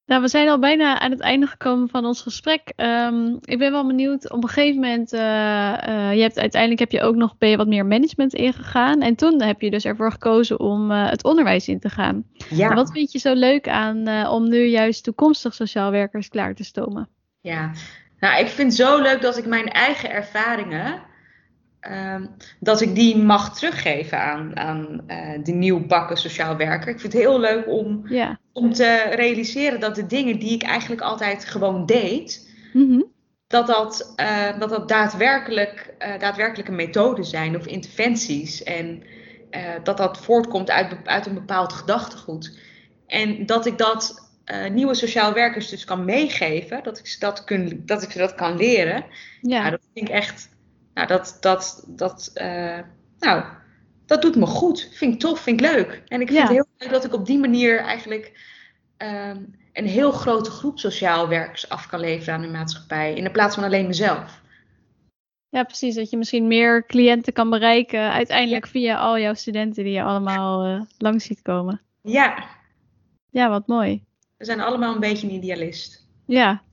Nou, 0.06 0.22
we 0.22 0.28
zijn 0.28 0.50
al 0.50 0.60
bijna 0.60 1.00
aan 1.00 1.12
het 1.12 1.20
einde 1.20 1.46
gekomen 1.48 1.90
van 1.90 2.06
ons 2.06 2.22
gesprek. 2.22 2.74
Ehm, 2.76 3.36
ik 3.42 3.58
ben 3.58 3.72
wel 3.72 3.88
benieuwd. 3.88 4.32
Op 4.32 4.44
een 4.44 4.50
gegeven 4.50 4.82
moment, 4.82 5.14
eh, 5.14 5.20
je 6.14 6.22
hebt 6.22 6.40
uiteindelijk 6.40 6.80
heb 6.80 6.92
je 6.92 7.02
ook 7.02 7.16
nog 7.16 7.38
ben 7.38 7.50
je 7.50 7.58
wat 7.58 7.68
meer 7.68 7.86
management 7.86 8.34
ingegaan. 8.34 9.02
En 9.02 9.16
toen 9.16 9.42
heb 9.42 9.62
je 9.62 9.70
dus 9.72 9.86
ervoor 9.86 10.12
gekozen 10.12 10.60
om 10.60 10.92
eh, 10.92 11.10
het 11.10 11.24
onderwijs 11.24 11.68
in 11.68 11.80
te 11.80 11.90
gaan. 11.90 12.26
ja. 12.50 12.70
En 12.70 12.76
Wat 12.76 12.92
vind 12.92 13.12
je 13.12 13.20
zo 13.20 13.34
leuk 13.34 13.68
aan 13.70 14.28
om 14.28 14.50
nu 14.50 14.66
juist 14.66 15.04
toekomstig 15.04 15.54
sociaal 15.54 15.92
werkers 15.92 16.30
klaar 16.30 16.56
te 16.56 16.64
stomen? 16.64 17.10
Ja, 17.42 17.72
nou, 18.24 18.40
ik 18.40 18.48
vind 18.48 18.78
het 18.78 18.88
zo 18.88 19.02
leuk 19.02 19.22
dat 19.22 19.38
ik 19.38 19.46
mijn 19.46 19.68
eigen 19.70 20.10
ervaringen, 20.12 21.02
ehm, 21.80 22.26
dat 22.60 22.82
ik 22.82 22.96
die 22.96 23.18
mag 23.18 23.56
teruggeven 23.56 24.20
aan, 24.20 24.58
aan 24.58 25.04
eh, 25.08 25.44
de 25.44 25.52
nieuwbakken 25.52 26.18
sociaal 26.18 26.56
werker. 26.58 26.90
Ik 26.90 27.00
vind 27.00 27.14
het 27.14 27.22
heel 27.22 27.40
leuk 27.40 27.68
om, 27.68 28.02
Ja. 28.08 28.40
om 28.54 28.74
te 28.74 29.04
realiseren 29.16 29.80
dat 29.80 29.96
de 29.96 30.06
dingen 30.06 30.40
die 30.40 30.52
ik 30.54 30.64
eigenlijk 30.64 31.02
altijd 31.02 31.46
gewoon 31.46 31.86
deed, 31.86 32.52
Mhm. 32.74 33.02
dat 33.48 33.68
dat, 33.68 34.14
eh, 34.16 34.60
dat, 34.60 34.70
dat 34.70 34.88
daadwerkelijk, 34.88 35.94
eh, 35.98 36.20
daadwerkelijke 36.20 36.72
methoden 36.72 37.26
zijn 37.26 37.56
of 37.56 37.66
interventies. 37.66 38.64
En 38.64 39.04
dat 39.84 39.98
dat 39.98 40.18
voortkomt 40.18 40.70
uit, 40.72 40.98
uit 41.04 41.26
een 41.26 41.34
bepaald 41.34 41.74
gedachtegoed. 41.74 42.60
En 43.08 43.46
dat 43.46 43.66
ik 43.66 43.78
dat 43.78 44.23
eh, 44.44 44.70
nieuwe 44.70 44.94
sociaal 44.94 45.34
werkers 45.34 45.70
dus 45.70 45.86
kan 45.86 46.06
meegeven, 46.06 46.84
dat 46.84 47.00
ik 47.00 47.08
ze 47.08 47.20
dat, 47.20 47.44
kun, 47.44 47.82
dat, 47.86 48.04
ik 48.04 48.12
ze 48.12 48.18
dat 48.18 48.36
kan 48.36 48.58
leren. 48.58 49.06
Ja, 49.42 49.64
Ja. 49.64 49.70
dat 49.70 49.82
vind 49.94 50.08
ik 50.08 50.14
echt. 50.14 50.50
Nou, 50.94 51.08
dat, 51.08 51.38
dat, 51.40 51.84
dat, 51.88 52.32
eh, 52.34 52.80
nou, 53.20 53.44
dat 54.06 54.22
doet 54.22 54.36
me 54.36 54.46
goed. 54.46 54.90
Vind 54.94 55.14
ik 55.14 55.20
tof, 55.20 55.40
vind 55.40 55.62
ik 55.62 55.66
leuk. 55.72 56.04
En 56.08 56.22
ik 56.22 56.28
vind 56.28 56.40
Ja. 56.40 56.44
het 56.44 56.52
heel 56.54 56.66
leuk 56.78 56.90
dat 56.92 57.06
ik 57.06 57.14
op 57.14 57.26
die 57.26 57.38
manier 57.40 57.80
eigenlijk 57.80 58.52
ehm, 58.98 59.38
een 59.74 59.86
heel 59.88 60.12
grote 60.12 60.50
groep 60.50 60.80
sociaal 60.80 61.28
werkers 61.28 61.70
af 61.70 61.88
kan 61.88 62.00
leveren 62.00 62.34
aan 62.34 62.42
de 62.42 62.48
maatschappij. 62.48 63.14
In 63.14 63.24
de 63.24 63.32
plaats 63.32 63.56
van 63.56 63.64
alleen 63.64 63.88
mezelf. 63.88 64.42
ja, 65.50 65.64
precies. 65.64 65.96
Dat 65.96 66.10
je 66.10 66.18
misschien 66.18 66.48
meer 66.48 66.86
cliënten 66.86 67.34
kan 67.34 67.50
bereiken. 67.50 68.12
Uiteindelijk 68.12 68.68
via 68.68 68.98
al 68.98 69.20
jouw 69.20 69.34
studenten 69.34 69.84
die 69.84 69.94
je 69.94 70.04
allemaal 70.04 70.64
eh, 70.66 70.82
langs 70.98 71.26
ziet 71.26 71.42
komen. 71.42 71.82
Ja, 72.02 72.44
Ja, 73.30 73.50
wat 73.50 73.68
mooi. 73.68 74.04
We 74.44 74.50
zijn 74.50 74.62
allemaal 74.62 74.94
een 74.94 75.00
beetje 75.00 75.28
een 75.28 75.34
idealist. 75.34 76.08
Ja. 76.26 76.64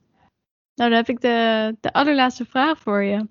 Nou, 0.75 0.91
dan 0.91 0.93
heb 0.93 1.09
ik 1.09 1.21
de, 1.21 1.77
de 1.81 1.93
allerlaatste 1.93 2.45
vraag 2.45 2.79
voor 2.79 3.03
je. 3.03 3.27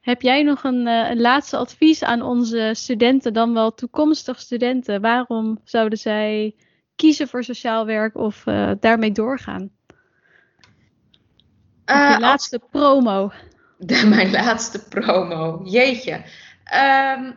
Heb 0.00 0.22
jij 0.22 0.42
nog 0.42 0.64
een, 0.64 0.86
eh, 0.86 1.10
een 1.10 1.20
laatste 1.20 1.56
advies 1.56 2.02
aan 2.02 2.22
onze 2.22 2.70
studenten, 2.72 3.32
dan 3.32 3.54
wel 3.54 3.74
toekomstig 3.74 4.40
studenten? 4.40 5.00
Waarom 5.00 5.60
zouden 5.64 5.98
zij 5.98 6.54
kiezen 6.96 7.28
voor 7.28 7.44
sociaal 7.44 7.86
werk 7.86 8.16
of 8.16 8.46
eh, 8.46 8.70
daarmee 8.80 9.12
doorgaan? 9.12 9.70
Of 11.86 11.94
Eh, 11.94 12.10
je 12.14 12.20
laatste 12.20 12.60
promo. 12.70 13.32
De, 13.78 14.06
mijn 14.06 14.30
laatste 14.30 14.88
promo. 14.88 15.60
Jeetje. 15.64 16.24
Ehm, 16.64 17.30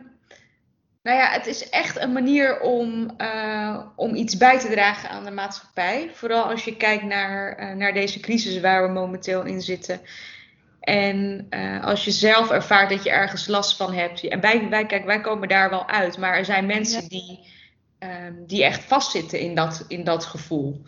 nou 1.08 1.20
ja, 1.20 1.30
het 1.30 1.46
is 1.46 1.68
echt 1.68 2.00
een 2.00 2.12
manier 2.12 2.60
om, 2.60 3.10
eh, 3.16 3.78
om 3.96 4.14
iets 4.14 4.36
bij 4.36 4.58
te 4.58 4.68
dragen 4.68 5.10
aan 5.10 5.24
de 5.24 5.30
maatschappij. 5.30 6.10
Vooral 6.12 6.44
als 6.44 6.64
je 6.64 6.76
kijkt 6.76 7.04
naar, 7.04 7.52
eh, 7.52 7.74
naar 7.74 7.92
deze 7.92 8.20
crisis 8.20 8.60
waar 8.60 8.86
we 8.86 8.92
momenteel 8.92 9.44
in 9.44 9.60
zitten. 9.60 10.00
En 10.80 11.46
eh, 11.50 11.84
als 11.84 12.04
je 12.04 12.10
zelf 12.10 12.50
ervaart 12.50 12.90
dat 12.90 13.02
je 13.02 13.10
ergens 13.10 13.46
last 13.46 13.76
van 13.76 13.92
hebt. 13.92 14.28
En 14.28 14.40
wij, 14.40 14.68
wij, 14.68 14.86
kijk, 14.86 15.04
wij 15.04 15.20
komen 15.20 15.48
daar 15.48 15.70
wel 15.70 15.88
uit. 15.88 16.18
Maar 16.18 16.36
er 16.36 16.44
zijn 16.44 16.66
mensen 16.66 17.02
Ja. 17.02 17.08
die, 17.08 17.46
ehm, 17.98 18.32
die 18.46 18.64
echt 18.64 18.84
vastzitten 18.84 19.40
in 19.40 19.54
dat, 19.54 19.84
in 19.88 20.04
dat 20.04 20.24
gevoel. 20.24 20.82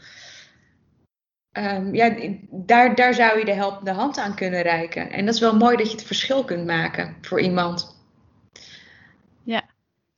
Ehm, 1.52 1.94
ja, 1.94 2.16
daar, 2.50 2.94
daar 2.94 3.14
zou 3.14 3.38
je 3.38 3.44
de 3.44 3.52
helpende 3.52 3.92
hand 3.92 4.18
aan 4.18 4.34
kunnen 4.34 4.62
reiken. 4.62 5.10
En 5.10 5.24
dat 5.24 5.34
is 5.34 5.40
wel 5.40 5.56
mooi 5.56 5.76
dat 5.76 5.86
je 5.86 5.96
het 5.96 6.06
verschil 6.06 6.44
kunt 6.44 6.66
maken 6.66 7.16
voor 7.20 7.40
iemand. 7.40 7.99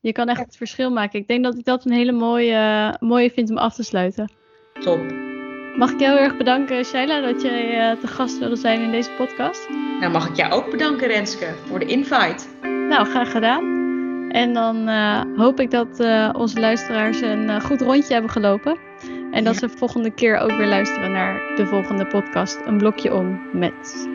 Je 0.03 0.13
kan 0.13 0.29
echt 0.29 0.41
het 0.41 0.57
verschil 0.57 0.91
maken. 0.91 1.21
Ik 1.21 1.29
denk 1.29 1.45
dat 1.45 1.55
ik 1.59 1.65
dat 1.65 1.85
een 1.85 1.93
hele 1.93 2.13
mooie, 2.13 2.95
mooie 3.01 3.31
vind 3.31 3.51
om 3.51 3.59
af 3.59 3.75
te 3.75 3.83
sluiten. 3.83 4.31
Top. 4.81 5.01
Mag 5.77 5.91
ik 5.93 5.99
je 6.01 6.07
heel 6.07 6.19
erg 6.19 6.37
bedanken, 6.37 6.85
Shaila, 6.85 7.21
dat 7.21 7.43
jij 7.43 7.91
eh, 7.91 7.99
te 8.01 8.07
gast 8.07 8.39
wilde 8.39 8.57
zijn 8.57 8.81
in 8.81 8.91
deze 8.91 9.11
podcast? 9.17 9.69
Nou 10.01 10.13
mag 10.13 10.29
ik 10.29 10.37
jou 10.37 10.53
ook 10.53 10.71
bedanken, 10.71 11.09
Renske, 11.09 11.47
voor 11.67 11.79
de 11.79 11.85
invite. 11.85 12.45
Nou, 12.63 13.07
graag 13.07 13.31
gedaan. 13.31 13.81
En 14.31 14.53
dan 14.53 14.89
eh, 14.89 15.23
hoop 15.37 15.61
ik 15.61 15.71
dat 15.71 16.01
eh, 16.01 16.31
onze 16.33 16.61
luisteraars 16.61 17.21
een 17.21 17.61
goed 17.61 17.81
rondje 17.81 18.13
hebben 18.13 18.31
gelopen. 18.31 18.77
En 19.33 19.45
dat 19.45 19.55
Ja. 19.55 19.61
ze 19.61 19.67
de 19.67 19.77
volgende 19.77 20.11
keer 20.11 20.37
ook 20.39 20.53
weer 20.53 20.67
luisteren 20.67 21.13
naar 21.13 21.53
de 21.57 21.67
volgende 21.67 22.07
podcast. 22.07 22.61
Een 22.65 22.79
blokje 22.79 23.15
om 23.15 23.41
met. 23.53 24.09